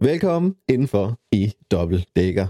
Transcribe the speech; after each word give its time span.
Velkommen 0.00 0.56
indenfor 0.68 1.18
i 1.32 1.52
Dækker 2.16 2.46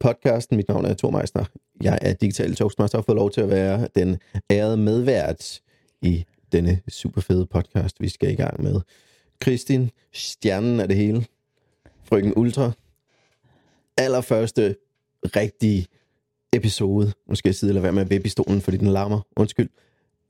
podcasten. 0.00 0.56
Mit 0.56 0.68
navn 0.68 0.84
er 0.84 0.94
Thor 0.94 1.10
Meisner. 1.10 1.44
Jeg 1.82 1.98
er 2.02 2.12
digital 2.12 2.54
toastmaster 2.54 2.98
og 2.98 3.02
har 3.02 3.04
fået 3.04 3.16
lov 3.16 3.30
til 3.30 3.40
at 3.40 3.48
være 3.48 3.88
den 3.94 4.18
ærede 4.50 4.76
medvært 4.76 5.60
i 6.02 6.24
denne 6.52 6.80
super 6.88 7.20
fede 7.20 7.46
podcast, 7.46 8.00
vi 8.00 8.08
skal 8.08 8.32
i 8.32 8.34
gang 8.34 8.62
med. 8.62 8.80
Kristin, 9.40 9.90
stjernen 10.12 10.80
af 10.80 10.88
det 10.88 10.96
hele. 10.96 11.26
Frøken 12.04 12.32
Ultra. 12.36 12.72
Allerførste 13.96 14.76
rigtige 15.36 15.86
episode. 16.52 17.12
Nu 17.28 17.34
skal 17.34 17.48
jeg 17.48 17.56
sidde 17.56 17.70
eller 17.70 17.82
være 17.82 17.92
med 17.92 18.02
at 18.02 18.26
i 18.26 18.28
stolen, 18.28 18.60
fordi 18.60 18.76
den 18.76 18.88
larmer. 18.88 19.20
Undskyld. 19.36 19.68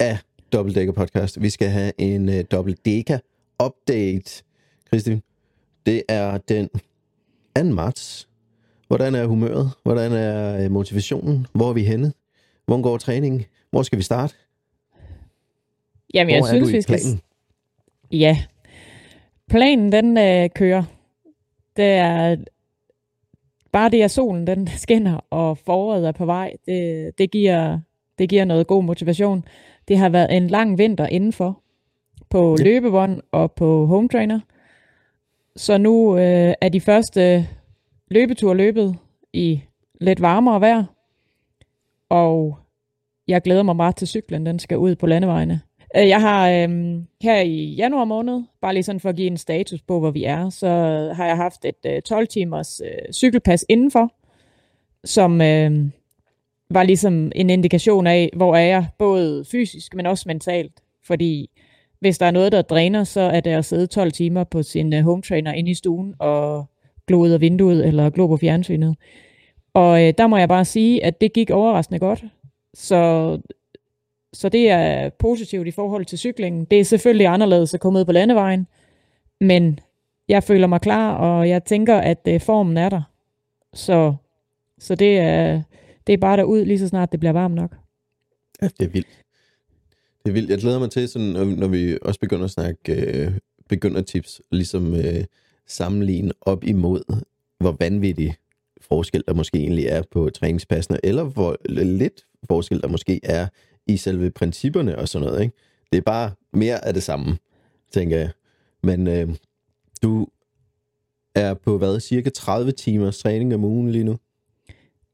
Af 0.00 0.18
Dækker 0.52 0.92
podcast. 0.92 1.42
Vi 1.42 1.50
skal 1.50 1.68
have 1.68 1.92
en 1.98 2.28
uh, 2.28 2.74
Dækker 2.84 3.18
update. 3.64 4.44
Kristin, 4.90 5.22
det 5.86 6.02
er 6.08 6.38
den 6.38 6.68
2. 7.56 7.64
marts. 7.64 8.28
Hvordan 8.88 9.14
er 9.14 9.26
humøret? 9.26 9.70
Hvordan 9.82 10.12
er 10.12 10.64
øh, 10.64 10.70
motivationen? 10.70 11.46
Hvor 11.52 11.68
er 11.68 11.72
vi 11.72 11.84
henne? 11.84 12.12
Hvor 12.66 12.82
går 12.82 12.96
træningen? 12.96 13.44
Hvor 13.70 13.82
skal 13.82 13.98
vi 13.98 14.02
starte? 14.02 14.34
Jamen, 16.14 16.34
Hvor 16.34 16.46
jeg 16.46 16.56
synes, 16.56 16.72
vi 16.72 16.82
skal... 16.82 16.98
Planen? 16.98 17.20
Ja. 18.12 18.42
Planen, 19.50 19.92
den 19.92 20.18
øh, 20.18 20.50
kører. 20.54 20.84
Det 21.76 21.84
er 21.84 22.36
bare 23.72 23.90
det, 23.90 24.02
at 24.02 24.10
solen 24.10 24.46
den 24.46 24.68
skinner, 24.84 25.20
og 25.30 25.58
foråret 25.58 26.08
er 26.08 26.12
på 26.12 26.26
vej, 26.26 26.52
det, 26.66 27.18
det, 27.18 27.30
giver, 27.30 27.78
det 28.18 28.28
giver 28.28 28.44
noget 28.44 28.66
god 28.66 28.84
motivation. 28.84 29.44
Det 29.88 29.98
har 29.98 30.08
været 30.08 30.36
en 30.36 30.46
lang 30.46 30.78
vinter 30.78 31.06
indenfor, 31.06 31.62
på 32.30 32.56
ja. 32.58 32.64
løbebånd 32.64 33.20
og 33.32 33.52
på 33.52 33.86
home 33.86 34.08
trainer. 34.08 34.40
Så 35.56 35.78
nu 35.78 36.16
øh, 36.16 36.54
er 36.60 36.68
de 36.68 36.80
første 36.80 37.48
løbeture 38.10 38.56
løbet 38.56 38.96
i 39.32 39.62
lidt 40.00 40.20
varmere 40.20 40.60
vejr, 40.60 40.84
og 42.08 42.58
jeg 43.28 43.42
glæder 43.42 43.62
mig 43.62 43.76
meget 43.76 43.96
til 43.96 44.08
cyklen, 44.08 44.46
den 44.46 44.58
skal 44.58 44.78
ud 44.78 44.96
på 44.96 45.06
landevejene. 45.06 45.60
Øh, 45.96 46.08
jeg 46.08 46.20
har 46.20 46.50
øh, 46.50 46.96
her 47.22 47.40
i 47.40 47.74
januar 47.74 48.04
måned, 48.04 48.42
bare 48.60 48.74
lige 48.74 48.82
sådan 48.82 49.00
for 49.00 49.08
at 49.08 49.16
give 49.16 49.26
en 49.26 49.36
status 49.36 49.82
på, 49.82 49.98
hvor 49.98 50.10
vi 50.10 50.24
er, 50.24 50.50
så 50.50 50.68
har 51.16 51.26
jeg 51.26 51.36
haft 51.36 51.64
et 51.64 51.86
øh, 51.86 52.02
12 52.02 52.26
timers 52.26 52.80
øh, 52.84 53.12
cykelpas 53.12 53.64
indenfor, 53.68 54.12
som 55.04 55.40
øh, 55.40 55.90
var 56.70 56.82
ligesom 56.82 57.32
en 57.34 57.50
indikation 57.50 58.06
af, 58.06 58.30
hvor 58.36 58.56
er 58.56 58.66
jeg, 58.66 58.86
både 58.98 59.44
fysisk, 59.44 59.94
men 59.94 60.06
også 60.06 60.24
mentalt. 60.26 60.72
Fordi 61.04 61.50
hvis 62.02 62.18
der 62.18 62.26
er 62.26 62.30
noget, 62.30 62.52
der 62.52 62.62
dræner, 62.62 63.04
så 63.04 63.20
er 63.20 63.40
det 63.40 63.50
at 63.50 63.64
sidde 63.64 63.86
12 63.86 64.12
timer 64.12 64.44
på 64.44 64.62
sin 64.62 64.92
øh, 64.92 65.02
home 65.02 65.22
trainer 65.22 65.52
inde 65.52 65.70
i 65.70 65.74
stuen 65.74 66.14
og 66.18 66.66
glo 67.06 67.18
ud 67.18 67.30
af 67.30 67.40
vinduet 67.40 67.86
eller 67.86 68.10
glo 68.10 68.26
på 68.26 68.36
fjernsynet. 68.36 68.96
Og 69.74 70.02
øh, 70.02 70.14
der 70.18 70.26
må 70.26 70.36
jeg 70.36 70.48
bare 70.48 70.64
sige, 70.64 71.04
at 71.04 71.20
det 71.20 71.32
gik 71.32 71.50
overraskende 71.50 71.98
godt. 71.98 72.24
Så, 72.74 73.38
så 74.32 74.48
det 74.48 74.70
er 74.70 75.08
positivt 75.08 75.66
i 75.66 75.70
forhold 75.70 76.04
til 76.04 76.18
cyklingen. 76.18 76.64
Det 76.64 76.80
er 76.80 76.84
selvfølgelig 76.84 77.26
anderledes 77.26 77.74
at 77.74 77.80
komme 77.80 77.98
ud 77.98 78.04
på 78.04 78.12
landevejen, 78.12 78.66
men 79.40 79.80
jeg 80.28 80.42
føler 80.42 80.66
mig 80.66 80.80
klar, 80.80 81.14
og 81.14 81.48
jeg 81.48 81.64
tænker, 81.64 81.96
at 81.96 82.20
øh, 82.28 82.40
formen 82.40 82.76
er 82.76 82.88
der. 82.88 83.02
Så, 83.74 84.14
så 84.78 84.94
det, 84.94 85.18
er, 85.18 85.62
det 86.06 86.12
er 86.12 86.18
bare 86.18 86.36
derud 86.36 86.64
lige 86.64 86.78
så 86.78 86.88
snart 86.88 87.12
det 87.12 87.20
bliver 87.20 87.32
varmt 87.32 87.54
nok. 87.54 87.76
Ja, 88.62 88.68
det 88.78 88.86
er 88.86 88.90
vildt. 88.90 89.21
Det 90.24 90.30
er 90.30 90.32
vildt. 90.32 90.50
Jeg 90.50 90.58
glæder 90.58 90.78
mig 90.78 90.90
til, 90.90 91.08
sådan, 91.08 91.28
når, 91.28 91.44
når 91.44 91.68
vi 91.68 91.98
også 92.02 92.20
begynder 92.20 92.44
at 92.44 92.50
snakke 92.50 92.94
øh, 92.94 93.32
begyndertips, 93.68 94.42
ligesom 94.50 94.94
øh, 94.94 95.24
sammenligne 95.66 96.32
op 96.40 96.64
imod, 96.64 97.22
hvor 97.58 97.76
vanvittig 97.80 98.34
forskel 98.80 99.24
der 99.28 99.34
måske 99.34 99.58
egentlig 99.58 99.86
er 99.86 100.02
på 100.10 100.30
træningspassene, 100.30 100.98
eller 101.02 101.24
hvor 101.24 101.56
lidt 101.68 102.26
forskel 102.44 102.80
der 102.80 102.88
måske 102.88 103.20
er 103.22 103.46
i 103.86 103.96
selve 103.96 104.30
principperne 104.30 104.98
og 104.98 105.08
sådan 105.08 105.26
noget. 105.26 105.42
Ikke? 105.42 105.56
Det 105.92 105.98
er 105.98 106.02
bare 106.02 106.30
mere 106.52 106.84
af 106.84 106.94
det 106.94 107.02
samme, 107.02 107.38
tænker 107.92 108.18
jeg. 108.18 108.30
Men 108.82 109.06
øh, 109.06 109.28
du 110.02 110.26
er 111.34 111.54
på 111.54 111.78
hvad, 111.78 112.00
cirka 112.00 112.30
30 112.30 112.72
timers 112.72 113.18
træning 113.18 113.54
om 113.54 113.64
ugen 113.64 113.90
lige 113.90 114.04
nu? 114.04 114.18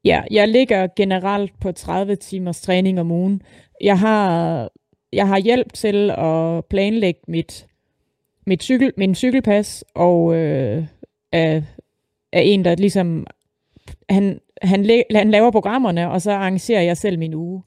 Ja, 0.05 0.23
jeg 0.31 0.47
ligger 0.47 0.87
generelt 0.95 1.51
på 1.61 1.71
30 1.71 2.15
timers 2.15 2.61
træning 2.61 2.99
om 2.99 3.11
ugen. 3.11 3.41
Jeg 3.81 3.99
har 3.99 4.69
jeg 5.13 5.27
har 5.27 5.37
hjælp 5.37 5.73
til 5.73 6.11
at 6.11 6.65
planlægge 6.65 7.19
mit, 7.27 7.67
mit 8.47 8.63
cykel, 8.63 8.93
min 8.97 9.15
cykelpas, 9.15 9.85
og 9.95 10.35
øh, 10.35 10.85
er, 11.31 11.61
er 12.31 12.41
en, 12.41 12.65
der 12.65 12.75
ligesom, 12.75 13.27
han, 14.09 14.39
han, 14.61 15.03
han 15.15 15.31
laver 15.31 15.51
programmerne, 15.51 16.11
og 16.11 16.21
så 16.21 16.31
arrangerer 16.31 16.81
jeg 16.81 16.97
selv 16.97 17.19
min 17.19 17.33
uge. 17.33 17.63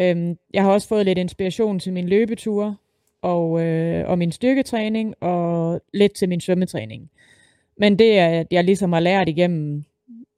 Øhm, 0.00 0.36
jeg 0.54 0.62
har 0.62 0.72
også 0.72 0.88
fået 0.88 1.06
lidt 1.06 1.18
inspiration 1.18 1.78
til 1.78 1.92
min 1.92 2.08
løbeture, 2.08 2.76
og, 3.22 3.60
øh, 3.60 4.08
og 4.08 4.18
min 4.18 4.32
styrketræning, 4.32 5.14
og 5.20 5.80
lidt 5.94 6.14
til 6.14 6.28
min 6.28 6.40
svømmetræning. 6.40 7.10
Men 7.76 7.98
det 7.98 8.18
er, 8.18 8.44
jeg 8.50 8.64
ligesom 8.64 8.92
har 8.92 9.00
lært 9.00 9.28
igennem 9.28 9.84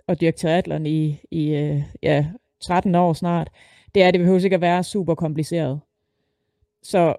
at 0.08 0.20
dyrke 0.20 0.36
triathlon 0.36 0.86
i, 0.86 1.20
i 1.30 1.54
øh, 1.54 1.82
ja, 2.02 2.26
13 2.60 2.94
år 2.94 3.12
snart, 3.12 3.48
det 3.94 4.02
er, 4.02 4.08
at 4.08 4.14
det 4.14 4.20
behøver 4.20 4.44
ikke 4.44 4.54
at 4.54 4.60
være 4.60 4.84
super 4.84 5.14
kompliceret. 5.14 5.80
Så 6.82 7.14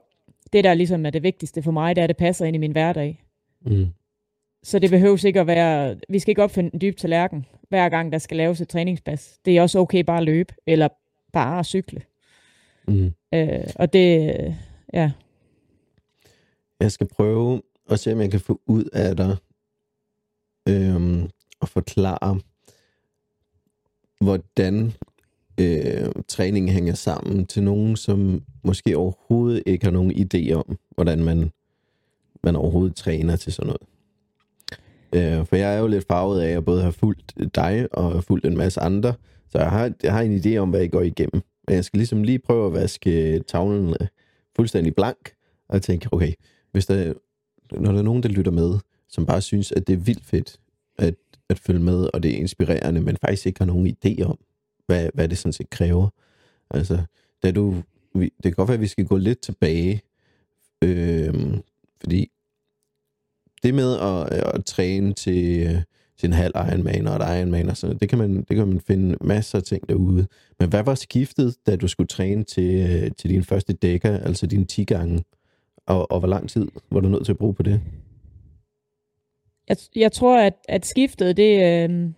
det, 0.54 0.64
der 0.64 0.74
ligesom 0.74 1.06
er 1.06 1.10
det 1.10 1.24
vigtigste 1.24 1.64
for 1.64 1.72
mig, 1.72 1.96
det 1.96 2.02
er, 2.02 2.04
at 2.04 2.10
det 2.10 2.18
passer 2.18 2.46
ind 2.46 2.56
i 2.56 2.60
min 2.60 2.72
hverdag. 2.72 3.24
Mm. 3.62 3.88
Så 4.64 4.80
det 4.80 4.90
behøver 4.90 5.26
ikke 5.26 5.40
at 5.40 5.48
være, 5.48 5.98
vi 6.10 6.20
skal 6.20 6.32
ikke 6.32 6.44
opfinde 6.44 6.70
en 6.74 6.82
dyb 6.82 6.98
tallerken, 6.98 7.46
hver 7.70 7.90
gang 7.90 8.12
der 8.12 8.18
skal 8.18 8.38
laves 8.38 8.62
et 8.62 8.68
træningspas. 8.70 9.40
Det 9.46 9.58
er 9.58 9.62
også 9.62 9.80
okay 9.80 10.04
bare 10.04 10.18
at 10.18 10.24
løbe, 10.24 10.54
eller 10.68 10.88
bare 11.34 11.60
at 11.60 11.66
cykle. 11.66 12.02
Mm. 12.88 13.14
Øh, 13.34 13.64
og 13.76 13.94
det, 13.94 14.34
ja. 14.94 15.12
Jeg 16.80 16.92
skal 16.92 17.08
prøve 17.08 17.62
at 17.90 18.00
se, 18.00 18.14
om 18.14 18.22
jeg 18.22 18.32
kan 18.32 18.40
få 18.40 18.62
ud 18.66 18.84
af 18.94 19.16
dig, 19.16 19.38
øhm, 20.70 21.30
og 21.60 21.70
forklare, 21.70 22.40
hvordan 24.22 24.94
øh, 25.60 26.10
træning 26.28 26.72
hænger 26.72 26.94
sammen 26.94 27.46
til 27.46 27.64
nogen, 27.64 27.96
som 27.96 28.44
måske 28.64 28.98
overhovedet 28.98 29.64
ikke 29.66 29.86
har 29.86 29.92
nogen 29.92 30.12
idé 30.12 30.52
om, 30.54 30.78
hvordan 30.96 31.24
man, 31.24 31.52
man 32.44 32.56
overhovedet 32.56 32.96
træner 32.96 33.36
til 33.36 33.54
sådan 33.54 33.68
noget. 33.68 33.82
Øh, 35.16 35.46
for 35.46 35.56
jeg 35.56 35.76
er 35.76 35.80
jo 35.80 35.88
lidt 35.88 36.08
farvet 36.08 36.42
af 36.42 36.58
at 36.58 36.66
både 36.66 36.82
har 36.82 36.92
fulgt 36.92 37.34
dig 37.56 37.88
og 37.92 38.24
fulgt 38.24 38.46
en 38.46 38.58
masse 38.58 38.82
andre, 38.82 39.14
så 39.50 39.60
jeg 39.60 39.70
har, 39.70 39.92
jeg 40.04 40.14
har 40.14 40.22
en 40.22 40.38
idé 40.38 40.58
om, 40.58 40.70
hvad 40.70 40.80
jeg 40.80 40.92
går 40.92 41.02
igennem. 41.02 41.42
Men 41.68 41.76
jeg 41.76 41.86
skal 41.86 41.98
ligesom 41.98 42.24
lige 42.24 42.40
prøve 42.40 42.66
at 42.68 42.74
vaske 42.74 43.40
tavlen 43.40 43.96
øh, 44.02 44.08
fuldstændig 44.56 44.96
blank, 44.96 45.34
og 45.70 45.82
tænke, 45.82 46.08
okay, 46.12 46.34
hvis 46.72 46.86
der, 46.86 47.14
når 47.72 47.92
der 47.92 48.00
er 48.00 48.04
nogen, 48.04 48.24
der 48.24 48.30
lytter 48.30 48.52
med, 48.52 48.80
som 49.10 49.26
bare 49.26 49.42
synes, 49.42 49.72
at 49.72 49.88
det 49.88 49.94
er 49.94 49.98
vildt 49.98 50.26
fedt 50.26 50.60
at, 50.98 51.16
at 51.50 51.60
følge 51.60 51.80
med, 51.80 52.10
og 52.14 52.24
det 52.24 52.32
er 52.32 52.38
inspirerende, 52.38 53.02
men 53.02 53.18
faktisk 53.22 53.46
ikke 53.46 53.60
har 53.60 53.66
nogen 53.66 53.88
idé 53.88 54.24
om, 54.24 54.38
hvad, 54.86 55.10
hvad 55.14 55.30
det 55.30 55.38
sådan 55.38 55.54
set 55.54 55.70
kræver. 55.70 56.10
Altså, 56.70 57.04
da 57.44 57.52
du, 57.52 57.76
vi, 58.16 58.24
det 58.26 58.44
kan 58.44 58.54
godt 58.54 58.68
være, 58.68 58.76
at 58.76 58.82
vi 58.82 58.88
skal 58.88 59.06
gå 59.06 59.18
lidt 59.18 59.40
tilbage, 59.40 60.02
øh, 60.84 61.34
fordi 62.00 62.32
det 63.64 63.74
med 63.74 63.98
at, 64.00 64.34
at 64.56 64.66
træne 64.66 65.14
til, 65.14 65.84
til 66.18 66.28
en 66.28 66.34
halv 66.34 66.54
Ironman 66.56 67.08
og 67.08 67.16
et 67.16 67.40
Ironman 67.40 67.70
og 67.70 67.78
sådan 67.78 67.98
det 67.98 68.10
kan, 68.10 68.18
man, 68.18 68.36
det 68.36 68.56
kan 68.56 68.68
man 68.68 68.80
finde 68.80 69.18
masser 69.22 69.58
af 69.58 69.64
ting 69.64 69.90
derude. 69.90 70.28
Men 70.60 70.70
hvad 70.70 70.84
var 70.84 70.96
skiftet, 70.96 71.56
da 71.68 71.76
du 71.76 71.88
skulle 71.88 72.08
træne 72.08 72.44
til, 72.44 72.76
øh, 72.76 73.12
til 73.18 73.30
din 73.30 73.44
første 73.44 73.74
dækker, 73.74 74.20
altså 74.20 74.48
dine 74.48 74.66
10 74.66 74.84
gange? 74.84 75.24
Og, 75.86 76.12
og 76.12 76.20
hvor 76.20 76.28
lang 76.28 76.50
tid 76.50 76.68
var 76.92 77.00
du 77.00 77.10
nødt 77.10 77.26
til 77.26 77.32
at 77.32 77.38
bruge 77.38 77.54
på 77.54 77.64
det? 77.64 77.82
Jeg, 79.70 79.78
jeg 79.96 80.12
tror, 80.12 80.38
at, 80.40 80.54
at 80.70 80.86
skiftet, 80.86 81.38
det 81.38 81.90
øh, 81.90 82.10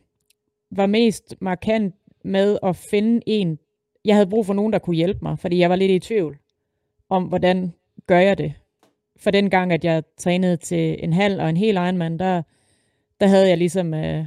var 0.71 0.85
mest 0.85 1.35
markant 1.41 1.95
med 2.25 2.57
at 2.63 2.75
finde 2.75 3.21
en, 3.25 3.59
jeg 4.05 4.15
havde 4.15 4.29
brug 4.29 4.45
for 4.45 4.53
nogen, 4.53 4.73
der 4.73 4.79
kunne 4.79 4.95
hjælpe 4.95 5.19
mig, 5.21 5.39
fordi 5.39 5.57
jeg 5.57 5.69
var 5.69 5.75
lidt 5.75 5.91
i 5.91 5.99
tvivl 5.99 6.37
om, 7.09 7.23
hvordan 7.23 7.73
gør 8.07 8.19
jeg 8.19 8.37
det. 8.37 8.53
For 9.17 9.31
den 9.31 9.49
gang, 9.49 9.73
at 9.73 9.85
jeg 9.85 10.03
trænede 10.17 10.57
til 10.57 10.95
en 11.03 11.13
halv 11.13 11.41
og 11.41 11.49
en 11.49 11.57
hel 11.57 11.75
Ironman, 11.75 12.19
der, 12.19 12.41
der 13.19 13.27
havde 13.27 13.49
jeg 13.49 13.57
ligesom 13.57 13.93
øh, 13.93 14.25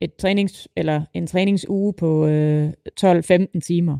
et 0.00 0.16
trænings, 0.16 0.68
eller 0.76 1.02
en 1.14 1.26
træningsuge 1.26 1.92
på 1.92 2.26
øh, 2.26 2.72
12-15 3.00 3.60
timer. 3.60 3.98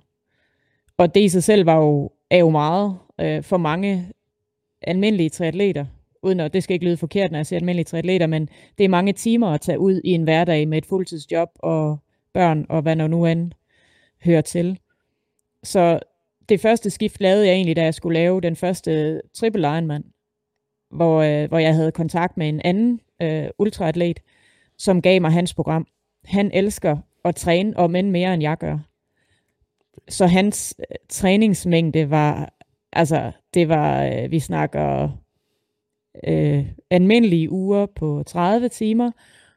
Og 0.99 1.15
det 1.15 1.21
i 1.21 1.29
sig 1.29 1.45
selv 1.45 1.67
var 1.67 1.77
jo, 1.77 2.11
er 2.31 2.39
jo 2.39 2.51
meget 2.51 2.99
øh, 3.21 3.43
for 3.43 3.57
mange 3.57 4.13
almindelige 4.83 5.29
triatleter, 5.29 5.87
uden 6.23 6.41
at 6.41 6.53
det 6.53 6.63
skal 6.63 6.75
ikke 6.75 6.87
lyde 6.87 6.97
forkert, 6.97 7.31
når 7.31 7.39
jeg 7.39 7.47
siger 7.47 7.61
almindelige 7.61 7.85
triatleter, 7.85 8.27
men 8.27 8.49
det 8.79 8.85
er 8.85 8.89
mange 8.89 9.13
timer 9.13 9.47
at 9.47 9.61
tage 9.61 9.79
ud 9.79 10.01
i 10.05 10.11
en 10.11 10.23
hverdag 10.23 10.69
med 10.69 10.79
et 10.79 10.87
fuldtidsjob 10.87 11.49
og 11.55 11.99
børn 12.35 12.67
og 12.69 12.83
hvad 12.83 12.97
der 12.97 13.07
nu 13.07 13.27
end 13.27 13.53
hører 14.25 14.41
til. 14.41 14.79
Så 15.63 16.01
det 16.49 16.61
første 16.61 16.91
skift 16.91 17.21
lavede 17.21 17.47
jeg 17.47 17.55
egentlig, 17.55 17.77
da 17.77 17.85
jeg 17.85 17.95
skulle 17.95 18.19
lave 18.19 18.41
den 18.41 18.57
første 18.57 19.21
triple 19.35 19.69
Ironman, 19.69 20.05
hvor, 20.91 21.21
øh, 21.21 21.49
hvor 21.49 21.59
jeg 21.59 21.75
havde 21.75 21.93
kontakt 21.93 22.37
med 22.37 22.49
en 22.49 22.61
anden 22.65 23.01
øh, 23.23 23.49
ultraatlet, 23.59 24.21
som 24.79 25.03
gav 25.03 25.21
mig 25.21 25.33
hans 25.33 25.55
program. 25.55 25.87
Han 26.25 26.51
elsker 26.55 26.97
at 27.25 27.37
træne, 27.37 27.77
og 27.77 27.91
men 27.91 28.11
mere 28.11 28.35
end 28.35 28.43
jeg 28.43 28.59
gør. 28.59 28.79
Så 30.09 30.27
hans 30.27 30.75
øh, 30.79 30.97
træningsmængde 31.09 32.11
var, 32.11 32.53
altså 32.93 33.33
det 33.55 33.69
var, 33.69 34.05
øh, 34.05 34.31
vi 34.31 34.39
snakker 34.39 35.09
øh, 36.27 36.67
almindelige 36.91 37.51
uger 37.51 37.87
på 37.87 38.23
30 38.27 38.69
timer, 38.69 39.11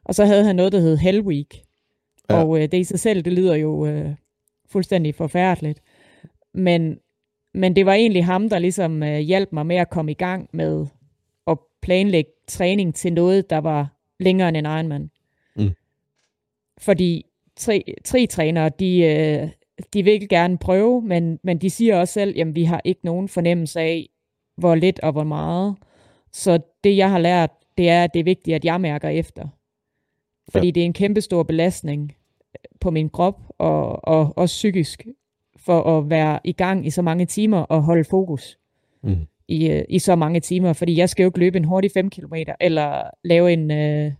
og 0.04 0.14
så 0.14 0.24
havde 0.24 0.44
han 0.44 0.56
noget, 0.56 0.72
der 0.72 0.80
hed 0.80 0.96
Hell 0.96 1.20
Week. 1.20 1.54
Ja. 2.30 2.44
Og 2.44 2.56
øh, 2.56 2.62
det 2.62 2.74
i 2.74 2.84
sig 2.84 3.00
selv, 3.00 3.22
det 3.22 3.32
lyder 3.32 3.54
jo 3.54 3.86
øh, 3.86 4.14
fuldstændig 4.66 5.14
forfærdeligt. 5.14 5.80
Men, 6.54 6.98
men 7.54 7.76
det 7.76 7.86
var 7.86 7.92
egentlig 7.92 8.24
ham, 8.24 8.48
der 8.48 8.58
ligesom 8.58 9.02
øh, 9.02 9.18
hjalp 9.18 9.52
mig 9.52 9.66
med 9.66 9.76
at 9.76 9.90
komme 9.90 10.10
i 10.10 10.14
gang 10.14 10.48
med 10.52 10.86
at 11.46 11.58
planlægge 11.82 12.30
træning 12.48 12.94
til 12.94 13.12
noget, 13.12 13.50
der 13.50 13.58
var 13.58 13.88
længere 14.20 14.48
end 14.48 14.56
en 14.56 14.64
Ironman. 14.64 15.10
Mm. 15.56 15.70
Fordi 16.78 17.26
tre, 17.56 17.84
tre 18.04 18.26
trænere, 18.26 18.68
de, 18.68 18.98
øh, 18.98 19.48
de 19.92 20.02
vil 20.02 20.12
ikke 20.12 20.28
gerne 20.28 20.58
prøve, 20.58 21.02
men, 21.02 21.38
men 21.42 21.58
de 21.58 21.70
siger 21.70 21.96
også 21.96 22.12
selv, 22.14 22.36
jamen 22.36 22.54
vi 22.54 22.64
har 22.64 22.80
ikke 22.84 23.00
nogen 23.04 23.28
fornemmelse 23.28 23.80
af, 23.80 24.08
hvor 24.56 24.74
lidt 24.74 25.00
og 25.00 25.12
hvor 25.12 25.24
meget. 25.24 25.76
Så 26.32 26.58
det, 26.84 26.96
jeg 26.96 27.10
har 27.10 27.18
lært, 27.18 27.50
det 27.78 27.88
er, 27.88 28.04
at 28.04 28.14
det 28.14 28.20
er 28.20 28.24
vigtigt, 28.24 28.54
at 28.54 28.64
jeg 28.64 28.80
mærker 28.80 29.08
efter. 29.08 29.48
Fordi 30.48 30.66
ja. 30.66 30.70
det 30.70 30.80
er 30.80 30.84
en 30.84 30.92
kæmpe 30.92 31.20
stor 31.20 31.42
belastning 31.42 32.16
på 32.80 32.90
min 32.90 33.08
krop, 33.08 33.40
og, 33.58 34.08
og 34.08 34.32
også 34.38 34.52
psykisk, 34.52 35.06
for 35.56 35.98
at 35.98 36.10
være 36.10 36.40
i 36.44 36.52
gang 36.52 36.86
i 36.86 36.90
så 36.90 37.02
mange 37.02 37.26
timer 37.26 37.58
og 37.58 37.82
holde 37.82 38.04
fokus 38.04 38.58
mm. 39.02 39.26
i, 39.48 39.68
øh, 39.70 39.84
i 39.88 39.98
så 39.98 40.16
mange 40.16 40.40
timer. 40.40 40.72
Fordi 40.72 40.96
jeg 40.96 41.08
skal 41.08 41.22
jo 41.22 41.28
ikke 41.28 41.38
løbe 41.38 41.58
en 41.58 41.64
hurtig 41.64 41.90
5 41.94 42.10
km, 42.10 42.34
eller 42.60 43.02
lave 43.24 43.52
en, 43.52 43.70
øh, 43.70 44.12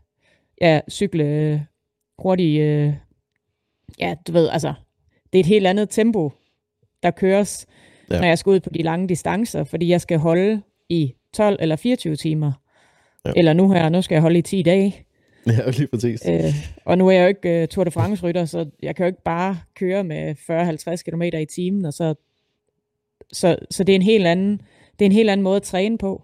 ja, 0.60 0.80
cykle 0.90 1.24
øh, 1.24 1.60
hurtig, 2.18 2.60
øh, 2.60 2.94
ja, 3.98 4.14
du 4.26 4.32
ved, 4.32 4.48
altså, 4.48 4.74
det 5.32 5.38
er 5.38 5.40
et 5.40 5.46
helt 5.46 5.66
andet 5.66 5.90
tempo, 5.90 6.32
der 7.02 7.10
køres, 7.10 7.66
ja. 8.10 8.20
når 8.20 8.26
jeg 8.26 8.38
skal 8.38 8.50
ud 8.50 8.60
på 8.60 8.70
de 8.70 8.82
lange 8.82 9.08
distancer, 9.08 9.64
fordi 9.64 9.88
jeg 9.88 10.00
skal 10.00 10.18
holde 10.18 10.62
i 10.88 11.14
12 11.32 11.56
eller 11.60 11.76
24 11.76 12.16
timer. 12.16 12.52
Ja. 13.24 13.32
Eller 13.36 13.52
nu 13.52 13.70
her, 13.70 13.88
nu 13.88 14.02
skal 14.02 14.14
jeg 14.14 14.22
holde 14.22 14.38
i 14.38 14.42
10 14.42 14.62
dage. 14.62 15.04
Ja, 15.58 15.70
lige 15.70 15.86
præcis. 15.86 16.22
Øh, 16.28 16.54
og 16.84 16.98
nu 16.98 17.08
er 17.08 17.12
jeg 17.12 17.22
jo 17.22 17.28
ikke 17.28 17.62
uh, 17.62 17.68
Tour 17.68 17.84
de 17.84 17.90
France-rytter, 17.90 18.44
så 18.44 18.70
jeg 18.82 18.96
kan 18.96 19.04
jo 19.04 19.06
ikke 19.06 19.22
bare 19.24 19.58
køre 19.74 20.04
med 20.04 20.34
40-50 21.00 21.10
km 21.10 21.22
i 21.22 21.46
timen, 21.46 21.84
og 21.84 21.94
så, 21.94 22.14
så, 23.32 23.56
så 23.70 23.84
det 23.84 23.92
er 23.92 23.96
en 23.96 24.02
helt 24.02 24.26
anden, 24.26 24.60
det 24.98 25.04
er 25.04 25.06
en 25.06 25.12
helt 25.12 25.30
anden 25.30 25.44
måde 25.44 25.56
at 25.56 25.62
træne 25.62 25.98
på. 25.98 26.22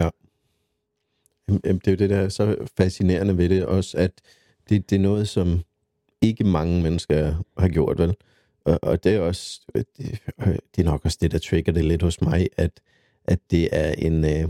Ja. 0.00 0.08
Det 1.48 1.86
er 1.86 1.90
jo 1.90 1.96
det, 1.96 2.10
der 2.10 2.16
er 2.16 2.28
så 2.28 2.56
fascinerende 2.76 3.38
ved 3.38 3.48
det 3.48 3.66
også, 3.66 3.98
at 3.98 4.12
det, 4.68 4.90
det 4.90 4.96
er 4.96 5.00
noget, 5.00 5.28
som 5.28 5.62
ikke 6.20 6.44
mange 6.44 6.82
mennesker 6.82 7.44
har 7.58 7.68
gjort, 7.68 7.98
vel? 7.98 8.14
Og, 8.64 8.78
og 8.82 9.04
det 9.04 9.14
er 9.14 9.20
også, 9.20 9.60
det, 9.74 9.86
det 10.76 10.78
er 10.78 10.84
nok 10.84 11.04
også 11.04 11.18
det, 11.20 11.30
der 11.30 11.38
trigger 11.38 11.72
det 11.72 11.84
lidt 11.84 12.02
hos 12.02 12.20
mig, 12.20 12.48
at, 12.56 12.80
at 13.24 13.38
det 13.50 13.68
er 13.72 13.92
en, 13.92 14.24
øh, 14.24 14.48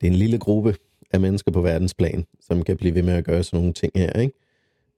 det 0.00 0.06
er 0.06 0.06
en 0.06 0.14
lille 0.14 0.38
gruppe 0.38 0.76
af 1.16 1.20
mennesker 1.20 1.52
på 1.52 1.60
verdensplan, 1.60 2.26
som 2.40 2.62
kan 2.62 2.76
blive 2.76 2.94
ved 2.94 3.02
med 3.02 3.14
at 3.14 3.24
gøre 3.24 3.42
sådan 3.42 3.60
nogle 3.60 3.72
ting 3.72 3.92
her, 3.94 4.12
ikke? 4.12 4.34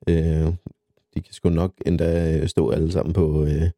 Øh, 0.09 0.53
de 1.15 1.21
kan 1.21 1.35
sgu 1.35 1.49
nok 1.49 1.73
endda 1.87 2.39
øh, 2.39 2.49
stå 2.49 2.71
alle 2.71 2.93
sammen 2.93 3.13
på... 3.13 3.45
Øh, 3.45 3.71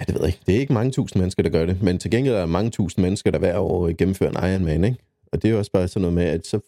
ja, 0.00 0.04
det 0.06 0.14
ved 0.14 0.20
jeg 0.20 0.26
ikke. 0.26 0.40
Det 0.46 0.56
er 0.56 0.60
ikke 0.60 0.72
mange 0.72 0.92
tusind 0.92 1.20
mennesker, 1.20 1.42
der 1.42 1.50
gør 1.50 1.66
det, 1.66 1.82
men 1.82 1.98
til 1.98 2.10
gengæld 2.10 2.34
er 2.34 2.38
der 2.38 2.46
mange 2.46 2.70
tusind 2.70 3.02
mennesker, 3.02 3.30
der 3.30 3.38
hver 3.38 3.58
år 3.58 3.88
øh, 3.88 3.94
gennemfører 3.98 4.30
en 4.30 4.50
Ironman, 4.50 4.84
ikke? 4.84 4.98
Og 5.32 5.42
det 5.42 5.48
er 5.48 5.52
jo 5.52 5.58
også 5.58 5.72
bare 5.72 5.88
sådan 5.88 6.02
noget 6.02 6.14
med, 6.14 6.24
at 6.24 6.46
så, 6.46 6.60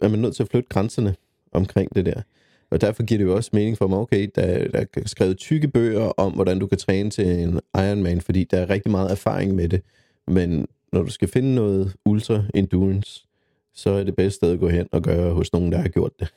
er 0.00 0.08
man 0.08 0.18
nødt 0.18 0.36
til 0.36 0.42
at 0.42 0.48
flytte 0.48 0.68
grænserne 0.68 1.14
omkring 1.52 1.94
det 1.94 2.06
der. 2.06 2.22
Og 2.70 2.80
derfor 2.80 3.02
giver 3.02 3.18
det 3.18 3.24
jo 3.24 3.36
også 3.36 3.50
mening 3.52 3.78
for 3.78 3.86
mig, 3.86 3.98
okay, 3.98 4.28
der, 4.34 4.68
der 4.68 4.78
er 4.78 5.02
skrevet 5.06 5.38
tykke 5.38 5.68
bøger 5.68 6.04
om, 6.04 6.32
hvordan 6.32 6.58
du 6.58 6.66
kan 6.66 6.78
træne 6.78 7.10
til 7.10 7.26
en 7.26 7.60
Ironman, 7.74 8.20
fordi 8.20 8.44
der 8.44 8.58
er 8.58 8.70
rigtig 8.70 8.90
meget 8.90 9.10
erfaring 9.10 9.54
med 9.54 9.68
det. 9.68 9.82
Men 10.28 10.66
når 10.92 11.02
du 11.02 11.10
skal 11.10 11.28
finde 11.28 11.54
noget 11.54 11.96
ultra 12.04 12.42
endurance, 12.54 13.26
så 13.74 13.90
er 13.90 14.04
det 14.04 14.16
bedste 14.16 14.36
sted 14.36 14.52
at 14.52 14.60
gå 14.60 14.68
hen 14.68 14.88
og 14.92 15.02
gøre 15.02 15.34
hos 15.34 15.52
nogen, 15.52 15.72
der 15.72 15.78
har 15.78 15.88
gjort 15.88 16.20
det. 16.20 16.34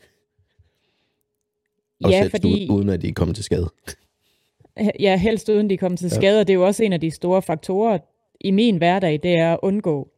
Og 2.04 2.12
ja, 2.12 2.28
fordi... 2.32 2.70
uden 2.70 2.90
at 2.90 3.02
de 3.02 3.12
kommer 3.12 3.36
til 3.36 3.44
skade. 3.44 3.70
Ja, 5.00 5.18
helst 5.18 5.50
uden 5.50 5.70
de 5.70 5.78
kommer 5.78 5.98
til 5.98 6.12
skade, 6.12 6.34
ja. 6.34 6.40
og 6.40 6.48
det 6.48 6.54
er 6.54 6.58
jo 6.58 6.66
også 6.66 6.84
en 6.84 6.94
af 6.94 7.02
de 7.02 7.12
store 7.12 7.42
faktorer 7.42 7.98
i 8.42 8.52
min 8.52 8.78
hverdag, 8.78 9.20
det 9.24 9.38
er 9.38 9.54
at 9.54 9.60
undgå 9.62 10.10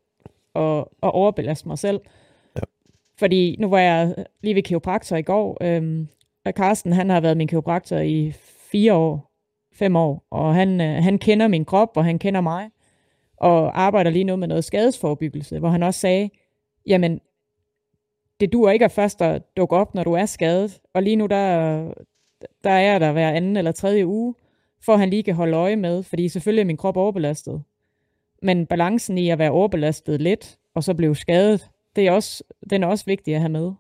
at, 0.56 0.78
at 0.80 1.14
overbelaste 1.14 1.68
mig 1.68 1.80
selv. 1.80 2.00
Ja. 2.56 2.62
Fordi 3.18 3.56
nu 3.60 3.70
var 3.70 3.80
jeg 3.80 4.26
lige 4.44 4.56
ved 4.56 4.64
kiropraktor 4.64 5.16
i 5.16 5.22
går, 5.22 5.58
øhm, 5.62 6.08
og 6.46 6.52
Carsten 6.52 6.94
han 6.94 7.10
har 7.10 7.20
været 7.20 7.38
min 7.38 7.48
kiropraktor 7.48 7.98
i 7.98 8.34
fire 8.72 8.94
år, 8.94 9.32
fem 9.74 9.96
år, 9.96 10.28
og 10.32 10.56
han, 10.56 10.82
øh, 10.82 11.04
han 11.04 11.18
kender 11.18 11.48
min 11.48 11.66
krop, 11.66 11.92
og 11.96 12.06
han 12.06 12.20
kender 12.20 12.42
mig 12.42 12.70
og 13.38 13.82
arbejder 13.82 14.12
lige 14.12 14.24
nu 14.24 14.36
med 14.36 14.48
noget 14.48 14.64
skadesforebyggelse, 14.64 15.60
hvor 15.60 15.70
han 15.70 15.84
også 15.84 16.00
sagde, 16.00 16.30
jamen, 16.86 17.22
det 18.40 18.54
duer 18.54 18.72
ikke 18.72 18.86
at 18.86 18.92
først 18.92 19.22
at 19.22 19.58
dukke 19.58 19.76
op, 19.76 19.96
når 19.96 20.04
du 20.04 20.14
er 20.14 20.26
skadet, 20.26 20.80
og 20.94 21.04
lige 21.04 21.16
nu 21.16 21.26
der, 21.26 21.94
der 22.64 22.70
er 22.70 23.00
der 23.00 23.12
hver 23.12 23.32
anden 23.32 23.58
eller 23.58 23.72
tredje 23.72 24.08
uge, 24.08 24.36
for 24.82 24.94
at 24.94 25.00
han 25.00 25.10
lige 25.10 25.24
kan 25.24 25.36
holde 25.36 25.58
øje 25.58 25.76
med, 25.76 26.04
fordi 26.04 26.30
selvfølgelig 26.30 26.62
er 26.62 26.66
min 26.66 26.78
krop 26.78 26.98
overbelastet. 26.98 27.64
Men 28.42 28.66
balancen 28.66 29.18
i 29.18 29.30
at 29.30 29.40
være 29.40 29.52
overbelastet 29.52 30.22
lidt, 30.22 30.58
og 30.74 30.84
så 30.84 30.94
blive 30.94 31.16
skadet, 31.16 31.70
det 31.96 32.08
er 32.08 32.12
også, 32.12 32.44
den 32.70 32.84
er 32.84 32.88
også 32.88 33.06
vigtig 33.06 33.34
at 33.36 33.42
have 33.42 33.50
med. 33.50 33.72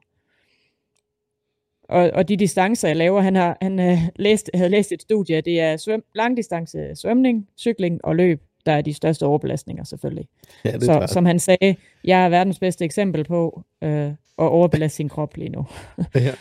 Og, 1.90 2.12
og 2.14 2.28
de 2.28 2.38
distancer, 2.38 2.88
jeg 2.88 2.98
laver, 2.98 3.22
han, 3.22 3.36
har, 3.36 3.58
han 3.62 3.80
uh, 3.80 3.98
læst, 4.16 4.50
havde 4.54 4.70
læst 4.70 4.92
et 4.92 5.02
studie, 5.02 5.42
det 5.42 5.60
er 5.60 5.78
svøm, 5.78 6.04
langdistance 6.16 6.96
svømning, 6.96 7.50
cykling 7.58 8.06
og 8.06 8.16
løb 8.16 8.47
der 8.68 8.74
er 8.74 8.82
de 8.82 8.94
største 8.94 9.26
overbelastninger 9.26 9.84
selvfølgelig. 9.84 10.28
Ja, 10.66 10.72
det 10.72 10.84
så 10.84 11.08
som 11.14 11.26
han 11.26 11.40
sagde, 11.40 11.76
jeg 12.04 12.26
er 12.26 12.30
verdens 12.30 12.60
bedste 12.60 12.86
eksempel 12.86 13.24
på 13.24 13.64
øh, 13.84 14.08
at 14.10 14.18
overbelaste 14.38 14.96
sin 14.96 15.10
krop 15.10 15.38
lige 15.38 15.50
nu. 15.50 15.66
ja. 16.16 16.34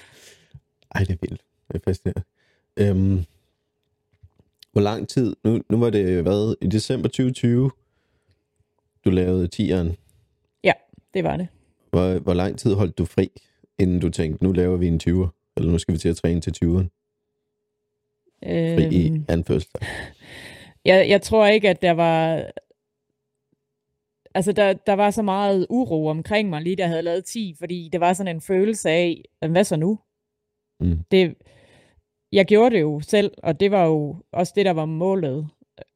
Ej, 0.94 1.00
det 1.00 1.10
er 1.10 1.16
vildt. 1.20 1.42
Det 1.68 1.74
er 1.74 1.80
fascinerende. 1.84 2.22
Øhm, 2.76 3.24
hvor 4.72 4.80
lang 4.80 5.08
tid, 5.08 5.36
nu, 5.44 5.60
nu 5.70 5.78
var 5.78 5.90
det 5.90 6.22
hvad, 6.22 6.54
i 6.60 6.66
december 6.66 7.08
2020, 7.08 7.70
du 9.04 9.10
lavede 9.10 9.48
tieren? 9.48 9.96
Ja, 10.64 10.72
det 11.14 11.24
var 11.24 11.36
det. 11.36 11.48
Hvor, 11.90 12.18
hvor 12.18 12.34
lang 12.34 12.58
tid 12.58 12.74
holdt 12.74 12.98
du 12.98 13.04
fri, 13.04 13.30
inden 13.78 14.00
du 14.00 14.08
tænkte, 14.08 14.44
nu 14.44 14.52
laver 14.52 14.76
vi 14.76 14.86
en 14.86 15.00
20'er, 15.02 15.52
eller 15.56 15.72
nu 15.72 15.78
skal 15.78 15.94
vi 15.94 15.98
til 15.98 16.08
at 16.08 16.16
træne 16.16 16.40
til 16.40 16.50
20'eren? 16.64 16.88
Fri 18.42 18.84
øhm, 18.84 18.92
i 18.92 19.20
anførsel. 19.28 19.70
Jeg, 20.86 21.08
jeg 21.08 21.22
tror 21.22 21.46
ikke, 21.46 21.68
at 21.68 21.82
der 21.82 21.90
var... 21.90 22.44
Altså, 24.34 24.52
der, 24.52 24.72
der 24.72 24.92
var 24.92 25.10
så 25.10 25.22
meget 25.22 25.66
uro 25.70 26.06
omkring 26.06 26.48
mig, 26.48 26.62
lige 26.62 26.76
da 26.76 26.82
jeg 26.82 26.90
havde 26.90 27.02
lavet 27.02 27.24
10, 27.24 27.54
fordi 27.58 27.88
det 27.92 28.00
var 28.00 28.12
sådan 28.12 28.36
en 28.36 28.40
følelse 28.40 28.90
af, 28.90 29.22
hvad 29.48 29.64
så 29.64 29.76
nu? 29.76 29.98
Mm. 30.80 30.98
Det, 31.10 31.34
jeg 32.32 32.46
gjorde 32.46 32.74
det 32.74 32.80
jo 32.80 33.00
selv, 33.00 33.32
og 33.42 33.60
det 33.60 33.70
var 33.70 33.84
jo 33.84 34.16
også 34.32 34.52
det, 34.56 34.66
der 34.66 34.72
var 34.72 34.84
målet. 34.84 35.48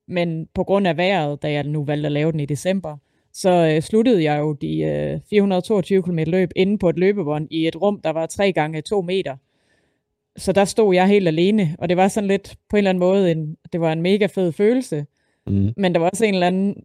Men 0.09 0.49
på 0.55 0.65
grund 0.65 0.87
af 0.87 0.97
vejret, 0.97 1.43
da 1.43 1.53
jeg 1.53 1.65
nu 1.65 1.85
valgte 1.85 2.07
at 2.07 2.13
lave 2.13 2.33
den 2.33 2.41
i 2.41 2.47
december, 2.47 2.97
så 3.33 3.51
øh, 3.51 3.83
sluttede 3.83 4.25
jeg 4.25 4.39
jo 4.39 4.53
de 4.53 4.79
øh, 4.79 5.21
422 5.31 6.03
km 6.03 6.19
løb 6.27 6.51
inde 6.57 6.79
på 6.79 6.89
et 6.89 6.99
løbebånd 6.99 7.49
i 7.51 7.69
et 7.69 7.83
rum, 7.83 8.01
der 8.01 8.11
var 8.11 8.27
3 8.27 8.53
gange 8.53 8.83
2 8.83 9.03
meter 9.03 9.37
så 10.37 10.53
der 10.53 10.65
stod 10.65 10.95
jeg 10.95 11.09
helt 11.09 11.29
alene, 11.29 11.77
og 11.79 11.89
det 11.89 11.97
var 11.97 12.09
sådan 12.09 12.29
lidt 12.29 12.57
på 12.69 12.77
en 12.77 12.79
eller 12.79 12.91
anden 12.91 13.01
måde, 13.01 13.33
en, 13.33 13.57
det 13.73 13.81
var 13.81 13.93
en 13.93 14.03
mega 14.03 14.27
fed 14.27 14.53
følelse. 14.53 15.07
Mm. 15.47 15.73
Men 15.77 15.95
der 15.95 15.99
var 15.99 16.11
også 16.11 16.25
en 16.25 16.35
eller 16.35 16.47
anden, 16.47 16.85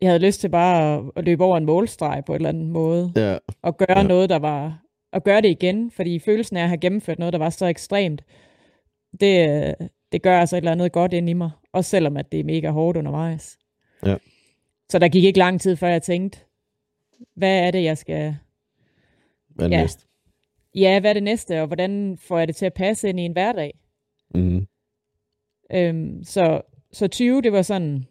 jeg 0.00 0.10
havde 0.10 0.26
lyst 0.26 0.40
til 0.40 0.48
bare 0.48 0.98
at, 0.98 1.04
at 1.16 1.24
løbe 1.24 1.44
over 1.44 1.56
en 1.56 1.64
målstreg 1.64 2.22
på 2.26 2.32
en 2.32 2.36
eller 2.36 2.48
anden 2.48 2.68
måde. 2.68 3.12
Ja. 3.16 3.38
Og 3.62 3.76
gøre 3.76 3.98
ja. 3.98 4.02
noget, 4.02 4.30
der 4.30 4.38
var, 4.38 4.82
og 5.12 5.24
gøre 5.24 5.40
det 5.40 5.48
igen, 5.48 5.90
fordi 5.90 6.18
følelsen 6.18 6.56
af 6.56 6.62
at 6.62 6.68
have 6.68 6.78
gennemført 6.78 7.18
noget, 7.18 7.32
der 7.32 7.38
var 7.38 7.50
så 7.50 7.66
ekstremt, 7.66 8.24
det, 9.20 9.74
det 10.12 10.22
gør 10.22 10.40
altså 10.40 10.56
et 10.56 10.58
eller 10.58 10.72
andet 10.72 10.92
godt 10.92 11.12
ind 11.12 11.30
i 11.30 11.32
mig. 11.32 11.50
Også 11.72 11.90
selvom 11.90 12.16
at 12.16 12.32
det 12.32 12.40
er 12.40 12.44
mega 12.44 12.70
hårdt 12.70 12.98
undervejs. 12.98 13.58
Ja. 14.06 14.16
Så 14.88 14.98
der 14.98 15.08
gik 15.08 15.24
ikke 15.24 15.38
lang 15.38 15.60
tid, 15.60 15.76
før 15.76 15.88
jeg 15.88 16.02
tænkte, 16.02 16.38
hvad 17.34 17.66
er 17.66 17.70
det, 17.70 17.84
jeg 17.84 17.98
skal... 17.98 18.36
Hvad 19.48 19.68
ja, 19.68 19.80
næste? 19.80 20.06
Ja, 20.74 21.00
hvad 21.00 21.10
er 21.10 21.14
det 21.14 21.22
næste, 21.22 21.60
og 21.60 21.66
hvordan 21.66 22.18
får 22.20 22.38
jeg 22.38 22.48
det 22.48 22.56
til 22.56 22.66
at 22.66 22.74
passe 22.74 23.08
ind 23.08 23.20
i 23.20 23.22
en 23.22 23.32
hverdag? 23.32 23.78
Mm. 24.34 24.66
Øhm, 25.72 26.24
så, 26.24 26.60
så 26.92 27.08
20, 27.08 27.42
det 27.42 27.52
var 27.52 27.62
sådan, 27.62 28.06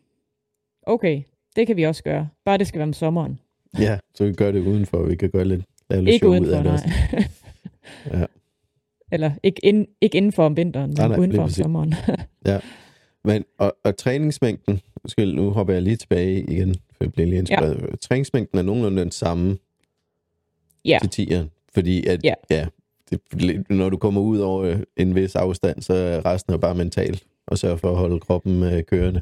okay, 0.84 1.22
det 1.56 1.68
kan 1.68 1.78
vi 1.78 1.84
også 1.84 2.04
gøre. 2.04 2.30
Bare 2.46 2.58
det 2.58 2.68
skal 2.68 2.80
være 2.80 2.88
om 2.88 2.94
sommeren. 2.94 3.40
Ja, 3.80 4.00
så 4.14 4.26
vi 4.26 4.34
gør 4.34 4.52
det 4.52 4.60
udenfor, 4.60 4.98
og 4.98 5.10
vi 5.10 5.16
kan 5.16 5.30
gøre 5.30 5.46
lidt, 5.46 5.66
lave 5.90 6.04
lidt 6.04 6.14
ikke 6.14 6.28
udenfor, 6.28 6.52
ud 6.52 6.58
af 6.58 6.64
det 6.64 6.72
også. 6.72 6.90
ja. 8.14 8.26
Eller 9.14 9.32
ikke, 9.44 9.66
ind, 9.66 9.88
ikke 10.02 10.18
indenfor 10.18 10.46
om 10.46 10.58
vinteren, 10.58 10.90
men 10.90 10.98
nej, 10.98 11.08
nej, 11.08 11.18
udenfor 11.18 11.44
om 11.44 11.50
sommeren. 11.50 11.94
ja. 12.46 12.60
Men, 13.24 13.46
og, 13.58 13.78
og 13.84 13.98
træningsmængden, 13.98 14.82
skal, 15.06 15.36
nu 15.36 15.50
hopper 15.50 15.74
jeg 15.74 15.82
lige 15.82 15.96
tilbage 15.96 16.42
igen, 16.42 16.76
for 16.76 17.04
jeg 17.04 17.14
bliver 17.14 17.28
lige 17.28 17.40
inspireret. 17.40 17.82
Ja. 17.82 17.96
Træningsmængden 17.96 18.60
er 18.60 18.64
nogenlunde 18.64 19.02
den 19.02 19.12
samme 19.12 19.58
ja. 20.86 21.00
til 21.04 21.24
10'eren. 21.24 21.61
Fordi 21.74 22.08
at, 22.08 22.24
ja. 22.24 22.34
ja 22.50 22.68
det, 23.12 23.70
når 23.70 23.90
du 23.90 23.98
kommer 23.98 24.22
ud 24.22 24.40
over 24.40 24.78
en 24.98 25.16
vis 25.16 25.36
afstand, 25.36 25.82
så 25.82 25.94
er 25.94 26.26
resten 26.26 26.54
jo 26.54 26.58
bare 26.58 26.76
mentalt 26.76 27.24
og 27.48 27.58
sørge 27.58 27.78
for 27.78 27.92
at 27.92 27.98
holde 27.98 28.20
kroppen 28.20 28.64
øh, 28.64 28.84
kørende. 28.84 29.22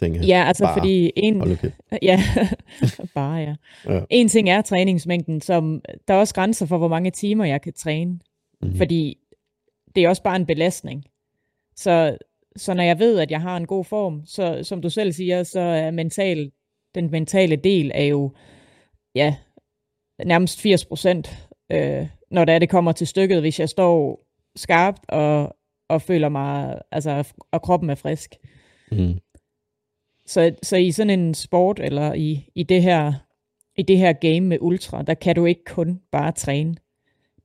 Tænker, 0.00 0.26
ja, 0.26 0.44
altså 0.46 0.64
bare 0.64 0.74
fordi 0.78 1.12
en... 1.16 1.42
Okay. 1.42 1.70
Ja, 2.02 2.22
bare 3.14 3.36
ja. 3.36 3.54
ja. 3.88 4.00
En 4.10 4.28
ting 4.28 4.50
er 4.50 4.62
træningsmængden, 4.62 5.40
som 5.40 5.82
der 6.08 6.14
er 6.14 6.18
også 6.18 6.34
grænser 6.34 6.66
for, 6.66 6.78
hvor 6.78 6.88
mange 6.88 7.10
timer 7.10 7.44
jeg 7.44 7.62
kan 7.62 7.72
træne. 7.72 8.10
Mm-hmm. 8.62 8.76
Fordi 8.76 9.18
det 9.94 10.04
er 10.04 10.08
også 10.08 10.22
bare 10.22 10.36
en 10.36 10.46
belastning. 10.46 11.04
Så, 11.76 12.18
så 12.56 12.74
når 12.74 12.82
jeg 12.82 12.98
ved, 12.98 13.18
at 13.18 13.30
jeg 13.30 13.40
har 13.40 13.56
en 13.56 13.66
god 13.66 13.84
form, 13.84 14.22
så 14.26 14.58
som 14.62 14.82
du 14.82 14.90
selv 14.90 15.12
siger, 15.12 15.42
så 15.42 15.60
er 15.60 15.90
mental, 15.90 16.50
den 16.94 17.10
mentale 17.10 17.56
del 17.56 17.90
er 17.94 18.04
jo 18.04 18.32
ja, 19.14 19.34
nærmest 20.24 20.60
80 20.60 20.84
procent, 20.84 21.48
øh, 21.72 22.06
når 22.30 22.44
det, 22.44 22.54
er, 22.54 22.58
det 22.58 22.68
kommer 22.68 22.92
til 22.92 23.06
stykket, 23.06 23.40
hvis 23.40 23.60
jeg 23.60 23.68
står 23.68 24.26
skarpt 24.56 25.00
og, 25.08 25.56
og 25.88 26.02
føler 26.02 26.28
mig, 26.28 26.78
altså, 26.92 27.32
og 27.52 27.62
kroppen 27.62 27.90
er 27.90 27.94
frisk. 27.94 28.34
Mm. 28.92 29.18
Så, 30.26 30.54
så 30.62 30.76
i 30.76 30.90
sådan 30.90 31.20
en 31.20 31.34
sport, 31.34 31.80
eller 31.80 32.12
i, 32.12 32.50
i, 32.54 32.62
det 32.62 32.82
her, 32.82 33.12
i 33.76 33.82
det 33.82 33.98
her 33.98 34.12
game 34.12 34.40
med 34.40 34.58
ultra, 34.60 35.02
der 35.02 35.14
kan 35.14 35.36
du 35.36 35.44
ikke 35.44 35.64
kun 35.64 36.00
bare 36.12 36.32
træne. 36.32 36.74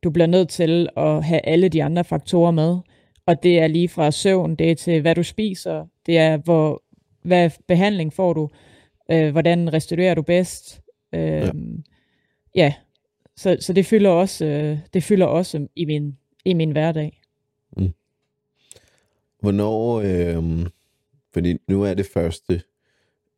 Du 0.04 0.10
bliver 0.10 0.28
nødt 0.28 0.50
til 0.50 0.90
at 0.98 1.24
have 1.24 1.46
alle 1.46 1.70
de 1.70 1.84
andre 1.84 2.04
faktorer 2.04 2.52
med. 2.52 2.78
Og 3.26 3.44
det 3.44 3.60
er 3.60 3.68
lige 3.68 3.90
fra 3.90 4.12
søvn, 4.12 4.56
det 4.56 4.72
er 4.72 4.76
til 4.76 5.02
hvad 5.02 5.16
du 5.16 5.24
spiser, 5.24 5.86
det 6.06 6.18
er 6.18 6.38
hvor, 6.38 6.84
hvad 7.22 7.50
behandling 7.68 8.14
får 8.14 8.34
du, 8.34 8.50
øh, 9.12 9.32
hvordan 9.32 9.74
restituerer 9.74 10.16
du 10.16 10.22
bedst. 10.22 10.82
Øh, 11.14 11.22
ja 11.22 11.52
ja, 12.56 12.74
så, 13.36 13.58
så 13.60 13.74
det 13.74 13.86
fylder 13.86 14.10
også, 14.10 14.46
øh, 14.46 14.78
det 14.94 15.04
fylder 15.04 15.26
også 15.26 15.68
i 15.76 15.86
min, 15.86 16.18
i 16.46 16.54
min 16.54 16.72
hverdag. 16.72 17.22
Mm. 17.78 17.94
Hvornår, 19.40 20.02
øh, 20.02 20.66
fordi 21.34 21.58
nu 21.68 21.84
er 21.84 21.94
det 21.94 22.06
første 22.06 22.62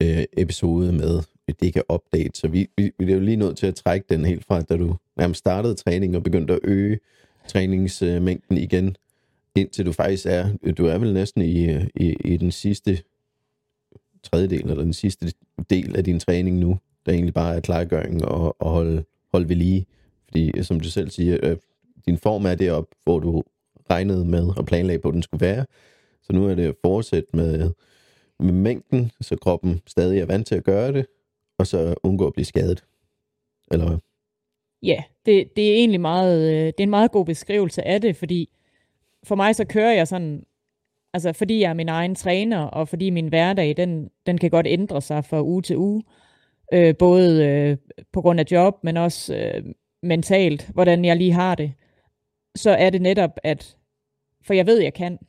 øh, 0.02 0.24
episode 0.38 0.92
med 0.92 1.22
det 1.60 1.74
kan 1.74 1.84
update, 1.94 2.40
så 2.40 2.48
vi, 2.48 2.70
vi, 2.78 2.92
vi 3.00 3.12
er 3.12 3.16
jo 3.16 3.20
lige 3.20 3.38
nødt 3.38 3.58
til 3.58 3.68
at 3.68 3.76
trække 3.76 4.06
den 4.10 4.26
helt 4.26 4.46
fra, 4.46 4.62
da 4.62 4.78
du 4.78 4.96
nærmest 5.18 5.40
startede 5.40 5.76
træning 5.76 6.16
og 6.16 6.24
begyndte 6.24 6.54
at 6.54 6.60
øge 6.64 7.00
træningsmængden 7.48 8.58
igen, 8.58 8.96
indtil 9.56 9.86
du 9.86 9.92
faktisk 9.92 10.26
er, 10.26 10.72
du 10.78 10.86
er 10.86 10.98
vel 10.98 11.14
næsten 11.14 11.42
i, 11.42 11.70
øh, 11.70 11.88
i, 11.96 12.16
i 12.26 12.38
den 12.38 12.52
sidste 12.52 13.00
tredjedel, 14.24 14.70
eller 14.70 14.84
den 14.84 14.94
sidste 14.94 15.34
del 15.70 15.96
af 15.96 16.04
din 16.04 16.20
træning 16.20 16.58
nu, 16.58 16.78
der 17.06 17.12
egentlig 17.12 17.34
bare 17.34 17.56
er 17.56 17.60
klargøring 17.60 18.26
og, 18.26 18.62
og 18.62 18.72
holde, 18.72 19.04
holde 19.32 19.50
ved 19.50 19.56
lige. 19.56 19.86
Fordi, 20.26 20.64
som 20.64 20.80
du 20.80 20.90
selv 20.90 21.10
siger, 21.10 21.38
øh, 21.44 21.58
din 22.06 22.18
form 22.18 22.46
er 22.46 22.56
derop, 22.56 22.88
hvor 23.04 23.20
du 23.20 23.44
regnede 23.90 24.26
med 24.26 24.50
og 24.58 24.66
planlagde 24.66 25.00
på, 25.00 25.08
at 25.08 25.14
den 25.14 25.24
skulle 25.24 25.46
være. 25.46 25.66
Så 26.22 26.34
nu 26.34 26.48
er 26.48 26.56
det 26.56 26.68
at 26.68 26.76
fortsætte 26.82 27.30
med, 27.34 27.72
med 28.40 28.54
mængden, 28.54 29.12
så 29.22 29.36
kroppen 29.36 29.82
stadig 29.88 30.20
er 30.20 30.26
vant 30.26 30.48
til 30.48 30.56
at 30.56 30.64
gøre 30.64 30.94
det, 30.94 31.06
og 31.58 31.68
så 31.68 31.96
undgå 32.04 32.28
at 32.28 32.34
blive 32.34 32.46
skadet. 32.46 32.84
Eller 33.72 33.88
hvad? 33.88 33.98
Ja, 34.84 35.04
det, 35.26 35.56
det 35.56 35.72
er 35.72 35.76
egentlig 35.76 36.02
meget, 36.02 36.52
øh, 36.52 36.66
det 36.66 36.80
er 36.80 36.84
en 36.84 36.90
meget 36.90 37.12
god 37.12 37.26
beskrivelse 37.26 37.88
af 37.88 38.02
det, 38.02 38.16
fordi 38.16 38.50
for 39.24 39.36
mig 39.36 39.56
så 39.56 39.66
kører 39.66 39.94
jeg 39.94 40.08
sådan, 40.08 40.44
altså 41.14 41.34
fordi 41.34 41.60
jeg 41.60 41.70
er 41.70 41.74
min 41.74 41.90
egen 41.90 42.16
træner, 42.16 42.60
og 42.60 42.88
fordi 42.88 43.10
min 43.10 43.28
hverdag, 43.28 43.78
den, 43.78 44.10
den 44.26 44.38
kan 44.38 44.50
godt 44.50 44.68
ændre 44.68 45.02
sig 45.02 45.26
fra 45.26 45.44
uge 45.44 45.62
til 45.62 45.78
uge, 45.78 46.04
øh, 46.08 46.25
både 47.00 47.46
øh, 47.46 47.78
på 48.14 48.22
grund 48.22 48.40
af 48.40 48.46
job, 48.52 48.84
men 48.84 48.98
også 48.98 49.36
øh, 49.36 49.64
mentalt, 50.04 50.70
hvordan 50.74 51.06
jeg 51.06 51.18
lige 51.18 51.32
har 51.34 51.56
det, 51.56 51.74
så 52.56 52.70
er 52.70 52.90
det 52.90 53.02
netop, 53.02 53.32
at, 53.44 53.78
for 54.46 54.54
jeg 54.54 54.66
ved, 54.66 54.82
jeg 54.82 54.94
kan. 54.94 55.20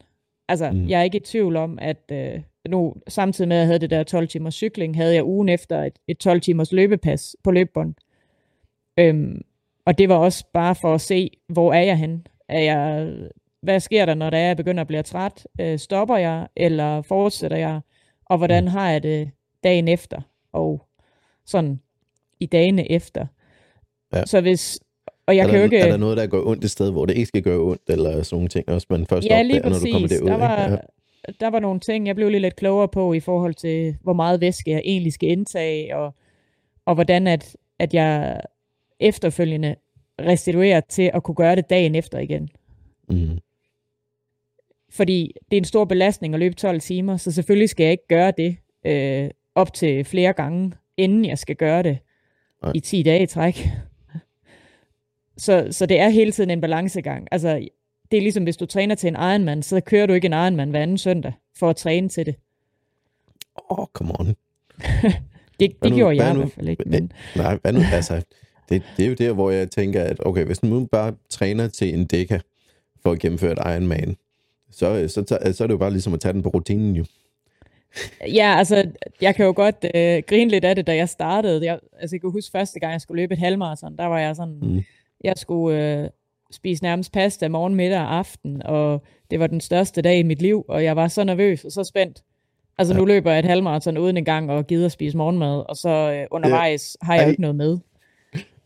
Altså, 0.48 0.70
mm. 0.70 0.88
jeg 0.88 1.00
er 1.00 1.04
ikke 1.04 1.16
i 1.16 1.20
tvivl 1.20 1.56
om, 1.56 1.78
at 1.82 2.10
øh, 2.12 2.40
nu, 2.68 2.94
samtidig 3.08 3.48
med, 3.48 3.56
at 3.56 3.60
jeg 3.60 3.66
havde 3.66 3.78
det 3.78 3.90
der 3.90 4.02
12 4.02 4.28
timers 4.28 4.54
cykling, 4.54 4.96
havde 4.96 5.14
jeg 5.14 5.24
ugen 5.24 5.48
efter 5.48 5.82
et, 5.82 5.98
et 6.08 6.18
12 6.18 6.40
timers 6.40 6.72
løbepas 6.72 7.36
på 7.44 7.50
løbebånd. 7.50 7.94
Øhm, 8.98 9.42
og 9.86 9.98
det 9.98 10.08
var 10.08 10.16
også 10.16 10.44
bare 10.52 10.74
for 10.74 10.94
at 10.94 11.00
se, 11.00 11.30
hvor 11.48 11.72
er 11.72 11.82
jeg 11.82 11.98
hen? 11.98 12.26
Er 12.48 12.60
jeg, 12.60 13.12
hvad 13.62 13.80
sker 13.80 14.06
der, 14.06 14.14
når 14.14 14.30
der 14.30 14.38
er, 14.38 14.46
jeg 14.46 14.56
begynder 14.56 14.80
at 14.80 14.86
blive 14.86 15.02
træt? 15.02 15.46
Øh, 15.60 15.78
stopper 15.78 16.16
jeg, 16.16 16.48
eller 16.56 17.02
fortsætter 17.02 17.56
jeg? 17.56 17.80
Og 18.26 18.38
hvordan 18.38 18.64
mm. 18.64 18.70
har 18.70 18.90
jeg 18.90 19.02
det 19.02 19.30
dagen 19.64 19.88
efter? 19.88 20.20
Og 20.52 20.86
sådan 21.46 21.80
i 22.40 22.46
dagene 22.46 22.90
efter. 22.90 23.26
Ja. 24.14 24.26
Så 24.26 24.40
hvis, 24.40 24.80
og 25.26 25.36
jeg 25.36 25.42
er, 25.42 25.46
kan 25.46 25.54
der, 25.54 25.58
jo 25.58 25.64
ikke... 25.64 25.78
er 25.78 25.90
der 25.90 25.96
noget, 25.96 26.16
der 26.16 26.26
går 26.26 26.46
ondt 26.46 26.64
et 26.64 26.70
sted, 26.70 26.90
hvor 26.90 27.06
det 27.06 27.14
ikke 27.14 27.26
skal 27.26 27.42
gøre 27.42 27.58
ondt, 27.58 27.82
eller 27.88 28.22
sådan 28.22 28.36
nogle 28.36 28.48
ting, 28.48 28.68
også 28.68 28.86
man 28.90 29.06
først 29.06 29.26
ja, 29.26 29.40
opdager, 29.40 29.68
når 29.68 29.78
du 29.78 29.86
kommer 29.92 30.08
derud? 30.08 30.28
Der 30.28 30.36
var, 30.36 30.70
ja. 30.70 30.76
der 31.40 31.50
var 31.50 31.60
nogle 31.60 31.80
ting, 31.80 32.06
jeg 32.06 32.14
blev 32.14 32.28
lige 32.28 32.40
lidt 32.40 32.56
klogere 32.56 32.88
på, 32.88 33.12
i 33.12 33.20
forhold 33.20 33.54
til, 33.54 33.96
hvor 34.02 34.12
meget 34.12 34.40
væske 34.40 34.70
jeg 34.70 34.82
egentlig 34.84 35.12
skal 35.12 35.28
indtage, 35.28 35.96
og, 35.96 36.14
og 36.84 36.94
hvordan 36.94 37.26
at, 37.26 37.56
at 37.78 37.94
jeg 37.94 38.40
efterfølgende 39.00 39.76
restituerer 40.20 40.80
til 40.80 41.10
at 41.14 41.22
kunne 41.22 41.34
gøre 41.34 41.56
det 41.56 41.70
dagen 41.70 41.94
efter 41.94 42.18
igen. 42.18 42.48
Mm. 43.08 43.38
Fordi 44.90 45.32
det 45.50 45.56
er 45.56 45.60
en 45.60 45.64
stor 45.64 45.84
belastning 45.84 46.34
at 46.34 46.40
løbe 46.40 46.54
12 46.54 46.80
timer, 46.80 47.16
så 47.16 47.32
selvfølgelig 47.32 47.68
skal 47.68 47.84
jeg 47.84 47.92
ikke 47.92 48.06
gøre 48.08 48.32
det 48.36 48.56
øh, 48.86 49.30
op 49.54 49.72
til 49.72 50.04
flere 50.04 50.32
gange, 50.32 50.72
inden 50.96 51.24
jeg 51.24 51.38
skal 51.38 51.56
gøre 51.56 51.82
det 51.82 51.98
Nej. 52.62 52.72
i 52.74 52.80
10 52.80 53.02
dage 53.02 53.22
i 53.22 53.26
træk. 53.26 53.68
Så, 55.36 55.68
så 55.70 55.86
det 55.86 56.00
er 56.00 56.08
hele 56.08 56.32
tiden 56.32 56.50
en 56.50 56.60
balancegang. 56.60 57.28
Altså, 57.30 57.68
det 58.10 58.16
er 58.16 58.20
ligesom, 58.20 58.44
hvis 58.44 58.56
du 58.56 58.66
træner 58.66 58.94
til 58.94 59.08
en 59.08 59.14
Ironman, 59.14 59.62
så 59.62 59.80
kører 59.80 60.06
du 60.06 60.12
ikke 60.12 60.26
en 60.26 60.32
Ironman 60.32 60.70
hver 60.70 60.82
anden 60.82 60.98
søndag 60.98 61.32
for 61.58 61.70
at 61.70 61.76
træne 61.76 62.08
til 62.08 62.26
det. 62.26 62.34
Åh, 63.70 63.78
oh, 63.78 63.86
come 63.92 64.20
on. 64.20 64.26
det 65.60 65.82
det 65.82 65.90
nu, 65.90 65.96
gjorde 65.96 66.16
jeg 66.16 66.34
nu, 66.34 66.40
i 66.40 66.42
hvert 66.42 66.52
fald 66.52 66.68
ikke. 66.68 66.82
Men... 66.86 67.12
Nej, 67.36 67.58
hvad 67.62 67.72
nu? 67.72 67.80
Altså, 67.92 68.22
det, 68.68 68.82
det 68.96 69.04
er 69.04 69.08
jo 69.08 69.14
der, 69.14 69.32
hvor 69.32 69.50
jeg 69.50 69.70
tænker, 69.70 70.02
at 70.02 70.26
okay, 70.26 70.44
hvis 70.44 70.62
nu 70.62 70.86
bare 70.86 71.14
træner 71.30 71.68
til 71.68 71.94
en 71.94 72.06
dækker 72.06 72.38
for 73.02 73.12
at 73.12 73.18
gennemføre 73.18 73.52
et 73.52 73.58
Ironman, 73.58 74.16
så, 74.70 75.08
så, 75.08 75.24
så, 75.28 75.52
så 75.52 75.64
er 75.64 75.66
det 75.66 75.72
jo 75.72 75.78
bare 75.78 75.90
ligesom 75.90 76.14
at 76.14 76.20
tage 76.20 76.32
den 76.32 76.42
på 76.42 76.48
rutinen 76.48 76.96
jo. 76.96 77.04
Ja, 78.34 78.54
altså, 78.58 78.90
jeg 79.20 79.34
kan 79.34 79.46
jo 79.46 79.52
godt 79.56 79.84
øh, 79.94 80.22
grine 80.26 80.50
lidt 80.50 80.64
af 80.64 80.76
det, 80.76 80.86
da 80.86 80.96
jeg 80.96 81.08
startede. 81.08 81.64
Jeg, 81.64 81.78
altså, 82.00 82.16
jeg 82.16 82.20
kan 82.20 82.30
huske 82.30 82.50
første 82.50 82.80
gang, 82.80 82.92
jeg 82.92 83.00
skulle 83.00 83.22
løbe 83.22 83.34
et 83.34 83.40
halvmarathon, 83.40 83.96
der 83.96 84.04
var 84.04 84.18
jeg 84.18 84.36
sådan, 84.36 84.58
mm. 84.62 84.82
jeg 85.24 85.34
skulle 85.36 86.02
øh, 86.02 86.08
spise 86.50 86.82
nærmest 86.82 87.12
pasta 87.12 87.48
morgen, 87.48 87.74
middag 87.74 88.00
og 88.00 88.16
aften, 88.16 88.62
og 88.62 89.02
det 89.30 89.40
var 89.40 89.46
den 89.46 89.60
største 89.60 90.02
dag 90.02 90.18
i 90.18 90.22
mit 90.22 90.42
liv, 90.42 90.64
og 90.68 90.84
jeg 90.84 90.96
var 90.96 91.08
så 91.08 91.24
nervøs 91.24 91.64
og 91.64 91.72
så 91.72 91.84
spændt. 91.84 92.22
Altså, 92.78 92.94
ja. 92.94 92.98
nu 92.98 93.04
løber 93.04 93.30
jeg 93.30 93.38
et 93.38 93.44
halvmarathon 93.44 93.98
uden 93.98 94.16
en 94.16 94.24
gang 94.24 94.50
og 94.50 94.66
gider 94.66 94.86
at 94.86 94.92
spise 94.92 95.16
morgenmad, 95.16 95.64
og 95.68 95.76
så 95.76 95.88
øh, 95.88 96.26
undervejs 96.30 96.96
ja. 97.02 97.06
har 97.06 97.14
jeg 97.14 97.24
jo 97.24 97.30
ikke 97.30 97.40
noget 97.40 97.56
med. 97.56 97.78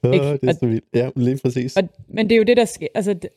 Ikke? 0.04 0.32
det 0.32 0.48
er 0.48 0.52
så 0.52 0.66
vildt. 0.66 0.84
Ja, 0.94 1.10
lige 1.16 1.38
præcis. 1.42 1.76
Og, 1.76 1.88
men 2.08 2.26
det 2.26 2.34
er 2.34 2.38
jo 2.38 2.44
det, 2.44 2.56
der 2.56 2.64
sker, 2.64 2.86
altså, 2.94 3.14
det, 3.14 3.30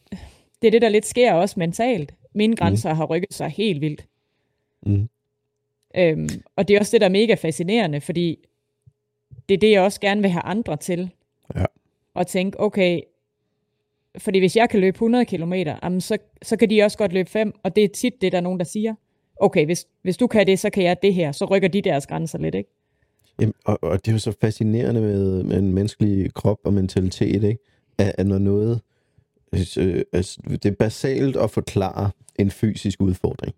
det 0.62 0.68
er 0.68 0.72
det, 0.72 0.82
der 0.82 0.90
lidt 0.90 1.06
sker 1.06 1.34
også 1.34 1.60
mentalt. 1.60 2.14
Mine 2.36 2.56
grænser 2.56 2.90
mm. 2.90 2.98
har 2.98 3.06
rykket 3.06 3.34
sig 3.34 3.50
helt 3.50 3.82
vildt. 3.82 4.06
Mm. 4.86 5.10
Øhm, 5.98 6.30
og 6.56 6.68
det 6.68 6.76
er 6.76 6.80
også 6.80 6.92
det, 6.92 7.02
der 7.02 7.08
er 7.08 7.12
mega 7.12 7.34
fascinerende, 7.34 8.02
fordi 8.02 8.40
det 9.50 9.56
er 9.56 9.60
det, 9.60 9.72
jeg 9.72 9.82
også 9.82 10.00
gerne 10.00 10.22
vil 10.22 10.32
have 10.32 10.44
andre 10.44 10.78
til. 10.78 11.10
Ja. 11.56 11.66
Og 12.14 12.28
tænke, 12.28 12.60
okay, 12.60 13.02
fordi 14.18 14.40
hvis 14.40 14.56
jeg 14.56 14.70
kan 14.70 14.80
løbe 14.80 14.96
100 14.96 15.26
km, 15.26 15.54
jamen 15.54 16.02
så, 16.02 16.18
så 16.42 16.58
kan 16.58 16.70
de 16.70 16.84
også 16.84 16.98
godt 16.98 17.14
løbe 17.14 17.30
5, 17.30 17.54
og 17.64 17.76
det 17.76 17.84
er 17.84 17.88
tit 17.88 18.14
det, 18.22 18.32
der 18.32 18.38
er 18.38 18.42
nogen, 18.42 18.60
der 18.60 18.66
siger. 18.66 18.96
Okay, 19.36 19.66
hvis, 19.66 19.88
hvis 20.02 20.18
du 20.18 20.28
kan 20.28 20.48
det, 20.48 20.60
så 20.60 20.70
kan 20.70 20.84
jeg 20.84 20.98
det 21.02 21.14
her. 21.14 21.32
Så 21.32 21.46
rykker 21.46 21.68
de 21.68 21.82
deres 21.82 22.08
grænser 22.08 22.38
lidt, 22.38 22.56
ikke? 22.56 22.70
Jamen, 23.40 23.54
og, 23.66 23.80
og 23.82 24.06
det 24.06 24.12
er 24.12 24.14
jo 24.14 24.20
så 24.20 24.34
fascinerende 24.42 25.02
med, 25.02 25.44
med 25.44 25.60
en 25.60 25.74
menneskelig 25.74 26.34
krop 26.34 26.60
og 26.64 26.74
mentalitet, 26.74 27.44
ikke? 27.44 27.64
At, 27.98 28.16
at 28.18 28.28
når 28.28 28.38
noget... 28.38 28.82
Øh, 29.78 30.02
altså, 30.14 30.42
det 30.50 30.66
er 30.66 30.76
basalt 30.80 31.36
at 31.36 31.52
forklare 31.52 32.12
en 32.40 32.52
fysisk 32.52 33.02
udfordring. 33.02 33.56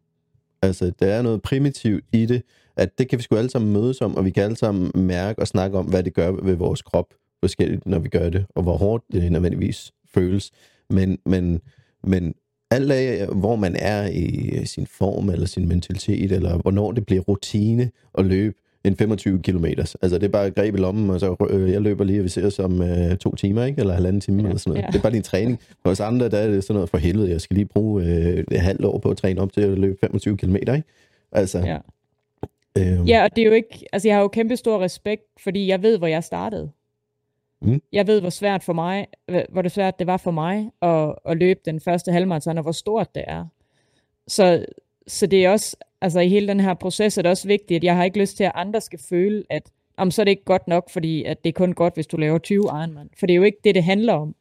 Altså, 0.66 0.92
der 1.00 1.08
er 1.08 1.22
noget 1.22 1.42
primitivt 1.42 2.06
i 2.14 2.26
det, 2.26 2.42
at 2.78 2.98
det 2.98 3.10
kan 3.10 3.18
vi 3.20 3.24
sgu 3.24 3.36
alle 3.36 3.50
sammen 3.50 3.74
mødes 3.74 4.02
om, 4.02 4.16
og 4.16 4.26
vi 4.26 4.32
kan 4.32 4.44
alle 4.44 4.58
sammen 4.58 4.92
mærke 4.96 5.42
og 5.42 5.48
snakke 5.48 5.78
om, 5.78 5.86
hvad 5.86 6.04
det 6.04 6.14
gør 6.14 6.32
ved 6.32 6.56
vores 6.56 6.82
krop 6.82 7.14
forskelligt, 7.40 7.86
når 7.86 8.00
vi 8.00 8.10
gør 8.10 8.30
det, 8.30 8.46
og 8.56 8.64
hvor 8.64 8.78
hårdt 8.78 9.04
det 9.12 9.32
nødvendigvis 9.32 9.92
føles. 10.14 10.52
Men, 10.90 11.18
men, 11.26 11.62
men 12.04 12.34
alt 12.72 12.92
af, 12.92 13.28
hvor 13.28 13.56
man 13.56 13.76
er 13.76 14.08
i 14.08 14.66
sin 14.66 14.88
form, 14.88 15.30
eller 15.30 15.46
sin 15.46 15.68
mentalitet, 15.68 16.32
eller 16.32 16.58
hvornår 16.58 16.92
det 16.92 17.06
bliver 17.06 17.22
rutine 17.22 17.92
at 18.18 18.26
løbe 18.26 18.56
en 18.86 18.96
25 18.96 19.42
km. 19.42 19.66
Altså, 19.66 20.18
det 20.18 20.24
er 20.24 20.28
bare 20.28 20.52
greb 20.52 20.76
i 20.76 20.78
lommen, 20.78 21.10
og 21.10 21.20
så 21.20 21.36
øh, 21.50 21.72
jeg 21.72 21.82
løber 21.82 22.04
lige, 22.04 22.20
og 22.20 22.24
vi 22.24 22.30
ser 22.30 22.50
som 22.50 22.82
øh, 22.82 23.18
to 23.18 23.36
timer, 23.36 23.64
ikke? 23.64 23.80
eller 23.80 23.94
halvanden 23.94 24.22
time, 24.22 24.42
ja, 24.42 24.48
eller 24.48 24.60
sådan 24.60 24.72
noget. 24.72 24.84
Ja. 24.84 24.88
Det 24.88 24.96
er 24.96 25.02
bare 25.02 25.12
din 25.12 25.24
træning. 25.24 25.60
For 25.84 25.90
os 25.90 26.00
andre, 26.00 26.30
der 26.30 26.38
er 26.38 26.48
det 26.48 26.64
sådan 26.64 26.74
noget 26.74 26.90
for 26.90 26.98
helvede. 26.98 27.30
Jeg 27.30 27.42
skal 27.42 27.56
lige 27.56 27.66
bruge 27.66 28.04
øh, 28.04 28.44
et 28.52 28.62
halvt 28.62 28.86
år 28.86 28.98
på 28.98 29.10
at 29.10 29.18
træne 29.18 29.42
op 29.42 29.54
til 29.54 29.62
at 29.62 29.78
løbe 29.78 29.98
25 30.02 30.38
km, 30.38 30.56
ikke? 30.56 30.84
Altså, 31.32 31.60
ja. 31.60 31.78
Øhm. 32.78 33.06
ja, 33.06 33.24
og 33.24 33.36
det 33.36 33.42
er 33.42 33.46
jo 33.46 33.52
ikke, 33.52 33.86
altså 33.94 34.08
jeg 34.08 34.16
har 34.16 34.22
jo 34.22 34.28
kæmpe 34.28 34.58
stor 34.58 34.82
respekt, 34.82 35.24
fordi 35.44 35.68
jeg 35.68 35.82
ved, 35.82 35.98
hvor 35.98 36.08
jeg 36.08 36.24
startede. 36.24 36.72
Mm. 37.62 37.82
Jeg 37.92 38.08
ved, 38.08 38.22
hvor 38.22 38.30
svært 38.30 38.64
for 38.64 38.74
mig, 38.74 39.08
hvor 39.50 39.62
det 39.62 39.72
svært 39.72 40.00
det 40.00 40.08
var 40.08 40.18
for 40.18 40.32
mig 40.32 40.70
at, 40.82 41.16
at 41.26 41.38
løbe 41.38 41.60
den 41.66 41.80
første 41.80 42.12
halvmarathon, 42.12 42.58
og 42.58 42.64
hvor 42.64 42.72
stort 42.72 43.16
det 43.16 43.24
er. 43.28 43.46
Så, 44.28 44.66
så 45.08 45.28
det 45.28 45.46
er 45.46 45.50
også, 45.50 45.78
altså 46.06 46.20
i 46.20 46.30
hele 46.30 46.48
den 46.48 46.60
her 46.60 46.74
proces 46.74 47.18
er 47.18 47.22
det 47.22 47.32
også 47.32 47.48
vigtigt, 47.48 47.78
at 47.78 47.84
jeg 47.84 47.96
har 47.96 48.04
ikke 48.04 48.20
lyst 48.20 48.38
til, 48.38 48.44
at 48.44 48.52
andre 48.56 48.82
skal 48.82 49.00
føle, 49.10 49.44
at 49.50 49.72
om 49.98 50.12
så 50.12 50.22
er 50.22 50.24
det 50.24 50.32
ikke 50.32 50.44
godt 50.46 50.68
nok, 50.68 50.90
fordi 50.90 51.24
at 51.24 51.44
det 51.44 51.50
er 51.50 51.54
kun 51.54 51.74
godt, 51.74 51.94
hvis 51.94 52.08
du 52.08 52.18
laver 52.18 52.38
20 52.38 52.64
Ironman. 52.64 53.10
For 53.20 53.26
det 53.26 53.34
er 53.34 53.38
jo 53.38 53.44
ikke 53.44 53.58
det, 53.64 53.76
det 53.76 53.84
handler 53.84 54.14
om. 54.14 54.36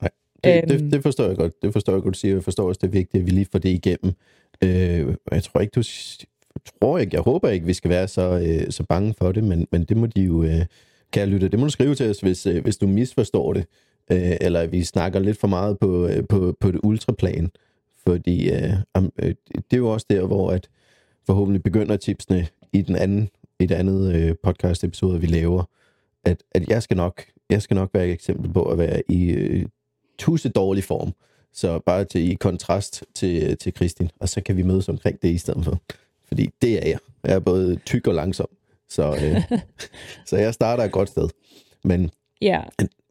Nej, 0.00 0.10
det, 0.44 0.56
øhm, 0.56 0.68
det, 0.68 0.92
det 0.92 1.02
forstår 1.02 1.26
jeg 1.26 1.36
godt. 1.36 1.62
Det 1.62 1.72
forstår 1.72 1.92
jeg 1.92 2.02
godt, 2.02 2.14
du 2.14 2.18
siger. 2.18 2.34
Jeg 2.34 2.44
forstår 2.44 2.68
også, 2.68 2.78
det 2.82 2.86
er 2.86 2.92
vigtigt, 2.92 3.20
at 3.20 3.26
vi 3.26 3.30
lige 3.30 3.46
får 3.52 3.58
det 3.58 3.68
igennem. 3.68 4.12
Øh, 4.64 5.14
jeg 5.32 5.42
tror 5.42 5.60
ikke, 5.60 5.72
du 5.74 5.82
tror 6.80 6.98
ikke, 6.98 7.14
jeg 7.14 7.22
håber 7.22 7.48
ikke, 7.48 7.66
vi 7.66 7.74
skal 7.74 7.90
være 7.90 8.08
så, 8.08 8.40
øh, 8.46 8.70
så 8.70 8.84
bange 8.84 9.14
for 9.18 9.32
det, 9.32 9.44
men, 9.44 9.66
men 9.72 9.84
det 9.84 9.96
må 9.96 10.06
de 10.06 10.22
jo, 10.22 10.42
øh, 10.42 10.66
kære 11.12 11.26
lytte, 11.26 11.48
det 11.48 11.58
må 11.58 11.64
du 11.64 11.70
skrive 11.70 11.94
til 11.94 12.10
os, 12.10 12.20
hvis, 12.20 12.46
øh, 12.46 12.62
hvis 12.62 12.76
du 12.76 12.86
misforstår 12.86 13.52
det, 13.52 13.66
øh, 14.10 14.36
eller 14.40 14.66
vi 14.66 14.84
snakker 14.84 15.18
lidt 15.18 15.38
for 15.38 15.48
meget 15.48 15.78
på, 15.78 16.06
øh, 16.06 16.24
på, 16.28 16.56
på 16.60 16.70
det 16.70 16.80
ultraplan, 16.82 17.50
fordi 18.06 18.50
øh, 18.50 18.72
øh, 18.96 19.34
det 19.54 19.72
er 19.72 19.76
jo 19.76 19.92
også 19.92 20.06
der, 20.10 20.26
hvor 20.26 20.50
at 20.50 20.68
forhåbentlig 21.26 21.62
begynder 21.62 21.96
tipsene 21.96 22.46
i 22.72 22.82
den 22.82 22.96
anden, 22.96 23.30
i 23.60 23.66
det 23.66 23.74
andet 23.74 24.14
øh, 24.14 24.34
podcast 24.42 24.84
episode, 24.84 25.20
vi 25.20 25.26
laver, 25.26 25.64
at, 26.24 26.42
at 26.50 26.68
jeg 26.68 26.82
skal 26.82 26.96
nok 26.96 27.24
jeg 27.52 27.62
skal 27.62 27.74
nok 27.74 27.90
være 27.94 28.06
et 28.06 28.12
eksempel 28.12 28.52
på 28.52 28.62
at 28.62 28.78
være 28.78 29.02
i 29.08 29.30
øh, 29.30 29.66
tusse 30.18 30.48
dårlig 30.48 30.84
form. 30.84 31.12
Så 31.52 31.78
bare 31.78 32.04
til 32.04 32.30
i 32.30 32.34
kontrast 32.34 33.04
til, 33.14 33.58
til 33.58 33.74
Kristin, 33.74 34.10
og 34.20 34.28
så 34.28 34.40
kan 34.40 34.56
vi 34.56 34.62
mødes 34.62 34.88
omkring 34.88 35.22
det 35.22 35.28
i 35.28 35.38
stedet 35.38 35.64
for. 35.64 35.82
Fordi 36.28 36.50
det 36.62 36.72
er 36.72 36.88
jeg. 36.88 36.98
Jeg 37.24 37.34
er 37.34 37.40
både 37.40 37.76
tyk 37.76 38.06
og 38.06 38.14
langsom. 38.14 38.48
Så, 38.88 39.14
øh, 39.14 39.58
så 40.28 40.36
jeg 40.36 40.54
starter 40.54 40.84
et 40.84 40.92
godt 40.92 41.08
sted. 41.08 41.28
Men, 41.84 42.10
yeah. 42.42 42.64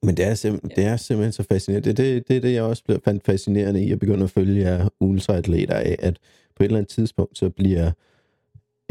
men 0.04 0.18
det, 0.18 0.26
er 0.26 0.36
simp- 0.36 0.76
det 0.76 0.86
er 0.86 0.98
simpelthen 0.98 1.32
så 1.32 1.44
fascinerende. 1.44 1.90
Det, 1.90 1.98
det, 1.98 2.28
det 2.28 2.38
er 2.38 2.42
det, 2.42 2.54
jeg 2.54 2.64
også 2.64 3.00
fandt 3.06 3.26
fascinerende 3.26 3.84
i 3.84 3.92
at 3.92 4.00
begynde 4.00 4.24
at 4.24 4.32
følge 4.32 4.62
jer 4.62 4.90
ultraatleter 5.00 5.76
af, 5.76 5.96
at 6.00 6.18
på 6.62 6.66
et 6.66 6.68
eller 6.68 6.78
andet 6.78 6.92
tidspunkt, 6.92 7.38
så 7.38 7.50
bliver 7.50 7.92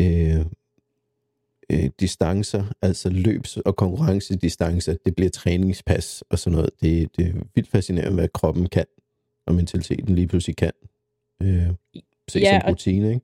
øh, 0.01 0.47
øh, 1.73 1.91
distancer, 2.01 2.65
altså 2.83 3.11
løbs- 3.11 3.57
og 3.57 3.77
konkurrencedistancer, 3.77 4.97
det 5.05 5.15
bliver 5.17 5.31
træningspas 5.31 6.25
og 6.31 6.39
sådan 6.39 6.57
noget. 6.57 6.71
Det, 6.81 7.17
det 7.17 7.27
er 7.27 7.33
vildt 7.55 7.71
fascinerende, 7.71 8.15
hvad 8.15 8.29
kroppen 8.29 8.67
kan, 8.67 8.85
og 9.47 9.55
mentaliteten 9.55 10.15
lige 10.15 10.27
pludselig 10.27 10.57
kan. 10.57 10.73
Øh, 11.43 11.67
se 12.29 12.39
ja, 12.39 12.61
som 12.61 12.71
rutine, 12.71 13.09
ikke? 13.09 13.21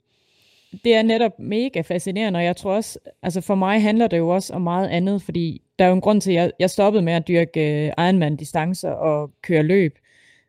det 0.84 0.94
er 0.94 1.02
netop 1.02 1.38
mega 1.38 1.80
fascinerende, 1.80 2.38
og 2.38 2.44
jeg 2.44 2.56
tror 2.56 2.74
også, 2.74 2.98
altså 3.22 3.40
for 3.40 3.54
mig 3.54 3.82
handler 3.82 4.06
det 4.06 4.18
jo 4.18 4.28
også 4.28 4.54
om 4.54 4.62
meget 4.62 4.88
andet, 4.88 5.22
fordi 5.22 5.62
der 5.78 5.84
er 5.84 5.88
jo 5.88 5.94
en 5.94 6.00
grund 6.00 6.20
til, 6.20 6.30
at 6.30 6.36
jeg, 6.36 6.52
jeg 6.58 6.70
stoppede 6.70 7.02
med 7.02 7.12
at 7.12 7.28
dyrke 7.28 7.92
uh, 7.98 8.04
Ironman-distancer 8.04 8.90
og 8.90 9.30
køre 9.42 9.62
løb, 9.62 9.98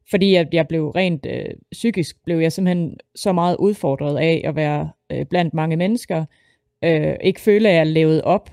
fordi 0.10 0.36
at 0.36 0.48
jeg 0.54 0.68
blev 0.68 0.90
rent 0.90 1.26
uh, 1.26 1.54
psykisk, 1.72 2.24
blev 2.24 2.40
jeg 2.40 2.52
simpelthen 2.52 2.98
så 3.16 3.34
meget 3.34 3.56
udfordret 3.60 4.18
af 4.18 4.42
at 4.46 4.56
være 4.56 4.92
uh, 5.14 5.22
blandt 5.30 5.54
mange 5.54 5.76
mennesker, 5.76 6.26
uh, 6.86 7.14
ikke 7.22 7.42
føle, 7.42 7.70
at 7.70 7.76
jeg 7.76 7.88
levede 7.88 8.24
op 8.24 8.50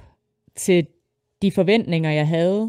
til 0.57 0.87
de 1.43 1.51
forventninger, 1.51 2.11
jeg 2.11 2.29
havde, 2.29 2.69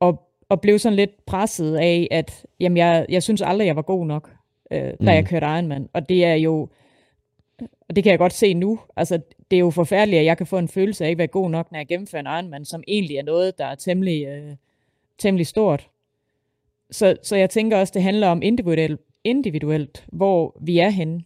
og, 0.00 0.28
og 0.48 0.60
blev 0.60 0.78
sådan 0.78 0.96
lidt 0.96 1.26
presset 1.26 1.76
af, 1.76 2.08
at 2.10 2.46
jamen, 2.60 2.76
jeg, 2.76 3.06
jeg 3.08 3.22
synes 3.22 3.42
aldrig, 3.42 3.66
jeg 3.66 3.76
var 3.76 3.82
god 3.82 4.06
nok, 4.06 4.30
uh, 4.70 4.76
da 4.78 4.94
mm. 5.00 5.08
jeg 5.08 5.26
kørte 5.26 5.46
Ironman, 5.46 5.88
og 5.92 6.08
det 6.08 6.24
er 6.24 6.34
jo 6.34 6.68
og 7.88 7.96
det 7.96 8.04
kan 8.04 8.10
jeg 8.10 8.18
godt 8.18 8.32
se 8.32 8.54
nu. 8.54 8.80
Altså, 8.96 9.20
det 9.50 9.56
er 9.56 9.60
jo 9.60 9.70
forfærdeligt, 9.70 10.20
at 10.20 10.24
jeg 10.24 10.36
kan 10.36 10.46
få 10.46 10.58
en 10.58 10.68
følelse 10.68 11.04
af 11.04 11.08
ikke 11.08 11.14
at 11.14 11.18
være 11.18 11.26
god 11.26 11.50
nok, 11.50 11.72
når 11.72 11.78
jeg 11.78 11.86
gennemfører 11.88 12.20
en 12.20 12.26
Ironman, 12.26 12.64
som 12.64 12.82
egentlig 12.88 13.16
er 13.16 13.22
noget, 13.22 13.58
der 13.58 13.66
er 13.66 13.74
temmelig, 13.74 14.26
øh, 14.26 14.56
temmelig 15.18 15.46
stort. 15.46 15.88
Så, 16.92 17.16
så 17.22 17.36
jeg 17.36 17.50
tænker 17.50 17.76
også, 17.76 17.92
det 17.94 18.02
handler 18.02 18.28
om 18.28 18.42
individuelt, 18.42 19.00
individuelt 19.24 20.06
hvor 20.12 20.58
vi 20.62 20.78
er 20.78 20.88
henne. 20.88 21.24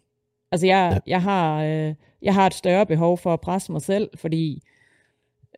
Altså, 0.53 0.67
jeg, 0.67 0.91
ja. 0.93 1.11
jeg, 1.11 1.23
har, 1.23 1.65
øh, 1.65 1.95
jeg 2.23 2.35
har 2.35 2.47
et 2.47 2.55
større 2.55 2.87
behov 2.87 3.19
for 3.19 3.33
at 3.33 3.41
presse 3.41 3.73
mig 3.73 3.83
selv, 3.83 4.11
fordi, 4.17 4.63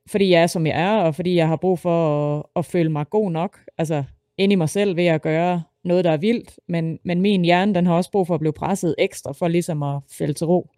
fordi 0.06 0.30
jeg 0.30 0.42
er, 0.42 0.46
som 0.46 0.66
jeg 0.66 0.80
er, 0.80 0.96
og 0.96 1.14
fordi 1.14 1.34
jeg 1.34 1.48
har 1.48 1.56
brug 1.56 1.78
for 1.78 2.38
at, 2.38 2.44
at 2.56 2.64
føle 2.64 2.92
mig 2.92 3.10
god 3.10 3.30
nok. 3.30 3.60
Altså, 3.78 4.04
ind 4.38 4.52
i 4.52 4.54
mig 4.54 4.68
selv 4.68 4.96
ved 4.96 5.06
at 5.06 5.22
gøre 5.22 5.62
noget, 5.84 6.04
der 6.04 6.10
er 6.10 6.16
vildt, 6.16 6.60
men, 6.68 6.98
men 7.04 7.20
min 7.20 7.44
hjerne, 7.44 7.74
den 7.74 7.86
har 7.86 7.94
også 7.94 8.10
brug 8.10 8.26
for 8.26 8.34
at 8.34 8.40
blive 8.40 8.52
presset 8.52 8.94
ekstra, 8.98 9.32
for 9.32 9.48
ligesom 9.48 9.82
at 9.82 10.00
falde 10.18 10.32
til 10.32 10.46
ro. 10.46 10.70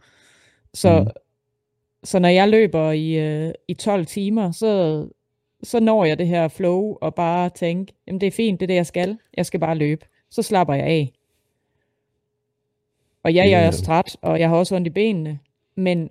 Så, 0.74 1.00
mm. 1.00 1.10
så 2.04 2.18
når 2.18 2.28
jeg 2.28 2.48
løber 2.48 2.90
i, 2.90 3.12
øh, 3.12 3.52
i 3.68 3.74
12 3.74 4.06
timer, 4.06 4.50
så, 4.50 5.04
så 5.62 5.80
når 5.80 6.04
jeg 6.04 6.18
det 6.18 6.26
her 6.26 6.48
flow, 6.48 6.96
og 7.00 7.14
bare 7.14 7.50
tænke, 7.50 7.92
jamen 8.06 8.20
det 8.20 8.26
er 8.26 8.30
fint, 8.30 8.60
det 8.60 8.64
er 8.64 8.66
det, 8.66 8.74
jeg 8.74 8.86
skal. 8.86 9.18
Jeg 9.36 9.46
skal 9.46 9.60
bare 9.60 9.74
løbe. 9.74 10.06
Så 10.30 10.42
slapper 10.42 10.74
jeg 10.74 10.84
af. 10.84 11.12
Og 13.22 13.34
ja, 13.34 13.48
jeg 13.50 13.66
er 13.66 13.70
træt, 13.70 14.16
og 14.22 14.40
jeg 14.40 14.48
har 14.48 14.56
også 14.56 14.76
ondt 14.76 14.86
i 14.86 14.90
benene, 14.90 15.38
men, 15.74 16.10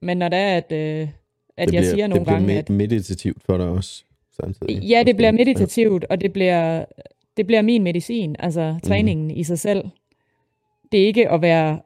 men 0.00 0.16
når 0.16 0.28
det 0.28 0.38
er, 0.38 0.56
at, 0.56 0.72
øh, 0.72 1.08
at 1.56 1.68
det 1.68 1.74
jeg 1.74 1.80
bliver, 1.80 1.82
siger 1.82 2.06
nogle 2.06 2.24
gange... 2.24 2.56
Det 2.56 2.64
bliver 2.64 2.78
meditativt 2.78 3.42
for 3.42 3.56
dig 3.56 3.68
også, 3.68 4.04
samtidig. 4.40 4.82
Ja, 4.82 5.02
det 5.06 5.16
bliver 5.16 5.32
meditativt, 5.32 6.04
og 6.04 6.20
det 6.20 6.32
bliver, 6.32 6.84
det 7.36 7.46
bliver 7.46 7.62
min 7.62 7.82
medicin, 7.82 8.36
altså 8.38 8.70
mhm. 8.72 8.80
træningen 8.80 9.26
mm. 9.26 9.36
i 9.36 9.42
sig 9.42 9.58
selv. 9.58 9.84
Det 10.92 11.02
er 11.02 11.06
ikke 11.06 11.30
at 11.30 11.42
være 11.42 11.80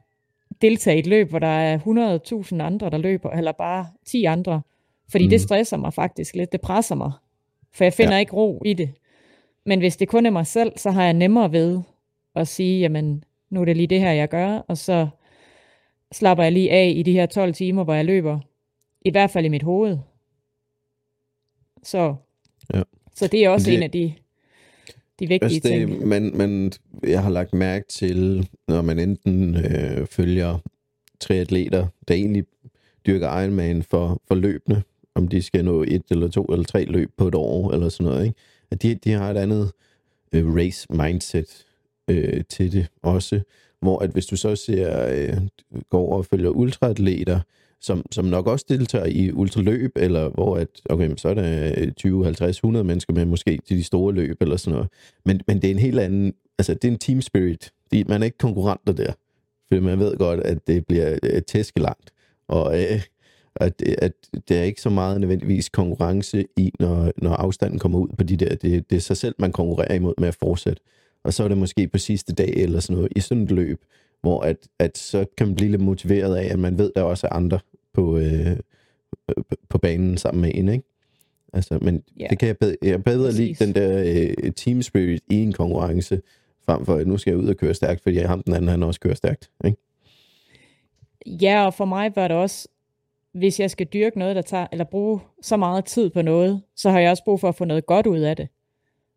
deltage 0.63 0.97
i 0.97 0.99
et 0.99 1.07
løb, 1.07 1.31
hvor 1.31 1.39
der 1.39 1.47
er 1.47 1.79
100.000 2.53 2.63
andre, 2.63 2.91
der 2.91 2.99
løber, 2.99 3.31
eller 3.31 3.53
bare 3.53 3.87
10 4.07 4.25
andre. 4.25 4.63
Fordi 5.15 5.25
mm. 5.25 5.31
det 5.31 5.41
stresser 5.41 5.77
mig 5.77 5.95
faktisk 5.95 6.35
lidt, 6.35 6.53
det 6.53 6.61
presser 6.61 6.95
mig. 6.95 7.13
For 7.73 7.85
jeg 7.85 7.93
finder 7.93 8.15
ja. 8.15 8.19
ikke 8.19 8.33
ro 8.33 8.63
i 8.65 8.73
det. 8.73 8.91
Men 9.67 9.79
hvis 9.79 9.97
det 9.97 10.09
kun 10.09 10.27
er 10.27 10.31
mig 10.31 10.47
selv, 10.47 10.73
så 10.77 10.91
har 10.91 11.05
jeg 11.05 11.13
nemmere 11.13 11.53
ved 11.53 11.81
at 12.35 12.49
sige, 12.49 12.81
jamen, 12.81 13.25
nu 13.51 13.61
er 13.61 13.65
det 13.65 13.77
lige 13.77 13.87
det 13.87 14.01
her, 14.01 14.13
jeg 14.13 14.29
gør, 14.29 14.49
og 14.49 14.79
så 14.79 15.09
slapper 16.13 16.45
jeg 16.45 16.53
lige 16.53 16.71
af 16.71 16.93
i 16.97 17.03
de 17.03 17.13
her 17.13 17.27
12 17.27 17.55
timer, 17.55 17.85
hvor 17.85 17.95
jeg 17.95 18.05
løber. 18.05 18.41
I 19.01 19.11
hvert 19.11 19.31
fald 19.31 19.45
i 19.45 19.49
mit 19.49 19.63
hoved. 19.63 19.99
Så, 21.83 22.15
ja. 22.75 22.83
så 23.15 23.27
det 23.27 23.45
er 23.45 23.49
også 23.49 23.71
det, 23.71 23.77
en 23.77 23.83
af 23.83 23.91
de 23.91 24.15
de 25.21 25.29
vigtige 25.29 25.45
altså 25.45 25.69
det, 25.69 25.89
ting. 25.89 26.09
Men, 26.09 26.39
men 26.39 26.73
jeg 27.03 27.23
har 27.23 27.31
lagt 27.31 27.53
mærke 27.53 27.89
til, 27.89 28.49
når 28.69 28.83
man 28.83 28.99
enten 28.99 29.57
øh, 29.57 30.07
følger 30.07 30.59
tre 31.21 31.35
atleter, 31.35 31.87
der 32.09 32.15
egentlig 32.15 32.45
dyrker 33.07 33.41
Ironman 33.41 33.83
for, 33.83 34.23
for 34.29 34.35
løbende, 34.35 34.83
om 35.15 35.29
de 35.29 35.43
skal 35.43 35.65
nå 35.65 35.83
et 35.83 36.03
eller 36.11 36.29
to 36.29 36.45
eller 36.45 36.65
tre 36.65 36.85
løb 36.85 37.11
på 37.17 37.29
et 37.29 37.35
år, 37.35 37.71
eller 37.71 37.89
sådan 37.89 38.13
noget, 38.13 38.27
ikke? 38.27 38.39
at 38.71 38.83
de, 38.83 38.95
de 38.95 39.13
har 39.13 39.31
et 39.31 39.37
andet 39.37 39.73
øh, 40.33 40.55
race 40.55 40.87
mindset 40.91 41.67
øh, 42.11 42.45
til 42.49 42.73
det 42.73 42.87
også, 43.03 43.41
hvor 43.81 43.99
at 43.99 44.11
hvis 44.11 44.27
du 44.27 44.37
så 44.37 44.57
ser, 44.57 45.09
øh, 45.11 45.37
går 45.91 46.01
over 46.01 46.17
og 46.17 46.27
følger 46.27 46.51
ultraatleter, 46.51 47.41
som, 47.81 48.03
som 48.11 48.25
nok 48.25 48.47
også 48.47 48.65
deltager 48.69 49.07
i 49.07 49.33
ultraløb, 49.33 49.93
eller 49.97 50.29
hvor 50.29 50.57
at, 50.57 50.69
okay, 50.91 51.11
så 51.17 51.29
er 51.29 51.35
der 51.35 51.91
20, 51.91 52.25
50, 52.25 52.57
100 52.57 52.85
mennesker 52.85 53.15
med 53.15 53.25
måske 53.25 53.59
til 53.67 53.77
de 53.77 53.85
store 53.85 54.15
løb, 54.15 54.37
eller 54.41 54.57
sådan 54.57 54.75
noget. 54.75 54.91
Men, 55.25 55.41
men 55.47 55.63
det 55.63 55.69
er 55.69 55.71
en 55.71 55.79
helt 55.79 56.01
anden, 56.01 56.35
altså 56.59 56.75
det 56.75 56.85
er 56.85 56.93
en 56.93 56.99
team 56.99 57.21
spirit. 57.23 57.73
Det, 57.91 58.09
man 58.09 58.23
er 58.23 58.25
ikke 58.25 58.39
konkurrenter 58.39 58.93
der, 58.93 59.13
for 59.69 59.81
man 59.81 59.99
ved 59.99 60.17
godt, 60.17 60.41
at 60.41 60.67
det 60.67 60.87
bliver 60.87 61.19
uh, 61.23 61.39
tæskelangt, 61.47 62.11
og 62.49 62.83
øh, 62.83 63.03
at, 63.57 63.83
at 63.83 64.13
det 64.49 64.59
er 64.59 64.63
ikke 64.63 64.81
så 64.81 64.91
meget 64.91 65.21
nødvendigvis 65.21 65.69
konkurrence 65.69 66.45
i, 66.57 66.73
når, 66.81 67.13
når 67.17 67.31
afstanden 67.31 67.79
kommer 67.79 67.99
ud 67.99 68.09
på 68.19 68.25
de 68.25 68.37
der, 68.37 68.55
det, 68.55 68.91
det 68.91 68.97
er 68.97 69.01
sig 69.01 69.17
selv, 69.17 69.35
man 69.39 69.53
konkurrerer 69.53 69.95
imod 69.95 70.15
med 70.19 70.29
at 70.29 70.35
fortsætte. 70.35 70.83
Og 71.25 71.35
så 71.35 71.45
er 71.45 71.49
det 71.49 71.59
måske 71.59 71.89
på 71.89 71.99
sidste 71.99 72.33
dag 72.33 72.53
eller 72.57 72.81
sådan 72.81 72.97
noget, 72.97 73.13
i 73.17 73.21
sådan 73.21 73.43
et 73.43 73.51
løb, 73.51 73.85
hvor 74.21 74.41
at, 74.41 74.57
at 74.79 74.99
så 74.99 75.25
kan 75.39 75.47
man 75.47 75.57
blive 75.57 75.71
lidt 75.71 75.83
motiveret 75.83 76.37
af, 76.37 76.53
at 76.53 76.59
man 76.59 76.79
ved, 76.79 76.87
at 76.87 76.93
der 76.97 77.03
også 77.03 77.27
er 77.27 77.33
andre 77.33 77.59
på, 77.93 78.19
øh, 78.19 78.57
på 79.69 79.79
banen 79.79 80.19
sammen 80.19 80.41
med 80.41 80.51
en, 80.55 80.69
ikke? 80.69 80.85
Altså, 81.53 81.79
men 81.83 82.03
yeah. 82.21 82.31
det 82.31 82.39
kan 82.39 82.49
jeg 82.49 82.59
bedre, 82.59 82.77
jeg 82.83 83.05
bedre 83.05 83.33
lide 83.33 83.65
den 83.65 83.75
der 83.75 84.03
øh, 84.07 84.53
team 84.53 84.83
spirit 84.83 85.23
i 85.31 85.37
en 85.37 85.53
konkurrence, 85.53 86.21
frem 86.67 86.87
for, 86.87 86.95
at 86.95 87.07
nu 87.07 87.19
skal 87.19 87.31
jeg 87.31 87.39
ud 87.39 87.49
og 87.49 87.57
køre 87.57 87.75
stærkt, 87.75 88.03
fordi 88.03 88.17
jeg 88.17 88.29
ham 88.29 88.43
den 88.43 88.55
anden, 88.55 88.69
han 88.69 88.83
også 88.83 89.01
kører 89.01 89.15
stærkt, 89.15 89.51
ikke? 89.65 89.79
Ja, 91.27 91.67
og 91.67 91.75
for 91.75 91.85
mig 91.85 92.13
var 92.17 92.29
det 92.29 92.37
også, 92.37 92.69
hvis 93.35 93.61
jeg 93.61 93.71
skal 93.71 93.87
dyrke 93.87 94.19
noget, 94.19 94.37
der 94.37 94.43
tager, 94.43 94.67
eller 94.73 94.85
bruge 94.85 95.21
så 95.43 95.57
meget 95.57 95.85
tid 95.85 96.11
på 96.11 96.23
noget, 96.23 96.63
så 96.77 96.91
har 96.91 97.01
jeg 97.01 97.11
også 97.11 97.25
brug 97.25 97.41
for 97.41 97.49
at 97.49 97.55
få 97.55 97.65
noget 97.65 97.87
godt 97.87 98.07
ud 98.07 98.19
af 98.19 98.37
det. 98.37 98.49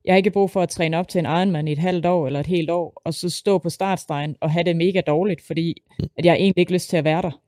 Jeg 0.06 0.14
har 0.14 0.18
ikke 0.18 0.32
brug 0.32 0.52
for 0.52 0.62
at 0.62 0.70
træne 0.70 0.98
op 0.98 1.08
til 1.08 1.20
en 1.20 1.26
Ironman 1.26 1.68
i 1.68 1.72
et 1.72 1.78
halvt 1.78 2.06
år 2.06 2.28
eller 2.28 2.40
et 2.40 2.48
helt 2.48 2.70
år, 2.70 3.02
og 3.06 3.14
så 3.14 3.30
stå 3.30 3.58
på 3.58 3.70
startstregen 3.70 4.36
og 4.42 4.52
have 4.52 4.64
det 4.64 4.76
mega 4.76 5.02
dårligt, 5.02 5.42
fordi 5.42 5.84
at 6.18 6.26
jeg 6.26 6.36
egentlig 6.36 6.62
ikke 6.62 6.74
lyst 6.74 6.90
til 6.90 6.98
at 6.98 7.04
være 7.04 7.22
der. 7.22 7.42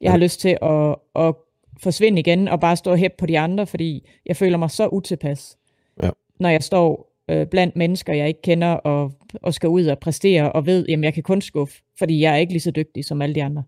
Jeg 0.00 0.10
har 0.10 0.18
lyst 0.18 0.40
til 0.40 0.58
at, 0.62 0.96
at 1.16 1.34
forsvinde 1.82 2.20
igen 2.20 2.48
og 2.48 2.60
bare 2.60 2.76
stå 2.76 2.90
og 2.92 2.98
på 3.18 3.26
de 3.26 3.38
andre, 3.38 3.66
fordi 3.66 4.08
jeg 4.26 4.36
føler 4.36 4.58
mig 4.58 4.70
så 4.70 4.88
utilpas, 4.88 5.58
ja. 6.02 6.10
når 6.40 6.48
jeg 6.48 6.62
står 6.62 7.14
øh, 7.28 7.46
blandt 7.46 7.76
mennesker, 7.76 8.12
jeg 8.12 8.28
ikke 8.28 8.42
kender, 8.42 8.72
og, 8.72 9.12
og 9.42 9.54
skal 9.54 9.68
ud 9.68 9.86
og 9.86 9.98
præstere, 9.98 10.52
og 10.52 10.66
ved, 10.66 10.86
at 10.88 11.00
jeg 11.00 11.14
kan 11.14 11.22
kun 11.22 11.40
skuffe, 11.40 11.82
fordi 11.98 12.20
jeg 12.20 12.32
er 12.32 12.36
ikke 12.36 12.52
lige 12.52 12.60
så 12.60 12.70
dygtig 12.70 13.04
som 13.04 13.22
alle 13.22 13.34
de 13.34 13.44
andre. 13.44 13.62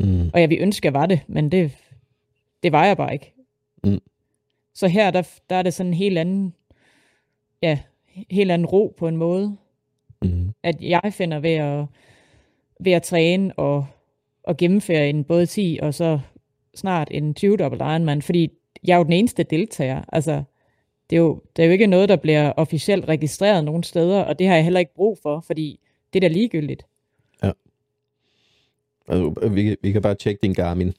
Mm. 0.00 0.30
Og 0.34 0.40
jeg 0.40 0.50
vil 0.50 0.58
ønske, 0.60 0.88
at 0.88 0.94
jeg 0.94 1.00
var 1.00 1.06
det, 1.06 1.20
men 1.26 1.52
det, 1.52 1.72
det 2.62 2.72
var 2.72 2.86
jeg 2.86 2.96
bare 2.96 3.12
ikke. 3.12 3.34
Mm. 3.84 4.00
Så 4.74 4.88
her, 4.88 5.10
der, 5.10 5.28
der 5.50 5.56
er 5.56 5.62
det 5.62 5.74
sådan 5.74 5.90
en 5.90 5.94
helt 5.94 6.18
anden, 6.18 6.54
ja, 7.62 7.78
helt 8.30 8.50
anden 8.50 8.66
ro 8.66 8.94
på 8.98 9.08
en 9.08 9.16
måde, 9.16 9.56
mm. 10.22 10.52
at 10.62 10.80
jeg 10.80 11.12
finder 11.12 11.38
ved 11.38 11.50
at, 11.50 11.84
ved 12.80 12.92
at 12.92 13.02
træne 13.02 13.58
og, 13.58 13.86
og 14.42 14.56
gennemføre 14.56 15.10
en 15.10 15.24
både 15.24 15.46
10 15.46 15.78
og 15.82 15.94
så 15.94 16.20
snart 16.74 17.08
en 17.10 17.34
20 17.34 17.56
dobbelt 17.56 17.82
Ironman, 17.82 18.22
fordi 18.22 18.50
jeg 18.84 18.94
er 18.94 18.98
jo 18.98 19.04
den 19.04 19.12
eneste 19.12 19.42
deltager. 19.42 20.04
Altså, 20.12 20.42
det 21.10 21.16
er, 21.16 21.20
jo, 21.20 21.42
det 21.56 21.62
er 21.62 21.66
jo 21.66 21.72
ikke 21.72 21.86
noget, 21.86 22.08
der 22.08 22.16
bliver 22.16 22.52
officielt 22.56 23.08
registreret 23.08 23.64
nogen 23.64 23.82
steder, 23.82 24.22
og 24.22 24.38
det 24.38 24.46
har 24.48 24.54
jeg 24.54 24.64
heller 24.64 24.80
ikke 24.80 24.94
brug 24.94 25.18
for, 25.22 25.40
fordi 25.40 25.80
det 26.12 26.24
er 26.24 26.28
da 26.28 26.34
ligegyldigt. 26.34 26.86
Altså, 29.08 29.48
vi, 29.48 29.76
vi 29.82 29.92
kan 29.92 30.02
bare 30.02 30.14
tjekke 30.14 30.40
din 30.42 30.54
Garmin. 30.54 30.92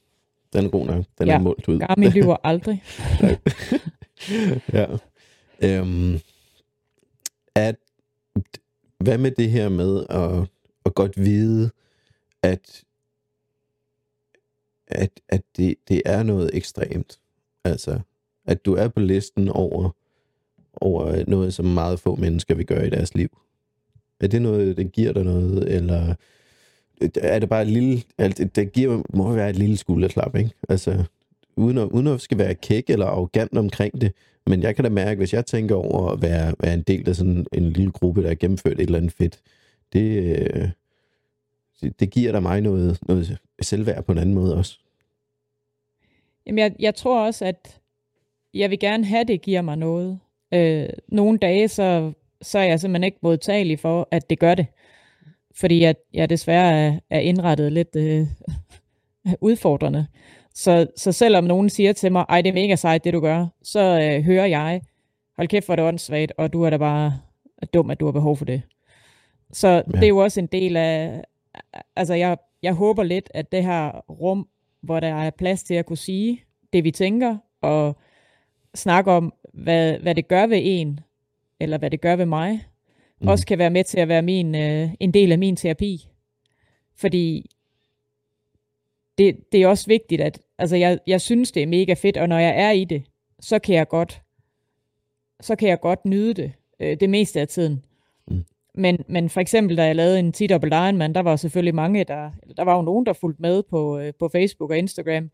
Den 0.52 0.64
er 0.64 0.68
god 0.68 0.86
nok. 0.86 1.04
Den 1.18 1.28
ja, 1.28 1.34
er 1.34 1.38
målt 1.38 1.68
ud. 1.68 1.78
Garmin 1.78 2.10
lyver 2.10 2.36
aldrig. 2.50 2.82
ja. 4.78 4.86
Øhm, 5.62 6.20
at, 7.54 7.76
hvad 8.98 9.18
med 9.18 9.30
det 9.30 9.50
her 9.50 9.68
med 9.68 10.06
at, 10.10 10.48
at 10.86 10.94
godt 10.94 11.24
vide, 11.24 11.70
at, 12.42 12.84
at, 14.86 15.20
at 15.28 15.42
det, 15.56 15.74
det 15.88 16.02
er 16.04 16.22
noget 16.22 16.50
ekstremt. 16.54 17.20
Altså, 17.64 18.00
at 18.46 18.64
du 18.64 18.74
er 18.74 18.88
på 18.88 19.00
listen 19.00 19.48
over, 19.48 19.90
over 20.72 21.24
noget, 21.28 21.54
som 21.54 21.64
meget 21.64 22.00
få 22.00 22.16
mennesker 22.16 22.54
vil 22.54 22.66
gøre 22.66 22.86
i 22.86 22.90
deres 22.90 23.14
liv. 23.14 23.38
Er 24.20 24.26
det 24.26 24.42
noget, 24.42 24.76
det 24.76 24.92
giver 24.92 25.12
dig 25.12 25.24
noget, 25.24 25.74
eller 25.74 26.14
er 27.22 27.38
det 27.38 27.48
bare 27.48 27.62
et 27.62 27.68
lille, 27.68 28.02
altså, 28.18 28.44
det 28.44 28.72
giver, 28.72 29.02
må 29.14 29.32
være 29.32 29.50
et 29.50 29.56
lille 29.56 29.76
skulderklap, 29.76 30.36
ikke? 30.36 30.50
Altså, 30.68 31.04
uden 31.56 31.78
at, 31.78 31.84
uden 31.84 32.06
at 32.06 32.20
skal 32.20 32.38
være 32.38 32.54
kæk 32.54 32.90
eller 32.90 33.06
arrogant 33.06 33.58
omkring 33.58 34.00
det, 34.00 34.12
men 34.46 34.62
jeg 34.62 34.74
kan 34.74 34.84
da 34.84 34.90
mærke, 34.90 35.18
hvis 35.18 35.32
jeg 35.32 35.46
tænker 35.46 35.74
over 35.74 36.08
at 36.08 36.22
være, 36.22 36.54
være 36.60 36.74
en 36.74 36.82
del 36.82 37.08
af 37.08 37.16
sådan 37.16 37.46
en 37.52 37.70
lille 37.70 37.92
gruppe, 37.92 38.22
der 38.22 38.28
har 38.28 38.34
gennemført 38.34 38.72
et 38.72 38.80
eller 38.80 38.98
andet 38.98 39.12
fedt, 39.12 39.40
det, 39.92 40.38
øh, 40.38 40.68
det, 42.00 42.10
giver 42.10 42.32
da 42.32 42.40
mig 42.40 42.60
noget, 42.60 42.98
noget 43.08 43.38
selvværd 43.62 44.04
på 44.04 44.12
en 44.12 44.18
anden 44.18 44.34
måde 44.34 44.56
også. 44.56 44.78
Jamen, 46.46 46.58
jeg, 46.58 46.72
jeg 46.78 46.94
tror 46.94 47.26
også, 47.26 47.44
at 47.44 47.80
jeg 48.54 48.70
vil 48.70 48.78
gerne 48.78 49.04
have, 49.04 49.24
det 49.24 49.42
giver 49.42 49.62
mig 49.62 49.76
noget. 49.76 50.18
Øh, 50.54 50.88
nogle 51.08 51.38
dage, 51.38 51.68
så, 51.68 52.12
så 52.42 52.58
er 52.58 52.62
jeg 52.62 52.80
simpelthen 52.80 53.04
ikke 53.04 53.18
modtagelig 53.22 53.78
for, 53.78 54.08
at 54.10 54.30
det 54.30 54.38
gør 54.38 54.54
det. 54.54 54.66
Fordi 55.60 55.82
jeg, 55.82 55.94
jeg 56.12 56.30
desværre 56.30 56.72
er, 56.72 56.98
er 57.10 57.20
indrettet 57.20 57.72
lidt 57.72 57.96
øh, 57.96 58.26
udfordrende. 59.48 60.06
Så, 60.54 60.86
så 60.96 61.12
selvom 61.12 61.44
nogen 61.44 61.70
siger 61.70 61.92
til 61.92 62.12
mig, 62.12 62.24
ej, 62.28 62.42
det 62.42 62.48
er 62.48 62.52
mega 62.52 62.76
sejt, 62.76 63.04
det 63.04 63.12
du 63.12 63.20
gør, 63.20 63.46
så 63.62 63.80
øh, 63.80 64.24
hører 64.24 64.46
jeg, 64.46 64.80
hold 65.36 65.48
kæft, 65.48 65.66
hvor 65.66 65.74
er 65.74 65.76
det 65.76 65.84
åndssvagt, 65.84 66.32
og 66.38 66.52
du 66.52 66.62
er 66.62 66.70
da 66.70 66.76
bare 66.76 67.18
dum, 67.74 67.90
at 67.90 68.00
du 68.00 68.04
har 68.04 68.12
behov 68.12 68.36
for 68.36 68.44
det. 68.44 68.62
Så 69.52 69.68
ja. 69.68 69.80
det 69.80 70.04
er 70.04 70.08
jo 70.08 70.16
også 70.16 70.40
en 70.40 70.46
del 70.46 70.76
af, 70.76 71.24
altså 71.96 72.14
jeg, 72.14 72.36
jeg 72.62 72.74
håber 72.74 73.02
lidt, 73.02 73.30
at 73.34 73.52
det 73.52 73.64
her 73.64 74.04
rum, 74.10 74.48
hvor 74.82 75.00
der 75.00 75.14
er 75.14 75.30
plads 75.30 75.62
til 75.62 75.74
at 75.74 75.86
kunne 75.86 75.96
sige 75.96 76.40
det, 76.72 76.84
vi 76.84 76.90
tænker, 76.90 77.36
og 77.60 77.96
snakke 78.74 79.10
om, 79.10 79.32
hvad, 79.52 79.98
hvad 79.98 80.14
det 80.14 80.28
gør 80.28 80.46
ved 80.46 80.60
en, 80.62 81.00
eller 81.60 81.78
hvad 81.78 81.90
det 81.90 82.00
gør 82.00 82.16
ved 82.16 82.26
mig, 82.26 82.64
mm. 83.20 83.28
også 83.28 83.46
kan 83.46 83.58
være 83.58 83.70
med 83.70 83.84
til 83.84 84.00
at 84.00 84.08
være 84.08 84.22
min, 84.22 84.54
øh, 84.54 84.88
en 85.00 85.14
del 85.14 85.32
af 85.32 85.38
min 85.38 85.56
terapi. 85.56 86.08
Fordi 86.96 87.50
det, 89.18 89.36
det 89.52 89.62
er 89.62 89.66
også 89.66 89.86
vigtigt, 89.86 90.20
at 90.20 90.40
altså 90.58 90.76
jeg, 90.76 90.98
jeg 91.06 91.20
synes, 91.20 91.52
det 91.52 91.62
er 91.62 91.66
mega 91.66 91.94
fedt, 91.94 92.16
og 92.16 92.28
når 92.28 92.38
jeg 92.38 92.54
er 92.56 92.70
i 92.70 92.84
det, 92.84 93.02
så 93.40 93.58
kan 93.58 93.74
jeg 93.74 93.88
godt, 93.88 94.22
så 95.40 95.56
kan 95.56 95.68
jeg 95.68 95.80
godt 95.80 96.04
nyde 96.04 96.34
det 96.34 96.52
øh, 96.80 96.96
det 97.00 97.10
meste 97.10 97.40
af 97.40 97.48
tiden. 97.48 97.84
Mm. 98.28 98.44
Men, 98.74 99.04
men 99.08 99.30
for 99.30 99.40
eksempel, 99.40 99.76
da 99.76 99.84
jeg 99.84 99.96
lavede 99.96 100.18
en 100.18 100.32
10 100.32 100.46
double 100.46 100.76
Ironman, 100.76 101.14
der 101.14 101.20
var 101.20 101.36
selvfølgelig 101.36 101.74
mange, 101.74 102.04
der, 102.04 102.30
der 102.56 102.62
var 102.62 102.76
jo 102.76 102.82
nogen, 102.82 103.06
der 103.06 103.12
fulgte 103.12 103.42
med 103.42 103.62
på, 103.62 103.98
øh, 103.98 104.12
på 104.18 104.28
Facebook 104.28 104.70
og 104.70 104.78
Instagram, 104.78 105.30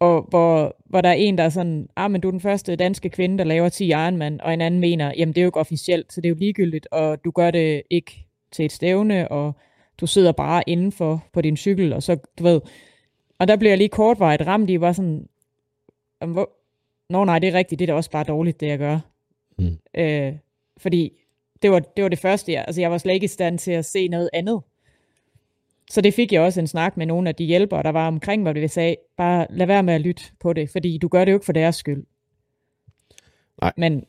og 0.00 0.26
hvor, 0.30 0.76
hvor 0.86 1.00
der 1.00 1.08
er 1.08 1.12
en, 1.14 1.38
der 1.38 1.44
er 1.44 1.48
sådan, 1.48 1.88
ah, 1.96 2.10
men 2.10 2.20
du 2.20 2.28
er 2.28 2.32
den 2.32 2.40
første 2.40 2.76
danske 2.76 3.10
kvinde, 3.10 3.38
der 3.38 3.44
laver 3.44 3.68
10 3.68 3.86
Ironman, 3.86 4.40
og 4.40 4.54
en 4.54 4.60
anden 4.60 4.80
mener, 4.80 5.12
jamen 5.16 5.34
det 5.34 5.40
er 5.40 5.44
jo 5.44 5.48
ikke 5.48 5.60
officielt, 5.60 6.12
så 6.12 6.20
det 6.20 6.28
er 6.28 6.30
jo 6.30 6.36
ligegyldigt, 6.38 6.86
og 6.90 7.24
du 7.24 7.30
gør 7.30 7.50
det 7.50 7.82
ikke 7.90 8.26
til 8.52 8.64
et 8.64 8.72
stævne, 8.72 9.28
og 9.28 9.52
du 10.00 10.06
sidder 10.06 10.32
bare 10.32 10.62
indenfor 10.66 11.24
på 11.32 11.40
din 11.40 11.56
cykel, 11.56 11.92
og 11.92 12.02
så, 12.02 12.16
du 12.38 12.42
ved, 12.42 12.60
og 13.38 13.48
der 13.48 13.56
blev 13.56 13.68
jeg 13.68 13.78
lige 13.78 13.88
kortvarigt 13.88 14.46
ramt 14.46 14.70
i, 14.70 14.80
var 14.80 14.92
sådan, 14.92 15.28
hvor, 16.26 16.50
nå 17.10 17.24
nej, 17.24 17.38
det 17.38 17.48
er 17.48 17.54
rigtigt, 17.54 17.78
det 17.78 17.84
er 17.84 17.92
da 17.92 17.96
også 17.96 18.10
bare 18.10 18.24
dårligt, 18.24 18.60
det 18.60 18.66
jeg 18.66 18.78
gør. 18.78 18.98
Mm. 19.58 19.78
Øh, 19.94 20.32
fordi 20.76 21.12
det 21.62 21.70
var, 21.70 21.80
det 21.80 22.02
var 22.02 22.08
det 22.08 22.18
første, 22.18 22.52
jeg, 22.52 22.64
altså 22.66 22.80
jeg 22.80 22.90
var 22.90 22.98
slet 22.98 23.14
ikke 23.14 23.24
i 23.24 23.28
stand 23.28 23.58
til 23.58 23.72
at 23.72 23.84
se 23.84 24.08
noget 24.08 24.30
andet. 24.32 24.62
Så 25.90 26.00
det 26.00 26.14
fik 26.14 26.32
jeg 26.32 26.40
også 26.40 26.60
en 26.60 26.66
snak 26.66 26.96
med 26.96 27.06
nogle 27.06 27.28
af 27.28 27.34
de 27.34 27.44
hjælpere, 27.44 27.82
der 27.82 27.90
var 27.90 28.06
omkring 28.06 28.42
mig, 28.42 28.54
det 28.54 28.70
sagde, 28.70 28.96
bare 29.16 29.46
lad 29.50 29.66
være 29.66 29.82
med 29.82 29.94
at 29.94 30.00
lytte 30.00 30.22
på 30.40 30.52
det, 30.52 30.70
fordi 30.70 30.98
du 30.98 31.08
gør 31.08 31.24
det 31.24 31.32
jo 31.32 31.36
ikke 31.36 31.46
for 31.46 31.52
deres 31.52 31.76
skyld. 31.76 32.04
Nej. 33.60 33.72
Men, 33.76 34.04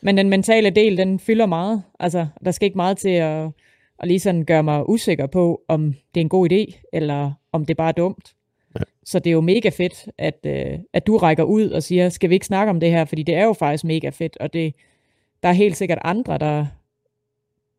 men 0.00 0.16
den 0.16 0.28
mentale 0.28 0.70
del, 0.70 0.96
den 0.96 1.18
fylder 1.18 1.46
meget. 1.46 1.82
Altså, 2.00 2.26
der 2.44 2.50
skal 2.50 2.66
ikke 2.66 2.76
meget 2.76 2.98
til 2.98 3.08
at, 3.08 3.50
at 3.98 4.08
lige 4.08 4.20
sådan 4.20 4.44
gøre 4.44 4.62
mig 4.62 4.88
usikker 4.88 5.26
på, 5.26 5.62
om 5.68 5.94
det 6.14 6.20
er 6.20 6.24
en 6.24 6.28
god 6.28 6.52
idé, 6.52 6.88
eller 6.92 7.32
om 7.52 7.66
det 7.66 7.76
bare 7.76 7.88
er 7.88 7.92
dumt. 7.92 8.34
Ja. 8.78 8.80
Så 9.04 9.18
det 9.18 9.30
er 9.30 9.34
jo 9.34 9.40
mega 9.40 9.68
fedt, 9.68 10.08
at, 10.18 10.38
øh, 10.46 10.78
at 10.92 11.06
du 11.06 11.16
rækker 11.16 11.44
ud 11.44 11.70
og 11.70 11.82
siger, 11.82 12.08
skal 12.08 12.30
vi 12.30 12.34
ikke 12.34 12.46
snakke 12.46 12.70
om 12.70 12.80
det 12.80 12.90
her, 12.90 13.04
fordi 13.04 13.22
det 13.22 13.34
er 13.34 13.44
jo 13.44 13.52
faktisk 13.52 13.84
mega 13.84 14.08
fedt, 14.08 14.36
og 14.36 14.52
det, 14.52 14.74
der 15.42 15.48
er 15.48 15.52
helt 15.52 15.76
sikkert 15.76 15.98
andre, 16.04 16.38
der, 16.38 16.66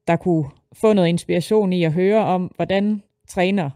der 0.07 0.15
kunne 0.15 0.45
få 0.73 0.93
noget 0.93 1.09
inspiration 1.09 1.73
i 1.73 1.83
at 1.83 1.93
høre 1.93 2.25
om, 2.25 2.51
hvordan 2.55 3.01
træner 3.27 3.69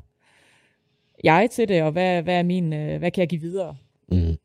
jeg 1.23 1.49
til 1.51 1.67
det, 1.67 1.83
og 1.83 1.91
hvad, 1.91 2.21
hvad, 2.21 2.35
er 2.35 2.43
min, 2.43 2.73
øh, 2.73 2.99
hvad 2.99 3.11
kan 3.11 3.21
jeg 3.21 3.29
give 3.29 3.41
videre? 3.41 3.75
Mm. 4.11 4.37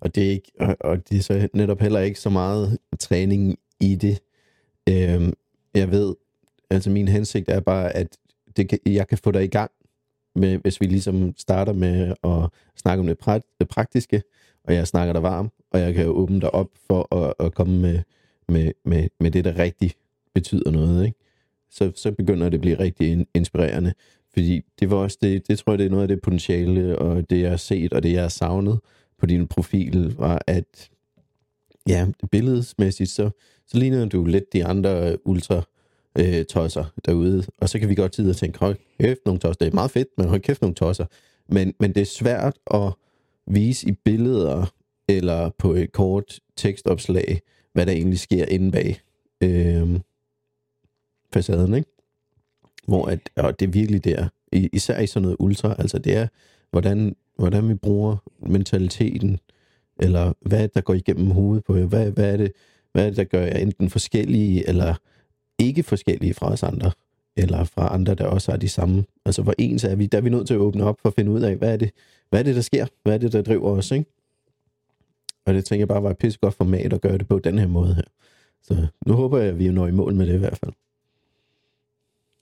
Og, 0.00 0.14
det 0.14 0.26
er 0.26 0.30
ikke, 0.30 0.52
og, 0.60 0.76
og 0.80 1.08
det 1.08 1.18
er 1.18 1.22
så 1.22 1.48
netop 1.54 1.80
heller 1.80 2.00
ikke 2.00 2.20
så 2.20 2.30
meget 2.30 2.78
træning 2.98 3.58
i 3.80 3.94
det. 3.94 4.20
Øhm, 4.88 5.32
jeg 5.74 5.90
ved, 5.90 6.14
altså 6.70 6.90
min 6.90 7.08
hensigt 7.08 7.48
er 7.48 7.60
bare, 7.60 7.96
at 7.96 8.16
det 8.56 8.68
kan, 8.68 8.78
jeg 8.86 9.08
kan 9.08 9.18
få 9.18 9.30
dig 9.30 9.44
i 9.44 9.48
gang, 9.48 9.70
med, 10.34 10.58
hvis 10.58 10.80
vi 10.80 10.86
ligesom 10.86 11.34
starter 11.36 11.72
med 11.72 12.14
at 12.24 12.50
snakke 12.76 13.00
om 13.00 13.06
det, 13.06 13.16
pra- 13.28 13.56
det 13.60 13.68
praktiske, 13.68 14.22
og 14.64 14.74
jeg 14.74 14.86
snakker 14.86 15.12
dig 15.12 15.22
varm, 15.22 15.50
og 15.70 15.80
jeg 15.80 15.94
kan 15.94 16.06
åbne 16.06 16.40
dig 16.40 16.54
op 16.54 16.68
for 16.86 17.14
at, 17.14 17.34
at 17.46 17.54
komme 17.54 17.78
med, 17.78 18.02
med, 18.48 18.72
med, 18.84 19.08
med 19.20 19.30
det, 19.30 19.44
der 19.44 19.58
rigtigt 19.58 19.96
betyder 20.38 20.70
noget, 20.70 21.06
ikke? 21.06 21.18
Så, 21.70 21.92
så 21.96 22.12
begynder 22.12 22.48
det 22.48 22.54
at 22.54 22.60
blive 22.60 22.78
rigtig 22.78 23.26
inspirerende. 23.34 23.92
Fordi 24.32 24.60
det 24.80 24.90
var 24.90 24.96
også 24.96 25.18
det, 25.22 25.48
det 25.48 25.58
tror 25.58 25.72
jeg, 25.72 25.78
det 25.78 25.86
er 25.86 25.90
noget 25.90 26.02
af 26.02 26.08
det 26.08 26.22
potentiale, 26.22 26.98
og 26.98 27.30
det 27.30 27.40
jeg 27.40 27.50
har 27.50 27.56
set, 27.56 27.92
og 27.92 28.02
det 28.02 28.12
jeg 28.12 28.22
har 28.22 28.28
savnet 28.28 28.80
på 29.18 29.26
din 29.26 29.46
profil, 29.46 30.14
var 30.18 30.42
at, 30.46 30.90
ja, 31.88 32.06
billedsmæssigt, 32.30 33.10
så, 33.10 33.30
så 33.66 33.78
ligner 33.78 34.06
du 34.06 34.24
lidt 34.24 34.52
de 34.52 34.64
andre 34.64 35.16
ultra 35.26 35.62
øh, 36.18 36.44
tosser 36.44 36.84
derude. 37.06 37.44
Og 37.60 37.68
så 37.68 37.78
kan 37.78 37.88
vi 37.88 37.94
godt 37.94 38.12
tid 38.12 38.30
og 38.30 38.36
tænke, 38.36 38.58
hold 38.58 38.76
kæft 39.00 39.20
nogle 39.24 39.40
tosser. 39.40 39.58
Det 39.58 39.68
er 39.68 39.74
meget 39.74 39.90
fedt, 39.90 40.08
men 40.18 40.28
hold 40.28 40.40
kæft 40.40 40.60
nogle 40.62 40.74
tosser. 40.74 41.06
Men, 41.48 41.74
men 41.80 41.94
det 41.94 42.00
er 42.00 42.06
svært 42.06 42.58
at 42.74 42.92
vise 43.46 43.88
i 43.88 43.92
billeder 44.04 44.74
eller 45.08 45.50
på 45.58 45.74
et 45.74 45.92
kort 45.92 46.40
tekstopslag, 46.56 47.40
hvad 47.72 47.86
der 47.86 47.92
egentlig 47.92 48.18
sker 48.18 48.44
inde 48.44 48.72
bag 48.72 49.00
øh, 49.40 50.00
facaden, 51.32 51.74
ikke? 51.74 51.90
Hvor 52.86 53.06
at, 53.06 53.30
og 53.36 53.60
det 53.60 53.66
er 53.66 53.70
virkelig 53.70 54.04
der, 54.04 54.28
især 54.52 55.00
i 55.00 55.06
sådan 55.06 55.22
noget 55.22 55.36
ultra, 55.38 55.74
altså 55.78 55.98
det 55.98 56.16
er, 56.16 56.26
hvordan, 56.70 57.16
hvordan 57.36 57.68
vi 57.68 57.74
bruger 57.74 58.16
mentaliteten, 58.38 59.38
eller 60.00 60.32
hvad 60.40 60.68
der 60.68 60.80
går 60.80 60.94
igennem 60.94 61.30
hovedet 61.30 61.64
på 61.64 61.76
jer, 61.76 61.86
hvad, 61.86 62.10
hvad, 62.10 62.32
er 62.32 62.36
det, 62.36 62.52
hvad 62.92 63.04
er 63.04 63.08
det, 63.08 63.16
der 63.16 63.24
gør 63.24 63.42
jer 63.42 63.56
enten 63.56 63.90
forskellige, 63.90 64.68
eller 64.68 64.94
ikke 65.58 65.82
forskellige 65.82 66.34
fra 66.34 66.52
os 66.52 66.62
andre, 66.62 66.90
eller 67.36 67.64
fra 67.64 67.94
andre, 67.94 68.14
der 68.14 68.26
også 68.26 68.52
har 68.52 68.58
de 68.58 68.68
samme. 68.68 69.04
Altså 69.24 69.42
hvor 69.42 69.54
ens 69.58 69.84
er 69.84 69.94
vi, 69.94 70.06
der 70.06 70.18
er 70.18 70.22
vi 70.22 70.30
nødt 70.30 70.46
til 70.46 70.54
at 70.54 70.60
åbne 70.60 70.84
op 70.84 71.00
for 71.02 71.08
at 71.08 71.14
finde 71.14 71.30
ud 71.30 71.40
af, 71.40 71.56
hvad 71.56 71.72
er 71.72 71.76
det, 71.76 71.90
hvad 72.30 72.40
er 72.40 72.44
det 72.44 72.54
der 72.54 72.60
sker? 72.60 72.86
Hvad 73.02 73.14
er 73.14 73.18
det, 73.18 73.32
der 73.32 73.42
driver 73.42 73.70
os, 73.70 73.90
ikke? 73.90 74.06
Og 75.46 75.54
det 75.54 75.64
tænker 75.64 75.80
jeg 75.80 75.88
bare 75.88 76.02
var 76.02 76.10
et 76.10 76.18
pisse 76.18 76.38
godt 76.38 76.54
format 76.54 76.92
at 76.92 77.00
gøre 77.00 77.18
det 77.18 77.28
på 77.28 77.38
den 77.38 77.58
her 77.58 77.66
måde 77.66 77.94
her. 77.94 78.02
Så 78.62 78.86
nu 79.06 79.12
håber 79.12 79.38
jeg, 79.38 79.48
at 79.48 79.58
vi 79.58 79.68
når 79.68 79.86
i 79.86 79.90
mål 79.90 80.14
med 80.14 80.26
det 80.26 80.34
i 80.34 80.38
hvert 80.38 80.58
fald. 80.58 80.72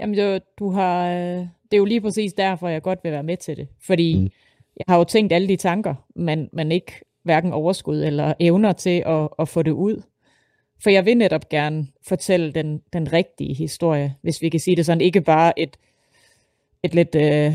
Jamen, 0.00 0.16
det, 0.16 0.42
du 0.58 0.70
har, 0.70 1.10
øh, 1.10 1.38
det 1.38 1.72
er 1.72 1.76
jo 1.76 1.84
lige 1.84 2.00
præcis 2.00 2.32
derfor, 2.32 2.68
jeg 2.68 2.82
godt 2.82 2.98
vil 3.02 3.12
være 3.12 3.22
med 3.22 3.36
til 3.36 3.56
det. 3.56 3.68
Fordi 3.80 4.18
mm. 4.18 4.30
jeg 4.76 4.84
har 4.88 4.98
jo 4.98 5.04
tænkt 5.04 5.32
alle 5.32 5.48
de 5.48 5.56
tanker, 5.56 5.94
men, 6.14 6.48
men 6.52 6.72
ikke 6.72 6.92
hverken 7.22 7.52
overskud 7.52 8.02
eller 8.02 8.34
evner 8.40 8.72
til 8.72 9.02
at, 9.06 9.28
at 9.38 9.48
få 9.48 9.62
det 9.62 9.70
ud. 9.70 10.02
For 10.82 10.90
jeg 10.90 11.04
vil 11.04 11.16
netop 11.16 11.48
gerne 11.48 11.86
fortælle 12.02 12.52
den, 12.52 12.82
den 12.92 13.12
rigtige 13.12 13.54
historie, 13.54 14.14
hvis 14.22 14.42
vi 14.42 14.48
kan 14.48 14.60
sige 14.60 14.76
det 14.76 14.86
sådan. 14.86 15.00
Ikke 15.00 15.20
bare 15.20 15.58
et, 15.58 15.76
et 16.82 16.94
lidt 16.94 17.14
øh, 17.14 17.54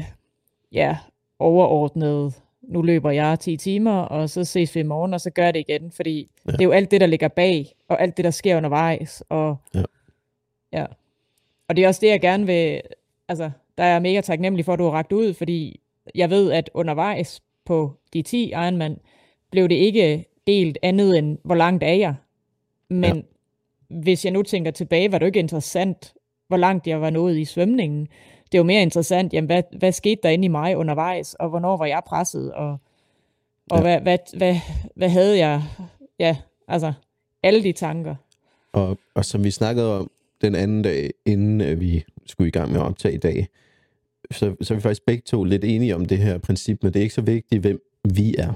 ja, 0.72 0.98
overordnet 1.40 2.34
nu 2.62 2.82
løber 2.82 3.12
jeg 3.12 3.40
10 3.40 3.58
timer, 3.58 3.92
og 4.02 4.30
så 4.30 4.44
ses 4.44 4.76
vi 4.76 4.80
i 4.80 4.84
morgen, 4.84 5.14
og 5.14 5.22
så 5.22 5.30
gør 5.30 5.52
det 5.52 5.60
igen, 5.60 5.92
fordi 5.92 6.30
ja. 6.46 6.52
det 6.52 6.62
er 6.62 6.66
jo 6.66 6.72
alt 6.72 6.92
det, 6.92 7.02
der 7.02 7.08
ligger 7.08 7.28
bag, 7.28 7.76
og 7.88 8.02
alt 8.02 8.18
det, 8.18 8.26
der 8.26 8.32
sker 8.32 8.58
undervejs, 8.58 9.24
og 9.30 9.58
ja. 9.74 9.84
ja. 10.74 10.86
Og 11.72 11.76
det 11.76 11.84
er 11.84 11.88
også 11.88 12.02
det, 12.02 12.08
jeg 12.08 12.22
gerne 12.22 12.46
vil, 12.46 12.82
altså, 13.28 13.52
der 13.78 13.84
er 13.84 13.92
jeg 13.92 14.02
mega 14.02 14.22
taknemmelig 14.22 14.66
for, 14.66 14.74
at 14.74 14.80
du 14.80 14.84
har 14.84 14.92
ragt 14.92 15.12
ud, 15.12 15.34
fordi 15.34 15.80
jeg 16.16 16.30
ved, 16.30 16.52
at 16.52 16.70
undervejs 16.74 17.42
på 17.66 17.94
de 18.14 18.22
10 18.22 18.50
Ironman, 18.50 18.98
blev 19.52 19.70
det 19.70 19.76
ikke 19.76 20.26
delt 20.48 20.78
andet 20.82 21.18
end, 21.18 21.38
hvor 21.44 21.56
langt 21.56 21.84
er 21.84 21.94
jeg? 21.94 22.16
Men 22.90 23.16
ja. 23.16 23.96
hvis 24.02 24.26
jeg 24.26 24.34
nu 24.34 24.44
tænker 24.44 24.72
tilbage, 24.72 25.12
var 25.12 25.18
det 25.18 25.26
ikke 25.26 25.40
interessant, 25.40 26.14
hvor 26.48 26.58
langt 26.58 26.88
jeg 26.88 27.02
var 27.02 27.10
nået 27.10 27.38
i 27.38 27.46
svømningen. 27.46 28.08
Det 28.46 28.54
er 28.54 28.60
jo 28.60 28.64
mere 28.64 28.82
interessant, 28.82 29.34
jamen, 29.34 29.46
hvad, 29.46 29.64
hvad 29.78 29.92
skete 29.92 30.22
der 30.24 30.30
inde 30.30 30.46
i 30.46 30.48
mig 30.48 30.78
undervejs, 30.78 31.34
og 31.34 31.50
hvornår 31.50 31.78
var 31.78 31.86
jeg 31.86 32.02
presset, 32.08 32.54
og, 32.54 32.78
og 33.70 33.78
ja. 33.78 33.82
hvad, 33.82 34.02
hvad, 34.02 34.18
hvad, 34.38 34.56
hvad 34.96 35.10
havde 35.10 35.38
jeg? 35.38 35.64
Ja, 36.20 36.38
altså, 36.68 36.94
alle 37.44 37.64
de 37.64 37.72
tanker. 37.72 38.16
Og, 38.74 38.98
og 39.16 39.26
som 39.26 39.44
vi 39.44 39.52
snakkede 39.52 40.00
om 40.00 40.12
den 40.42 40.56
anden 40.56 40.82
dag, 40.82 41.12
inden 41.26 41.62
øh, 41.62 41.80
vi 41.80 42.04
skulle 42.26 42.48
i 42.48 42.52
gang 42.52 42.72
med 42.72 42.80
at 42.80 42.86
optage 42.86 43.14
i 43.14 43.18
dag, 43.18 43.48
så, 44.32 44.56
så 44.62 44.74
er 44.74 44.76
vi 44.76 44.82
faktisk 44.82 45.06
begge 45.06 45.24
to 45.26 45.44
lidt 45.44 45.64
enige 45.64 45.96
om 45.96 46.06
det 46.06 46.18
her 46.18 46.38
princip, 46.38 46.84
men 46.84 46.94
det 46.94 47.00
er 47.00 47.04
ikke 47.04 47.16
så 47.16 47.22
vigtigt, 47.22 47.62
hvem 47.62 47.82
vi 48.16 48.36
er. 48.38 48.54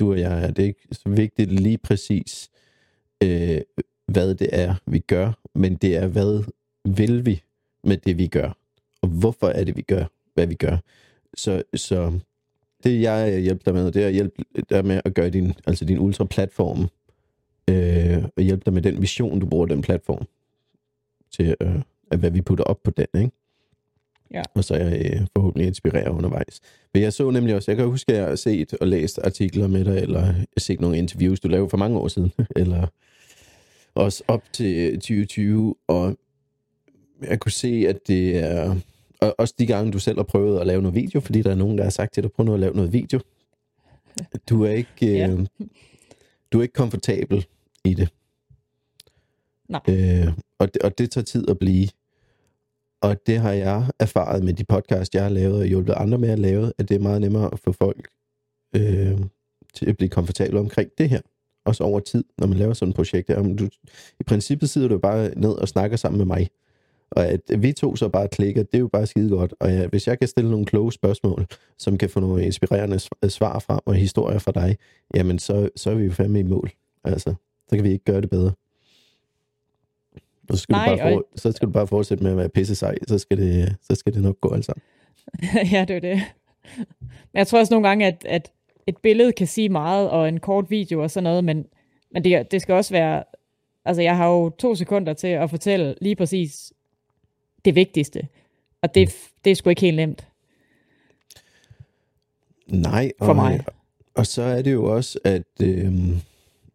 Du 0.00 0.10
og 0.10 0.20
jeg 0.20 0.44
er. 0.44 0.50
Det 0.50 0.62
er 0.62 0.66
ikke 0.66 0.88
så 0.92 1.08
vigtigt 1.08 1.52
lige 1.52 1.78
præcis, 1.78 2.50
øh, 3.22 3.60
hvad 4.06 4.34
det 4.34 4.48
er, 4.52 4.74
vi 4.86 4.98
gør, 4.98 5.32
men 5.54 5.74
det 5.74 5.96
er, 5.96 6.06
hvad 6.06 6.44
vil 6.84 7.26
vi 7.26 7.42
med 7.84 7.96
det, 7.96 8.18
vi 8.18 8.26
gør? 8.26 8.56
Og 9.02 9.08
hvorfor 9.08 9.48
er 9.48 9.64
det, 9.64 9.76
vi 9.76 9.82
gør, 9.82 10.04
hvad 10.34 10.46
vi 10.46 10.54
gør? 10.54 10.76
Så, 11.34 11.62
så 11.74 12.18
det, 12.84 13.00
jeg 13.00 13.40
hjælper 13.40 13.64
dig 13.64 13.74
med, 13.74 13.92
det 13.92 14.02
er 14.02 14.06
at 14.06 14.12
hjælpe 14.12 14.42
dig 14.70 14.84
med 14.84 15.00
at 15.04 15.14
gøre 15.14 15.30
din, 15.30 15.52
altså 15.66 15.84
din 15.84 15.98
ultra-platform, 15.98 16.88
øh, 17.70 18.24
og 18.36 18.42
hjælpe 18.42 18.62
dig 18.64 18.72
med 18.72 18.82
den 18.82 19.02
vision, 19.02 19.40
du 19.40 19.46
bruger 19.46 19.66
den 19.66 19.82
platform 19.82 20.26
til, 21.30 21.56
øh, 21.60 21.82
at 22.10 22.18
hvad 22.18 22.30
vi 22.30 22.40
putter 22.40 22.64
op 22.64 22.82
på 22.84 22.90
den, 22.90 23.06
ikke? 23.14 23.30
Ja. 24.34 24.42
Og 24.54 24.64
så 24.64 24.74
er 24.74 24.88
jeg 24.88 25.12
øh, 25.12 25.26
forhåbentlig 25.36 25.66
inspireret 25.66 26.08
undervejs. 26.08 26.60
Men 26.94 27.02
jeg 27.02 27.12
så 27.12 27.30
nemlig 27.30 27.54
også, 27.54 27.70
jeg 27.70 27.76
kan 27.76 27.86
huske, 27.86 28.12
at 28.12 28.18
jeg 28.18 28.28
har 28.28 28.36
set 28.36 28.74
og 28.74 28.88
læst 28.88 29.20
artikler 29.24 29.66
med 29.66 29.84
dig, 29.84 29.98
eller 29.98 30.34
set 30.56 30.80
nogle 30.80 30.98
interviews, 30.98 31.40
du 31.40 31.48
lavede 31.48 31.70
for 31.70 31.76
mange 31.76 31.98
år 31.98 32.08
siden, 32.08 32.32
eller 32.56 32.86
også 33.94 34.22
op 34.28 34.42
til 34.52 34.94
2020, 34.94 35.74
og 35.86 36.16
jeg 37.22 37.40
kunne 37.40 37.52
se, 37.52 37.84
at 37.88 38.08
det 38.08 38.38
er... 38.38 38.76
Og 39.20 39.34
også 39.38 39.54
de 39.58 39.66
gange, 39.66 39.92
du 39.92 39.98
selv 39.98 40.18
har 40.18 40.22
prøvet 40.22 40.60
at 40.60 40.66
lave 40.66 40.82
noget 40.82 40.94
video, 40.94 41.20
fordi 41.20 41.42
der 41.42 41.50
er 41.50 41.54
nogen, 41.54 41.78
der 41.78 41.84
har 41.84 41.90
sagt 41.90 42.14
til 42.14 42.22
dig, 42.22 42.32
prøv 42.32 42.46
nu 42.46 42.54
at 42.54 42.60
lave 42.60 42.74
noget 42.74 42.92
video. 42.92 43.20
Du 44.48 44.64
er 44.64 44.70
ikke, 44.70 44.90
ja. 45.00 45.30
øh, 45.30 45.46
du 46.52 46.58
er 46.58 46.62
ikke 46.62 46.72
komfortabel 46.72 47.46
i 47.84 47.94
det. 47.94 48.08
Nej. 49.68 49.80
Øh, 49.88 50.32
og, 50.58 50.74
det, 50.74 50.82
og 50.82 50.98
det 50.98 51.10
tager 51.10 51.24
tid 51.24 51.50
at 51.50 51.58
blive. 51.58 51.88
Og 53.02 53.26
det 53.26 53.38
har 53.38 53.52
jeg 53.52 53.90
erfaret 53.98 54.44
med 54.44 54.54
de 54.54 54.64
podcast, 54.64 55.14
jeg 55.14 55.22
har 55.22 55.30
lavet 55.30 55.58
og 55.58 55.66
hjulpet 55.66 55.94
andre 55.96 56.18
med 56.18 56.28
at 56.28 56.38
lave, 56.38 56.72
at 56.78 56.88
det 56.88 56.94
er 56.94 57.00
meget 57.00 57.20
nemmere 57.20 57.52
at 57.52 57.58
få 57.58 57.72
folk 57.72 58.08
øh, 58.76 59.18
til 59.74 59.86
at 59.86 59.96
blive 59.96 60.08
komfortable 60.08 60.60
omkring 60.60 60.90
det 60.98 61.08
her. 61.08 61.20
Også 61.64 61.84
over 61.84 62.00
tid, 62.00 62.24
når 62.38 62.46
man 62.46 62.58
laver 62.58 62.74
sådan 62.74 62.90
et 62.90 62.96
projekt. 62.96 63.30
Om 63.30 63.56
Du, 63.56 63.68
I 64.20 64.22
princippet 64.22 64.70
sidder 64.70 64.88
du 64.88 64.98
bare 64.98 65.30
ned 65.36 65.52
og 65.52 65.68
snakker 65.68 65.96
sammen 65.96 66.18
med 66.18 66.26
mig. 66.26 66.48
Og 67.10 67.26
at 67.26 67.40
vi 67.58 67.72
to 67.72 67.96
så 67.96 68.08
bare 68.08 68.28
klikker, 68.28 68.62
det 68.62 68.74
er 68.74 68.78
jo 68.78 68.88
bare 68.88 69.06
skide 69.06 69.30
godt. 69.30 69.54
Og 69.60 69.70
ja, 69.70 69.86
hvis 69.86 70.06
jeg 70.06 70.18
kan 70.18 70.28
stille 70.28 70.50
nogle 70.50 70.66
kloge 70.66 70.92
spørgsmål, 70.92 71.46
som 71.78 71.98
kan 71.98 72.10
få 72.10 72.20
nogle 72.20 72.44
inspirerende 72.44 73.00
øh, 73.24 73.30
svar 73.30 73.58
frem 73.58 73.80
og 73.84 73.94
historier 73.94 74.38
fra 74.38 74.52
dig, 74.52 74.76
jamen 75.14 75.38
så, 75.38 75.68
så 75.76 75.90
er 75.90 75.94
vi 75.94 76.04
jo 76.04 76.12
fandme 76.12 76.40
i 76.40 76.42
mål. 76.42 76.70
Altså, 77.04 77.34
så 77.68 77.76
kan 77.76 77.84
vi 77.84 77.90
ikke 77.90 78.04
gøre 78.04 78.20
det 78.20 78.30
bedre. 78.30 78.52
Og 80.48 80.56
så 80.56 80.62
skal, 80.62 80.72
Nej, 80.72 80.90
du 80.90 80.96
bare 80.96 81.12
for, 81.12 81.26
så 81.36 81.52
skal 81.52 81.68
du 81.68 81.72
bare 81.72 81.86
fortsætte 81.86 82.24
med 82.24 82.30
at 82.30 82.36
være 82.36 82.48
pisse 82.48 82.74
sej, 82.74 82.94
så 83.08 83.18
skal 83.18 83.38
det, 83.38 83.76
så 83.82 83.94
skal 83.94 84.14
det 84.14 84.22
nok 84.22 84.40
gå 84.40 84.54
altså. 84.54 84.72
ja, 85.72 85.84
det 85.88 85.96
er 85.96 86.00
det. 86.00 86.22
Men 87.06 87.34
jeg 87.34 87.46
tror 87.46 87.58
også 87.58 87.74
nogle 87.74 87.88
gange, 87.88 88.06
at, 88.06 88.24
at 88.28 88.50
et 88.86 88.96
billede 88.96 89.32
kan 89.32 89.46
sige 89.46 89.68
meget, 89.68 90.10
og 90.10 90.28
en 90.28 90.40
kort 90.40 90.70
video 90.70 91.02
og 91.02 91.10
sådan 91.10 91.24
noget, 91.24 91.44
men, 91.44 91.66
men 92.10 92.24
det, 92.24 92.50
det 92.50 92.62
skal 92.62 92.74
også 92.74 92.94
være... 92.94 93.24
Altså, 93.84 94.02
jeg 94.02 94.16
har 94.16 94.28
jo 94.28 94.50
to 94.50 94.74
sekunder 94.74 95.12
til 95.12 95.26
at 95.26 95.50
fortælle 95.50 95.94
lige 96.00 96.16
præcis 96.16 96.72
det 97.64 97.74
vigtigste. 97.74 98.28
Og 98.82 98.94
det, 98.94 99.14
det 99.44 99.50
er 99.50 99.54
sgu 99.54 99.70
ikke 99.70 99.82
helt 99.82 99.96
nemt. 99.96 100.28
Nej. 102.66 103.12
Og, 103.20 103.26
for 103.26 103.32
mig. 103.32 103.64
Og 104.14 104.26
så 104.26 104.42
er 104.42 104.62
det 104.62 104.72
jo 104.72 104.94
også, 104.96 105.18
at... 105.24 105.42
Øh, 105.62 105.92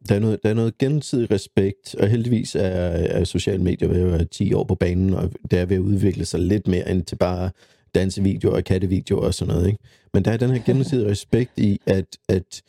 der 0.10 0.16
er, 0.16 0.20
noget, 0.20 0.39
der 0.44 0.50
er 0.50 0.54
noget 0.54 0.78
gensidig 0.78 1.32
respekt, 1.32 1.96
og 1.96 2.08
heldigvis 2.08 2.56
er, 2.56 2.62
er 2.62 3.24
sociale 3.24 3.63
medier 3.63 3.88
ved 3.88 4.02
at 4.02 4.12
være 4.12 4.26
10 4.26 4.54
år 4.54 4.63
på 4.63 4.76
banen, 4.76 5.13
og 5.13 5.32
det 5.52 5.60
er 5.60 5.66
ved 5.66 5.76
at 5.76 5.82
udvikle 5.82 6.26
sig 6.26 6.39
lidt 6.39 6.68
mere 6.68 6.92
end 6.92 7.04
til 7.04 7.16
bare 7.16 7.50
dansevideoer 7.96 8.56
og 8.56 8.63
kattevideoer 8.63 9.26
og 9.26 9.34
sådan 9.34 9.54
noget. 9.54 9.68
Ikke? 9.68 9.80
Men 10.13 10.26
der 10.26 10.32
er 10.32 10.38
den 10.38 10.50
her 10.50 10.63
gensidige 10.74 11.10
respekt 11.10 11.60
i, 11.60 11.82
at, 11.86 12.18
at, 12.30 12.62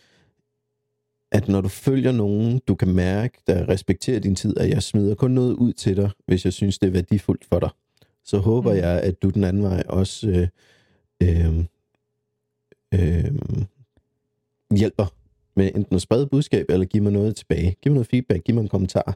at 1.33 1.49
når 1.49 1.61
du 1.61 1.69
følger 1.69 2.13
nogen, 2.13 2.61
du 2.69 2.75
kan 2.75 2.89
mærke, 2.89 3.39
der 3.47 3.69
respekterer 3.69 4.21
din 4.21 4.35
tid, 4.35 4.59
at 4.59 4.71
jeg 4.71 4.83
smider 4.83 5.15
kun 5.15 5.31
noget 5.31 5.53
ud 5.53 5.73
til 5.73 5.97
dig, 5.97 6.11
hvis 6.27 6.45
jeg 6.45 6.53
synes, 6.53 6.79
det 6.79 6.87
er 6.87 6.93
værdifuldt 6.93 7.45
for 7.45 7.59
dig. 7.59 7.71
Så 8.25 8.39
håber 8.39 8.73
mm. 8.73 8.79
jeg, 8.79 9.01
at 9.01 9.23
du 9.23 9.31
den 9.31 9.45
anden 9.45 9.63
vej 9.63 9.83
også 9.89 10.29
øh, 10.29 10.49
øh, 11.23 11.65
øh, 12.95 13.33
hjælper 14.77 15.24
med 15.57 15.71
enten 15.75 15.95
at 15.95 16.03
sprede 16.03 16.27
budskab, 16.27 16.67
eller 16.69 16.87
give 16.87 17.03
mig 17.03 17.13
noget 17.13 17.37
tilbage. 17.37 17.77
Giv 17.83 17.91
mig 17.93 17.95
noget 17.95 18.07
feedback, 18.07 18.45
giv 18.45 18.55
mig 18.55 18.63
en 18.63 18.69
kommentar, 18.69 19.15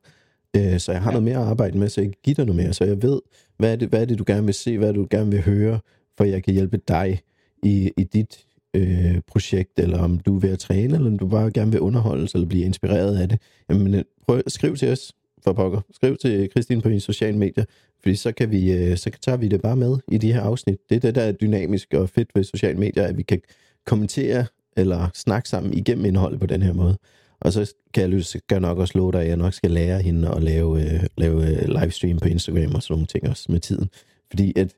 øh, 0.57 0.79
så 0.79 0.93
jeg 0.93 1.03
har 1.03 1.11
ja. 1.11 1.13
noget 1.13 1.25
mere 1.25 1.37
at 1.37 1.49
arbejde 1.51 1.79
med, 1.79 1.89
så 1.89 2.01
jeg 2.01 2.09
kan 2.09 2.19
give 2.25 2.35
dig 2.35 2.47
noget 2.47 2.63
mere, 2.63 2.73
så 2.73 2.85
jeg 2.85 3.03
ved, 3.03 3.21
hvad 3.59 3.73
er, 3.73 3.77
det, 3.77 3.89
hvad 3.89 4.01
er 4.01 4.05
det, 4.05 4.19
du 4.19 4.25
gerne 4.27 4.45
vil 4.45 4.55
se, 4.55 4.79
hvad 4.79 4.89
er 4.89 4.93
det, 4.93 4.99
du 4.99 5.07
gerne 5.11 5.31
vil 5.31 5.43
høre, 5.43 5.81
for 6.17 6.25
jeg 6.25 6.43
kan 6.43 6.55
hjælpe 6.55 6.81
dig 6.89 7.21
i, 7.63 7.91
i 7.97 8.05
dit 8.05 8.45
øh, 8.75 9.21
projekt, 9.27 9.79
eller 9.79 9.99
om 9.99 10.19
du 10.19 10.37
er 10.37 10.41
ved 10.41 10.51
at 10.51 10.59
træne, 10.59 10.95
eller 10.95 11.11
om 11.11 11.19
du 11.19 11.29
bare 11.29 11.51
gerne 11.51 11.71
vil 11.73 11.81
underholdes, 11.81 12.35
eller 12.35 12.49
blive 12.49 12.65
inspireret 12.65 13.19
af 13.19 13.29
det. 13.29 13.41
Jamen, 13.71 13.95
øh, 13.95 14.05
prøv 14.27 14.43
at 14.47 14.53
skrive 14.53 14.77
til 14.77 14.93
os, 14.93 15.13
for 15.45 15.53
pokker. 15.53 15.81
Skriv 15.91 16.17
til 16.17 16.51
Christine 16.51 16.83
på 16.83 16.89
dine 16.89 17.01
sociale 17.01 17.39
medier, 17.39 17.65
fordi 18.03 18.15
så, 18.15 18.33
kan 18.33 18.51
vi, 18.51 18.73
øh, 18.73 18.97
så 18.97 19.11
tager 19.23 19.37
vi 19.37 19.49
det 19.49 19.63
bare 19.63 19.77
med 19.77 19.97
i 20.13 20.19
de 20.19 20.33
her 20.33 20.41
afsnit. 20.41 20.79
Det 20.91 20.97
er 20.97 21.01
det, 21.01 21.15
der 21.15 21.23
er 21.23 21.33
dynamisk 21.33 21.95
og 21.95 22.09
fedt 22.09 22.29
ved 22.35 22.45
sociale 22.45 22.79
medier, 22.79 23.05
at 23.05 23.17
vi 23.17 23.23
kan 23.23 23.41
kommentere 23.87 24.47
eller 24.79 25.09
snakke 25.15 25.49
sammen 25.49 25.75
igennem 25.75 26.05
indholdet 26.05 26.41
på 26.41 26.47
den 26.47 26.63
her 26.63 26.73
måde. 26.73 26.99
Og 27.41 27.53
så 27.53 27.75
kan 27.95 28.01
jeg, 28.01 28.11
lyst, 28.11 28.33
kan 28.33 28.43
jeg 28.51 28.61
nok 28.61 28.79
også 28.79 28.99
love 28.99 29.13
dig, 29.13 29.21
at 29.21 29.29
jeg 29.29 29.37
nok 29.37 29.55
skal 29.55 29.71
lære 29.71 30.03
hende 30.03 30.29
at 30.29 30.43
lave, 30.43 30.83
øh, 30.83 31.05
lave 31.17 31.47
øh, 31.47 31.69
livestream 31.81 32.19
på 32.19 32.29
Instagram 32.29 32.75
og 32.75 32.83
sådan 32.83 32.95
nogle 32.95 33.07
ting 33.07 33.29
også 33.29 33.53
med 33.53 33.61
tiden. 33.61 33.91
Fordi 34.31 34.53
at 34.59 34.75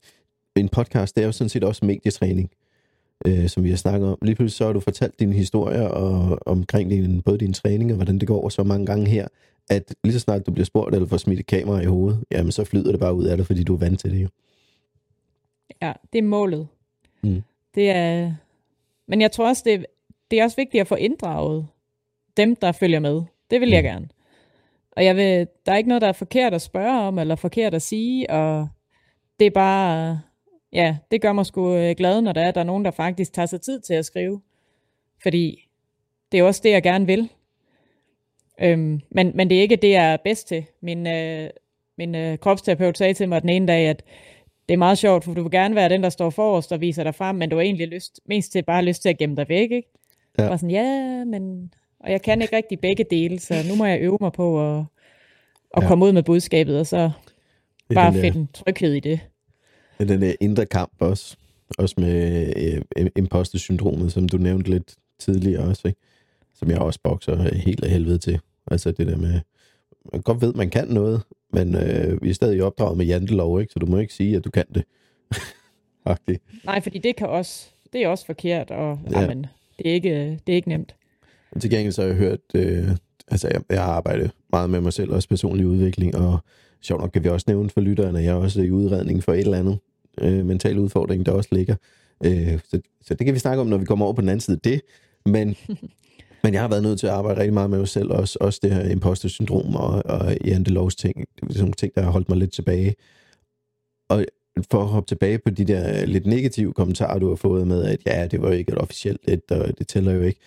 en 0.56 0.68
podcast, 0.68 1.16
det 1.16 1.22
er 1.22 1.26
jo 1.26 1.32
sådan 1.32 1.48
set 1.48 1.64
også 1.64 1.84
medietræning, 1.84 2.50
øh, 3.26 3.48
som 3.48 3.64
vi 3.64 3.70
har 3.70 3.76
snakket 3.76 4.08
om. 4.08 4.18
Lige 4.22 4.34
pludselig 4.34 4.56
så 4.56 4.66
har 4.66 4.72
du 4.72 4.80
fortalt 4.80 5.20
dine 5.20 5.34
historier 5.34 5.88
og, 5.88 6.38
omkring 6.46 6.90
din, 6.90 7.22
både 7.22 7.38
din 7.38 7.52
træning 7.52 7.90
og 7.90 7.96
hvordan 7.96 8.18
det 8.18 8.28
går 8.28 8.48
så 8.48 8.62
mange 8.62 8.86
gange 8.86 9.06
her, 9.08 9.28
at 9.70 9.94
lige 10.04 10.14
så 10.14 10.20
snart 10.20 10.46
du 10.46 10.52
bliver 10.52 10.64
spurgt 10.64 10.94
eller 10.94 11.08
får 11.08 11.16
smidt 11.16 11.40
et 11.40 11.46
kamera 11.46 11.80
i 11.80 11.84
hovedet, 11.84 12.24
jamen 12.30 12.52
så 12.52 12.64
flyder 12.64 12.90
det 12.90 13.00
bare 13.00 13.14
ud 13.14 13.24
af 13.24 13.36
dig, 13.36 13.46
fordi 13.46 13.62
du 13.62 13.74
er 13.74 13.78
vant 13.78 14.00
til 14.00 14.10
det 14.10 14.22
jo. 14.22 14.28
Ja, 15.82 15.92
det 16.12 16.18
er 16.18 16.22
målet. 16.22 16.68
Mm. 17.22 17.42
Det 17.74 17.90
er, 17.90 18.34
men 19.10 19.20
jeg 19.20 19.32
tror 19.32 19.48
også, 19.48 19.62
det, 19.66 19.86
det 20.30 20.40
er 20.40 20.44
også 20.44 20.56
vigtigt 20.56 20.80
at 20.80 20.86
få 20.86 20.94
inddraget 20.94 21.66
dem, 22.36 22.56
der 22.56 22.72
følger 22.72 23.00
med. 23.00 23.22
Det 23.50 23.60
vil 23.60 23.70
jeg 23.70 23.82
mm. 23.82 23.86
gerne. 23.86 24.08
Og 24.92 25.04
jeg 25.04 25.16
vil, 25.16 25.46
der 25.66 25.72
er 25.72 25.76
ikke 25.76 25.88
noget, 25.88 26.02
der 26.02 26.08
er 26.08 26.12
forkert 26.12 26.54
at 26.54 26.62
spørge 26.62 27.00
om, 27.00 27.18
eller 27.18 27.36
forkert 27.36 27.74
at 27.74 27.82
sige, 27.82 28.30
og 28.30 28.68
det 29.40 29.46
er 29.46 29.50
bare, 29.50 30.20
ja, 30.72 30.96
det 31.10 31.22
gør 31.22 31.32
mig 31.32 31.46
sgu 31.46 31.74
øh, 31.74 31.96
glad, 31.96 32.20
når 32.20 32.32
der 32.32 32.40
er, 32.40 32.50
der 32.50 32.60
er 32.60 32.64
nogen, 32.64 32.84
der 32.84 32.90
faktisk 32.90 33.32
tager 33.32 33.46
sig 33.46 33.60
tid 33.60 33.80
til 33.80 33.94
at 33.94 34.04
skrive. 34.04 34.40
Fordi 35.22 35.68
det 36.32 36.40
er 36.40 36.44
også 36.44 36.60
det, 36.64 36.70
jeg 36.70 36.82
gerne 36.82 37.06
vil. 37.06 37.30
Øhm, 38.62 39.00
men, 39.10 39.32
men 39.34 39.50
det 39.50 39.58
er 39.58 39.62
ikke 39.62 39.76
det, 39.76 39.90
jeg 39.90 40.12
er 40.12 40.16
bedst 40.24 40.48
til. 40.48 40.64
Min, 40.80 41.06
øh, 41.06 41.50
min 41.98 42.14
øh, 42.14 42.38
kropsterapeut 42.38 42.98
sagde 42.98 43.14
til 43.14 43.28
mig 43.28 43.42
den 43.42 43.50
ene 43.50 43.66
dag, 43.66 43.88
at 43.88 44.02
det 44.70 44.74
er 44.74 44.78
meget 44.78 44.98
sjovt, 44.98 45.24
for 45.24 45.34
du 45.34 45.42
vil 45.42 45.50
gerne 45.50 45.74
være 45.74 45.88
den, 45.88 46.02
der 46.02 46.08
står 46.08 46.30
forrest 46.30 46.72
og 46.72 46.80
viser 46.80 47.04
dig 47.04 47.14
frem, 47.14 47.36
men 47.36 47.50
du 47.50 47.56
har 47.56 47.62
egentlig 47.62 47.88
lyst, 47.88 48.20
mest 48.26 48.52
til 48.52 48.62
bare 48.62 48.84
lyst 48.84 49.02
til 49.02 49.08
at 49.08 49.18
gemme 49.18 49.36
dig 49.36 49.48
væk, 49.48 49.70
ikke? 49.70 49.88
Ja. 50.38 50.48
Og 50.48 50.58
sådan, 50.58 50.70
ja, 50.70 51.24
men... 51.24 51.72
Og 52.00 52.10
jeg 52.12 52.22
kan 52.22 52.42
ikke 52.42 52.56
rigtig 52.56 52.80
begge 52.80 53.04
dele, 53.10 53.38
så 53.38 53.54
nu 53.68 53.74
må 53.74 53.84
jeg 53.84 54.00
øve 54.00 54.18
mig 54.20 54.32
på 54.32 54.76
at, 54.78 54.84
at 55.76 55.82
ja. 55.82 55.88
komme 55.88 56.04
ud 56.04 56.12
med 56.12 56.22
budskabet, 56.22 56.80
og 56.80 56.86
så 56.86 57.10
bare 57.94 58.12
finde 58.12 58.38
en 58.38 58.48
tryghed 58.54 58.92
i 58.92 59.00
det. 59.00 59.20
Det 59.98 60.08
den 60.08 60.22
der 60.22 60.34
indre 60.40 60.66
kamp 60.66 60.92
også. 60.98 61.36
Også 61.78 61.94
med 61.98 62.52
øh, 62.96 63.06
imposter-syndromet, 63.16 64.12
som 64.12 64.28
du 64.28 64.36
nævnte 64.36 64.70
lidt 64.70 64.94
tidligere 65.18 65.64
også, 65.64 65.88
ikke? 65.88 66.00
Som 66.54 66.70
jeg 66.70 66.78
også 66.78 67.00
bokser 67.02 67.54
helt 67.54 67.84
af 67.84 67.90
helvede 67.90 68.18
til. 68.18 68.40
Altså 68.70 68.90
det 68.90 69.06
der 69.06 69.16
med, 69.16 69.40
man 70.12 70.22
godt 70.22 70.40
ved, 70.40 70.52
man 70.52 70.70
kan 70.70 70.88
noget, 70.88 71.22
men 71.52 71.74
øh, 71.74 72.22
vi 72.22 72.30
er 72.30 72.34
stadig 72.34 72.62
opdraget 72.62 72.98
med 72.98 73.06
jantelov, 73.06 73.60
ikke? 73.60 73.72
så 73.72 73.78
du 73.78 73.86
må 73.86 73.98
ikke 73.98 74.14
sige, 74.14 74.36
at 74.36 74.44
du 74.44 74.50
kan 74.50 74.64
det. 74.74 74.84
Nej, 76.64 76.80
fordi 76.80 76.98
det 76.98 77.16
kan 77.16 77.28
også, 77.28 77.68
det 77.92 78.02
er 78.02 78.08
også 78.08 78.26
forkert, 78.26 78.70
og 78.70 78.98
ja. 79.10 79.20
jamen, 79.20 79.46
det, 79.78 79.86
er 79.86 79.94
ikke, 79.94 80.40
det 80.46 80.52
er 80.52 80.56
ikke 80.56 80.68
nemt. 80.68 80.94
Til 81.60 81.70
gengæld 81.70 81.92
så 81.92 82.02
har 82.02 82.08
jeg 82.08 82.16
hørt, 82.16 82.40
øh, 82.54 82.88
altså 83.28 83.48
jeg, 83.48 83.62
jeg 83.68 83.84
har 83.84 83.92
arbejdet 83.92 84.30
meget 84.52 84.70
med 84.70 84.80
mig 84.80 84.92
selv, 84.92 85.12
også 85.12 85.28
personlig 85.28 85.66
udvikling, 85.66 86.16
og 86.16 86.38
sjovt 86.80 87.00
nok 87.00 87.10
kan 87.10 87.24
vi 87.24 87.28
også 87.28 87.44
nævne 87.48 87.70
for 87.70 87.80
lytterne, 87.80 88.18
at 88.18 88.24
jeg 88.24 88.30
er 88.30 88.34
også 88.34 88.60
i 88.62 88.70
udredning 88.70 89.22
for 89.24 89.32
et 89.32 89.40
eller 89.40 89.58
andet 89.58 89.78
øh, 90.20 90.46
mental 90.46 90.78
udfordring, 90.78 91.26
der 91.26 91.32
også 91.32 91.48
ligger. 91.52 91.74
Øh, 92.24 92.58
så, 92.70 92.80
så 93.02 93.14
det 93.14 93.24
kan 93.24 93.34
vi 93.34 93.38
snakke 93.38 93.60
om, 93.60 93.66
når 93.66 93.78
vi 93.78 93.84
kommer 93.84 94.04
over 94.04 94.14
på 94.14 94.20
den 94.20 94.28
anden 94.28 94.40
side 94.40 94.56
af 94.56 94.60
det. 94.60 94.80
Men, 95.26 95.56
men 96.42 96.54
jeg 96.54 96.60
har 96.60 96.68
været 96.68 96.82
nødt 96.82 97.00
til 97.00 97.06
at 97.06 97.12
arbejde 97.12 97.40
rigtig 97.40 97.54
meget 97.54 97.70
med 97.70 97.78
mig 97.78 97.88
selv, 97.88 98.10
også, 98.10 98.38
også 98.40 98.60
det 98.62 98.74
her 98.74 98.90
imposter-syndrom 98.90 99.76
og, 99.76 100.02
og 100.06 100.36
jantelovs 100.44 100.96
ting. 100.96 101.26
Sådan 101.42 101.60
nogle 101.60 101.72
ting, 101.72 101.94
der 101.94 102.02
har 102.02 102.10
holdt 102.10 102.28
mig 102.28 102.38
lidt 102.38 102.52
tilbage. 102.52 102.94
Og 104.08 104.24
for 104.70 104.82
at 104.82 104.88
hoppe 104.88 105.08
tilbage 105.08 105.38
på 105.38 105.50
de 105.50 105.64
der 105.64 106.06
lidt 106.06 106.26
negative 106.26 106.72
kommentarer, 106.72 107.18
du 107.18 107.28
har 107.28 107.36
fået 107.36 107.66
med, 107.66 107.84
at 107.84 108.00
ja, 108.06 108.26
det 108.26 108.42
var 108.42 108.52
ikke 108.52 108.72
et 108.72 108.78
officielt 108.78 109.20
et, 109.28 109.50
og 109.50 109.78
det 109.78 109.88
tæller 109.88 110.12
jo 110.12 110.22
ikke. 110.22 110.40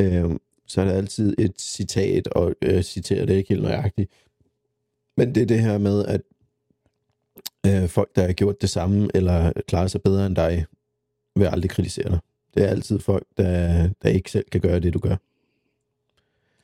Øh, 0.00 0.30
så 0.66 0.80
er 0.80 0.84
der 0.84 0.92
altid 0.92 1.34
et 1.38 1.60
citat, 1.60 2.28
og 2.28 2.54
øh, 2.62 2.82
citerer 2.82 3.26
det 3.26 3.34
ikke 3.34 3.48
helt 3.48 3.62
nøjagtigt. 3.62 4.10
Men 5.16 5.34
det 5.34 5.42
er 5.42 5.46
det 5.46 5.60
her 5.60 5.78
med, 5.78 6.04
at 6.04 6.20
øh, 7.66 7.88
folk, 7.88 8.16
der 8.16 8.26
har 8.26 8.32
gjort 8.32 8.60
det 8.60 8.70
samme, 8.70 9.08
eller 9.14 9.52
klarer 9.68 9.86
sig 9.86 10.02
bedre 10.02 10.26
end 10.26 10.36
dig, 10.36 10.66
vil 11.36 11.44
aldrig 11.44 11.70
kritisere 11.70 12.10
dig. 12.10 12.18
Det 12.54 12.64
er 12.64 12.68
altid 12.68 12.98
folk, 12.98 13.26
der, 13.36 13.88
der 14.02 14.08
ikke 14.08 14.30
selv 14.30 14.44
kan 14.52 14.60
gøre 14.60 14.80
det, 14.80 14.94
du 14.94 14.98
gør. 14.98 15.16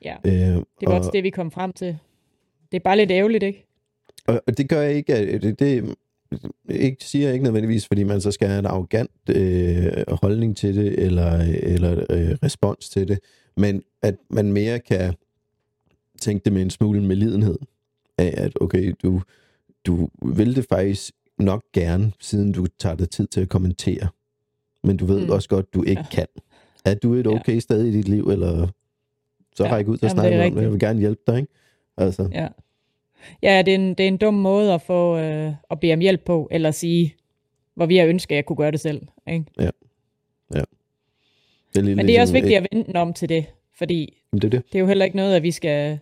Ja, 0.04 0.16
øh, 0.24 0.32
det 0.32 0.64
var 0.82 0.92
og, 0.92 0.98
også 0.98 1.10
det, 1.12 1.24
vi 1.24 1.30
kom 1.30 1.50
frem 1.50 1.72
til. 1.72 1.98
Det 2.72 2.76
er 2.76 2.82
bare 2.84 2.96
lidt 2.96 3.10
ærgerligt, 3.10 3.42
ikke? 3.42 3.66
Og, 4.26 4.42
og 4.46 4.58
det 4.58 4.68
gør 4.68 4.80
jeg 4.80 4.94
ikke, 4.94 5.38
det, 5.38 5.58
det 5.58 5.96
ikke, 6.68 7.04
siger 7.04 7.24
jeg 7.26 7.32
ikke 7.32 7.44
nødvendigvis, 7.44 7.86
fordi 7.86 8.02
man 8.02 8.20
så 8.20 8.30
skal 8.30 8.48
have 8.48 8.58
en 8.58 8.66
arrogant 8.66 9.10
øh, 9.30 9.92
holdning 10.22 10.56
til 10.56 10.76
det, 10.76 10.98
eller, 10.98 11.32
eller 11.62 12.04
øh, 12.10 12.36
respons 12.42 12.88
til 12.88 13.08
det, 13.08 13.18
men 13.56 13.82
at 14.02 14.14
man 14.30 14.52
mere 14.52 14.78
kan 14.78 15.14
tænke 16.20 16.44
det 16.44 16.52
med 16.52 16.62
en 16.62 16.70
smule 16.70 17.02
med 17.02 17.16
lidenhed 17.16 17.58
af, 18.18 18.34
at 18.36 18.52
okay, 18.60 18.94
du, 19.02 19.22
du 19.86 20.08
vil 20.22 20.56
det 20.56 20.66
faktisk 20.68 21.12
nok 21.38 21.64
gerne, 21.72 22.12
siden 22.20 22.52
du 22.52 22.66
tager 22.78 22.96
dig 22.96 23.10
tid 23.10 23.26
til 23.26 23.40
at 23.40 23.48
kommentere, 23.48 24.08
men 24.84 24.96
du 24.96 25.06
ved 25.06 25.26
mm. 25.26 25.30
også 25.30 25.48
godt, 25.48 25.74
du 25.74 25.82
ikke 25.82 26.04
ja. 26.12 26.16
kan. 26.16 26.26
Er 26.84 26.94
du 26.94 27.14
et 27.14 27.26
okay 27.26 27.54
ja. 27.54 27.60
sted 27.60 27.84
i 27.84 27.92
dit 27.92 28.08
liv, 28.08 28.28
eller 28.28 28.68
så 29.56 29.64
ja. 29.64 29.72
ræk 29.72 29.88
ud 29.88 29.98
at 30.02 30.10
snakke 30.10 30.44
om 30.44 30.54
det. 30.54 30.62
Jeg 30.62 30.72
vil 30.72 30.80
gerne 30.80 31.00
hjælpe 31.00 31.22
dig, 31.26 31.36
ikke? 31.36 31.52
Altså. 31.96 32.28
Ja. 32.32 32.48
Ja, 33.42 33.62
det 33.62 33.74
er, 33.74 33.78
en, 33.78 33.88
det 33.94 34.00
er 34.00 34.08
en 34.08 34.16
dum 34.16 34.34
måde 34.34 34.74
at 34.74 34.82
få 34.82 35.18
øh, 35.18 35.52
at 35.70 35.80
bede 35.80 35.92
om 35.92 36.00
hjælp 36.00 36.24
på, 36.24 36.48
eller 36.50 36.70
sige, 36.70 37.14
hvor 37.74 37.86
vi 37.86 37.96
har 37.96 38.06
ønsket, 38.06 38.34
at 38.34 38.36
jeg 38.36 38.44
kunne 38.44 38.56
gøre 38.56 38.70
det 38.70 38.80
selv. 38.80 39.02
Ikke? 39.28 39.44
Ja. 39.60 39.70
ja. 40.54 40.62
Det 41.74 41.78
er 41.78 41.82
Men 41.82 41.84
det 41.84 42.00
er 42.00 42.04
ligesom 42.04 42.20
også 42.20 42.32
vigtigt 42.32 42.56
at 42.56 42.66
vente 42.72 42.96
om 42.96 43.12
til 43.12 43.28
det, 43.28 43.46
fordi 43.78 44.22
det 44.32 44.44
er, 44.44 44.48
det. 44.48 44.64
det 44.66 44.74
er 44.74 44.80
jo 44.80 44.86
heller 44.86 45.04
ikke 45.04 45.16
noget, 45.16 45.36
at 45.36 45.42
vi 45.42 45.50
skal... 45.50 45.98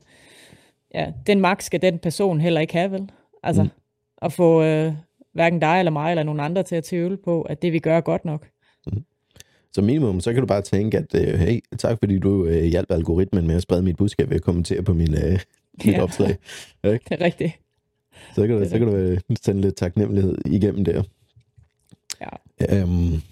Ja, 0.95 1.13
den 1.27 1.41
magt 1.41 1.63
skal 1.63 1.83
den 1.83 1.99
person 1.99 2.41
heller 2.41 2.61
ikke 2.61 2.73
have, 2.73 2.91
vel? 2.91 3.11
Altså, 3.43 3.63
mm. 3.63 3.69
at 4.23 4.33
få 4.33 4.63
øh, 4.63 4.93
hverken 5.33 5.61
dig 5.61 5.79
eller 5.79 5.93
mig 5.93 6.11
eller 6.11 6.23
nogen 6.23 6.41
andre 6.41 6.63
til 6.63 6.77
at 6.77 6.85
tvivle 6.85 7.17
på, 7.17 7.43
at 7.43 7.63
det 7.63 7.73
vi 7.73 7.79
gør 7.79 7.97
er 7.97 8.01
godt 8.01 8.25
nok. 8.25 8.49
Mm. 8.87 9.05
Som 9.75 9.85
minimum, 9.85 10.21
så 10.21 10.33
kan 10.33 10.41
du 10.41 10.47
bare 10.47 10.63
tænke, 10.63 10.99
at 10.99 11.15
øh, 11.15 11.35
hey, 11.39 11.61
tak 11.79 11.99
fordi 11.99 12.19
du 12.19 12.47
øh, 12.47 12.65
hjalp 12.65 12.91
algoritmen 12.91 13.47
med 13.47 13.57
at 13.57 13.63
sprede 13.63 13.83
mit 13.83 13.97
budskab 13.97 14.31
ved 14.31 14.37
at 14.37 14.43
kommentere 14.43 14.83
på 14.83 14.95
min, 14.95 15.15
øh, 15.15 15.33
mit 15.85 15.95
ja. 15.95 16.03
opslag. 16.03 16.37
Ikke? 16.85 17.05
Det 17.09 17.21
er 17.21 17.21
rigtigt. 17.21 17.53
Så 18.35 18.47
kan, 18.47 18.59
du, 18.59 18.69
så 18.69 18.79
kan 18.79 18.87
du 18.87 18.97
øh, 18.97 19.21
sende 19.43 19.61
lidt 19.61 19.77
taknemmelighed 19.77 20.39
igennem 20.47 20.85
der. 20.85 21.03
Ja. 22.21 22.83
Um, 22.83 23.23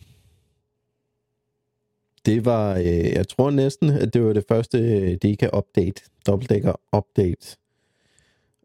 det 2.27 2.45
var, 2.45 2.77
øh, 2.77 3.13
jeg 3.13 3.29
tror 3.29 3.51
næsten, 3.51 3.91
at 3.91 4.15
det 4.15 4.25
var 4.25 4.33
det 4.33 4.45
første 4.49 4.79
øh, 4.79 5.19
Deka-update, 5.25 6.11
dobbeltdækker-update. 6.27 7.57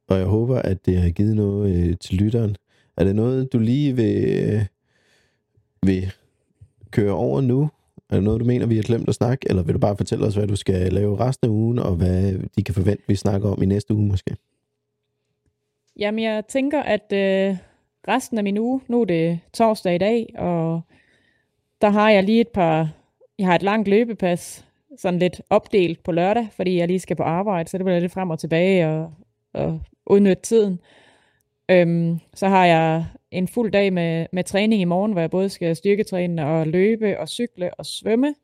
Og 0.07 0.17
jeg 0.17 0.25
håber, 0.25 0.59
at 0.59 0.85
det 0.85 0.97
har 0.97 1.09
givet 1.09 1.35
noget 1.35 1.75
øh, 1.75 1.97
til 1.97 2.15
lytteren. 2.15 2.55
Er 2.97 3.03
det 3.03 3.15
noget, 3.15 3.53
du 3.53 3.59
lige 3.59 3.95
vil, 3.95 4.25
øh, 4.25 4.65
vil 5.83 6.11
køre 6.91 7.13
over 7.13 7.41
nu? 7.41 7.69
Er 8.10 8.15
der 8.15 8.21
noget, 8.21 8.39
du 8.39 8.45
mener, 8.45 8.65
vi 8.65 8.76
har 8.76 8.84
glemt 8.84 9.10
at 9.10 9.15
snakke? 9.15 9.50
Eller 9.50 9.63
vil 9.63 9.73
du 9.73 9.80
bare 9.80 9.97
fortælle 9.97 10.26
os, 10.26 10.36
hvad 10.36 10.47
du 10.47 10.56
skal 10.56 10.93
lave 10.93 11.19
resten 11.19 11.47
af 11.47 11.52
ugen, 11.52 11.80
og 11.80 11.95
hvad 11.95 12.34
de 12.58 12.63
kan 12.63 12.76
forvente, 12.76 13.04
vi 13.08 13.15
snakker 13.15 13.50
om 13.50 13.63
i 13.63 13.65
næste 13.65 13.93
uge 13.93 14.08
måske? 14.08 14.36
Jamen, 16.00 16.23
jeg 16.23 16.43
tænker, 16.47 16.82
at 16.82 17.13
øh, 17.13 17.58
resten 18.08 18.38
af 18.38 18.43
min 18.43 18.58
uge, 18.58 18.82
nu 18.88 19.02
er 19.02 19.06
det 19.06 19.39
torsdag 19.54 19.95
i 19.95 19.97
dag, 19.97 20.34
og 20.38 20.82
der 21.82 21.89
har 21.89 22.10
jeg 22.10 22.23
lige 22.23 22.41
et 22.41 22.47
par, 22.47 22.89
jeg 23.39 23.47
har 23.47 23.56
et 23.56 23.63
langt 23.63 23.88
løbepas, 23.88 24.65
sådan 24.97 25.19
lidt 25.19 25.41
opdelt 25.50 26.04
på 26.04 26.12
lørdag, 26.12 26.47
fordi 26.52 26.78
jeg 26.78 26.88
lige 26.88 27.00
skal 27.00 27.15
på 27.15 27.23
arbejde, 27.23 27.69
så 27.69 27.78
det 27.78 27.86
bliver 27.86 28.00
lidt 28.00 28.12
frem 28.12 28.30
og 28.30 28.39
tilbage 28.39 28.88
og, 28.88 29.13
og 29.54 29.82
udnytte 30.06 30.41
tiden. 30.41 30.80
Øhm, 31.71 32.19
så 32.34 32.47
har 32.47 32.65
jeg 32.65 33.06
en 33.31 33.47
fuld 33.47 33.71
dag 33.71 33.93
med, 33.93 34.25
med 34.31 34.43
træning 34.43 34.81
i 34.81 34.85
morgen, 34.85 35.11
hvor 35.11 35.21
jeg 35.21 35.31
både 35.31 35.49
skal 35.49 35.75
styrketræne 35.75 36.45
og 36.47 36.67
løbe 36.67 37.19
og 37.19 37.29
cykle 37.29 37.73
og 37.73 37.85
svømme. 37.85 38.35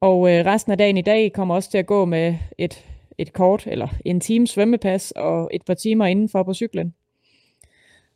Og 0.00 0.30
øh, 0.30 0.46
resten 0.46 0.72
af 0.72 0.78
dagen 0.78 0.96
i 0.96 1.02
dag 1.02 1.32
kommer 1.32 1.54
også 1.54 1.70
til 1.70 1.78
at 1.78 1.86
gå 1.86 2.04
med 2.04 2.34
et, 2.58 2.84
et 3.18 3.32
kort 3.32 3.66
eller 3.66 3.88
en 4.04 4.20
time 4.20 4.46
svømmepas 4.46 5.10
og 5.10 5.50
et 5.52 5.62
par 5.64 5.74
timer 5.74 6.06
indenfor 6.06 6.42
på 6.42 6.54
cyklen. 6.54 6.94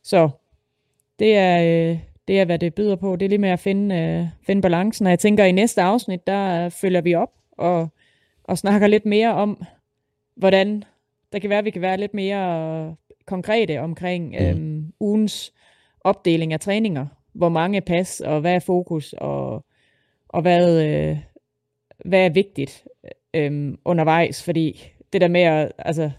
Så 0.03 0.29
det 1.19 1.35
er, 1.35 1.61
øh, 1.61 1.99
det 2.27 2.39
er, 2.39 2.45
hvad 2.45 2.59
det 2.59 2.73
byder 2.73 2.95
på. 2.95 3.15
Det 3.15 3.25
er 3.25 3.29
lige 3.29 3.39
med 3.39 3.49
at 3.49 3.59
finde, 3.59 3.95
øh, 3.95 4.27
finde 4.45 4.61
balancen. 4.61 5.05
Og 5.05 5.09
jeg 5.09 5.19
tænker, 5.19 5.43
at 5.43 5.49
i 5.49 5.51
næste 5.51 5.81
afsnit, 5.81 6.27
der 6.27 6.69
følger 6.69 7.01
vi 7.01 7.15
op 7.15 7.31
og, 7.51 7.87
og 8.43 8.57
snakker 8.57 8.87
lidt 8.87 9.05
mere 9.05 9.33
om, 9.33 9.63
hvordan 10.35 10.83
der 11.33 11.39
kan 11.39 11.49
være, 11.49 11.59
at 11.59 11.65
vi 11.65 11.69
kan 11.69 11.81
være 11.81 11.97
lidt 11.97 12.13
mere 12.13 12.95
konkrete 13.25 13.79
omkring 13.79 14.29
mm. 14.29 14.45
øhm, 14.45 14.93
ugens 14.99 15.53
opdeling 16.01 16.53
af 16.53 16.59
træninger. 16.59 17.05
Hvor 17.33 17.49
mange 17.49 17.81
pas, 17.81 18.21
og 18.21 18.41
hvad 18.41 18.55
er 18.55 18.59
fokus, 18.59 19.13
og, 19.17 19.65
og 20.29 20.41
hvad, 20.41 20.85
øh, 20.85 21.17
hvad 22.05 22.25
er 22.25 22.29
vigtigt 22.29 22.87
øh, 23.33 23.73
undervejs. 23.85 24.43
Fordi 24.43 24.83
det 25.13 25.21
der 25.21 25.27
med 25.27 25.41
at, 25.41 25.71
altså, 25.77 26.11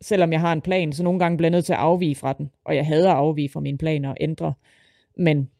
selvom 0.00 0.32
jeg 0.32 0.40
har 0.40 0.52
en 0.52 0.60
plan, 0.60 0.92
så 0.92 1.02
nogle 1.02 1.18
gange 1.18 1.36
bliver 1.36 1.46
jeg 1.48 1.56
nødt 1.56 1.64
til 1.64 1.72
at 1.72 1.78
afvige 1.78 2.14
fra 2.14 2.32
den. 2.32 2.50
Og 2.64 2.76
jeg 2.76 2.86
hader 2.86 3.10
at 3.10 3.16
afvige 3.16 3.48
fra 3.48 3.60
mine 3.60 3.78
planer 3.78 4.10
og 4.10 4.16
ændre. 4.20 4.54
Men, 5.16 5.50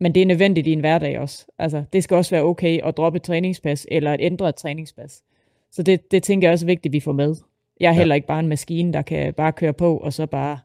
men 0.00 0.14
det 0.14 0.22
er 0.22 0.26
nødvendigt 0.26 0.66
i 0.66 0.72
en 0.72 0.80
hverdag 0.80 1.18
også. 1.18 1.46
Altså, 1.58 1.84
det 1.92 2.04
skal 2.04 2.16
også 2.16 2.30
være 2.30 2.44
okay 2.44 2.80
at 2.84 2.96
droppe 2.96 3.16
et 3.16 3.22
træningspas, 3.22 3.86
eller 3.90 4.12
at 4.12 4.20
ændre 4.20 4.48
et 4.48 4.56
træningspas. 4.56 5.22
Så 5.70 5.82
det, 5.82 6.10
det 6.10 6.22
tænker 6.22 6.48
jeg 6.48 6.52
også 6.52 6.66
er 6.66 6.66
vigtigt, 6.66 6.90
at 6.90 6.92
vi 6.92 7.00
får 7.00 7.12
med. 7.12 7.36
Jeg 7.80 7.88
er 7.88 7.92
ja. 7.92 7.98
heller 7.98 8.14
ikke 8.14 8.26
bare 8.26 8.40
en 8.40 8.48
maskine, 8.48 8.92
der 8.92 9.02
kan 9.02 9.34
bare 9.34 9.52
køre 9.52 9.72
på, 9.72 9.96
og 9.96 10.12
så 10.12 10.26
bare... 10.26 10.58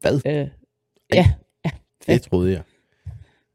Hvad? 0.00 0.20
Øh, 0.26 0.48
ja, 1.14 1.26
ja. 1.64 1.70
Det 2.06 2.22
troede 2.22 2.52
jeg. 2.52 2.62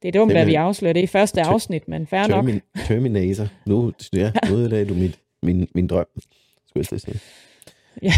Det 0.02 0.08
er 0.08 0.12
dumt, 0.12 0.32
at 0.32 0.48
vi 0.48 0.56
afslører 0.56 0.94
det 0.94 1.02
i 1.02 1.08
første 1.08 1.42
afsnit, 1.42 1.88
men 1.88 2.08
fair 2.08 2.24
Termin- 2.24 2.52
nok. 2.54 2.62
Terminator. 2.88 3.48
Nu, 3.66 3.94
ja, 4.14 4.32
nu 4.50 4.56
ødelagde 4.56 4.86
du 4.86 4.94
min, 4.94 5.14
min, 5.44 5.68
min 5.76 5.88
drøm, 5.88 6.06
skulle 6.68 6.88
jeg 6.92 7.02
sige. 7.02 7.20
Ja. 8.02 8.14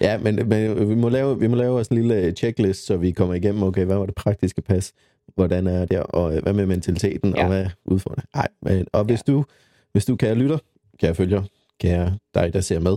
Ja, 0.00 0.18
men, 0.18 0.48
men 0.48 0.88
vi, 0.88 0.94
må 0.94 1.08
lave, 1.08 1.40
vi 1.40 1.46
må 1.46 1.56
lave 1.56 1.78
også 1.78 1.94
en 1.94 2.02
lille 2.02 2.32
checklist, 2.32 2.86
så 2.86 2.96
vi 2.96 3.10
kommer 3.10 3.34
igennem, 3.34 3.62
okay, 3.62 3.84
hvad 3.84 3.96
var 3.96 4.06
det 4.06 4.14
praktiske 4.14 4.62
pas, 4.62 4.92
hvordan 5.34 5.66
er 5.66 5.84
det, 5.84 6.02
og 6.02 6.40
hvad 6.40 6.52
med 6.52 6.66
mentaliteten, 6.66 7.34
ja. 7.36 7.42
og 7.42 7.48
hvad 7.48 7.64
er 7.64 7.70
udfordringen? 7.84 8.28
Nej, 8.34 8.48
men, 8.62 8.86
og 8.92 9.04
hvis 9.04 9.22
ja. 9.28 9.32
du, 9.32 9.44
hvis 9.92 10.04
du 10.04 10.16
kan 10.16 10.36
lytter, 10.36 10.58
kan 11.00 11.06
jeg 11.06 11.16
følge, 11.16 11.42
kan 11.80 11.90
jeg 11.90 12.12
dig, 12.34 12.52
der 12.52 12.60
ser 12.60 12.80
med, 12.80 12.96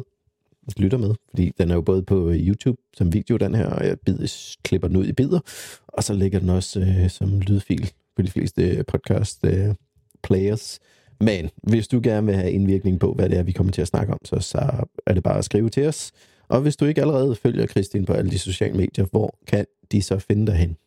lytter 0.78 0.98
med, 0.98 1.16
fordi 1.30 1.52
den 1.58 1.72
er 1.72 1.76
jo 1.76 1.82
både 1.82 2.04
på 2.04 2.32
YouTube 2.34 2.78
som 2.94 3.14
video, 3.14 3.38
den 3.38 3.56
her, 3.56 3.68
og 3.68 3.88
jeg 3.88 4.00
bider, 4.00 4.56
klipper 4.64 4.88
den 4.88 4.98
ud 4.98 5.06
i 5.06 5.14
bidder, 5.14 5.40
og 5.88 6.04
så 6.04 6.14
ligger 6.14 6.40
den 6.40 6.50
også 6.50 6.80
øh, 6.80 7.10
som 7.10 7.40
lydfil 7.40 7.92
på 8.16 8.22
de 8.22 8.32
fleste 8.32 8.84
podcast 8.88 9.46
øh, 9.46 9.76
players. 10.24 10.80
Men 11.20 11.50
hvis 11.64 11.88
du 11.88 12.00
gerne 12.04 12.28
vil 12.28 12.36
have 12.36 12.52
indvirkning 12.52 13.00
på, 13.00 13.14
hvad 13.14 13.30
det 13.30 13.38
er, 13.38 13.44
vi 13.44 13.52
kommer 13.52 13.72
til 13.72 13.82
at 13.82 13.88
snakke 13.88 14.14
om, 14.14 14.20
så, 14.26 14.40
så 14.40 14.86
er 15.06 15.14
det 15.14 15.24
bare 15.24 15.38
at 15.38 15.46
skrive 15.46 15.70
til 15.70 15.88
os. 15.88 16.12
Og 16.48 16.62
hvis 16.62 16.76
du 16.76 16.86
ikke 16.86 17.02
allerede 17.02 17.36
følger 17.36 17.66
Kristin 17.66 18.06
på 18.06 18.14
alle 18.14 18.32
de 18.32 18.40
sociale 18.40 18.78
medier, 18.78 19.06
hvor 19.06 19.38
kan 19.48 19.66
de 19.92 20.02
så 20.02 20.20
finde 20.20 20.48
dig 20.48 20.56
hen? 20.56 20.78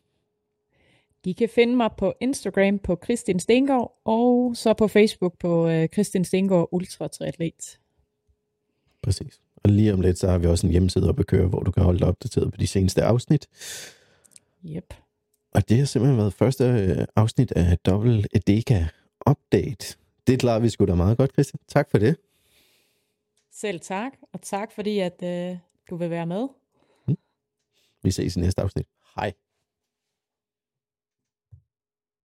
De 1.25 1.33
kan 1.33 1.49
finde 1.49 1.75
mig 1.75 1.89
på 1.97 2.13
Instagram 2.21 2.79
på 2.79 2.95
Kristin 2.95 3.39
Stengård, 3.39 4.01
og 4.05 4.55
så 4.55 4.73
på 4.73 4.87
Facebook 4.87 5.39
på 5.39 5.67
uh, 5.67 5.85
Kristin 5.91 6.25
Stengård 6.25 6.69
Ultra 6.71 7.07
Triatlet. 7.07 7.79
Præcis. 9.01 9.41
Og 9.63 9.69
lige 9.69 9.93
om 9.93 10.01
lidt, 10.01 10.19
så 10.19 10.27
har 10.27 10.37
vi 10.37 10.47
også 10.47 10.67
en 10.67 10.71
hjemmeside 10.71 11.09
op 11.09 11.19
at 11.19 11.27
køre, 11.27 11.47
hvor 11.47 11.63
du 11.63 11.71
kan 11.71 11.83
holde 11.83 11.99
dig 11.99 12.07
opdateret 12.07 12.51
på 12.51 12.57
de 12.57 12.67
seneste 12.67 13.03
afsnit. 13.03 13.47
Yep. 14.65 14.93
Og 15.53 15.69
det 15.69 15.77
har 15.77 15.85
simpelthen 15.85 16.17
været 16.17 16.33
første 16.33 16.63
øh, 16.63 17.05
afsnit 17.15 17.51
af 17.51 17.77
Double 17.77 18.25
Edeka 18.33 18.85
Update. 19.29 19.97
Det 20.27 20.39
klarer 20.39 20.59
vi 20.59 20.69
sgu 20.69 20.85
da 20.85 20.95
meget 20.95 21.17
godt, 21.17 21.33
Christian. 21.33 21.59
Tak 21.67 21.91
for 21.91 21.97
det. 21.97 22.17
Selv 23.53 23.79
tak, 23.79 24.11
og 24.33 24.41
tak 24.41 24.71
fordi, 24.71 24.99
at 24.99 25.23
øh, 25.23 25.57
du 25.89 25.95
vil 25.95 26.09
være 26.09 26.25
med. 26.25 26.47
Vi 28.03 28.11
ses 28.11 28.35
i 28.35 28.39
næste 28.39 28.61
afsnit. 28.61 28.85
Hej. 29.15 29.33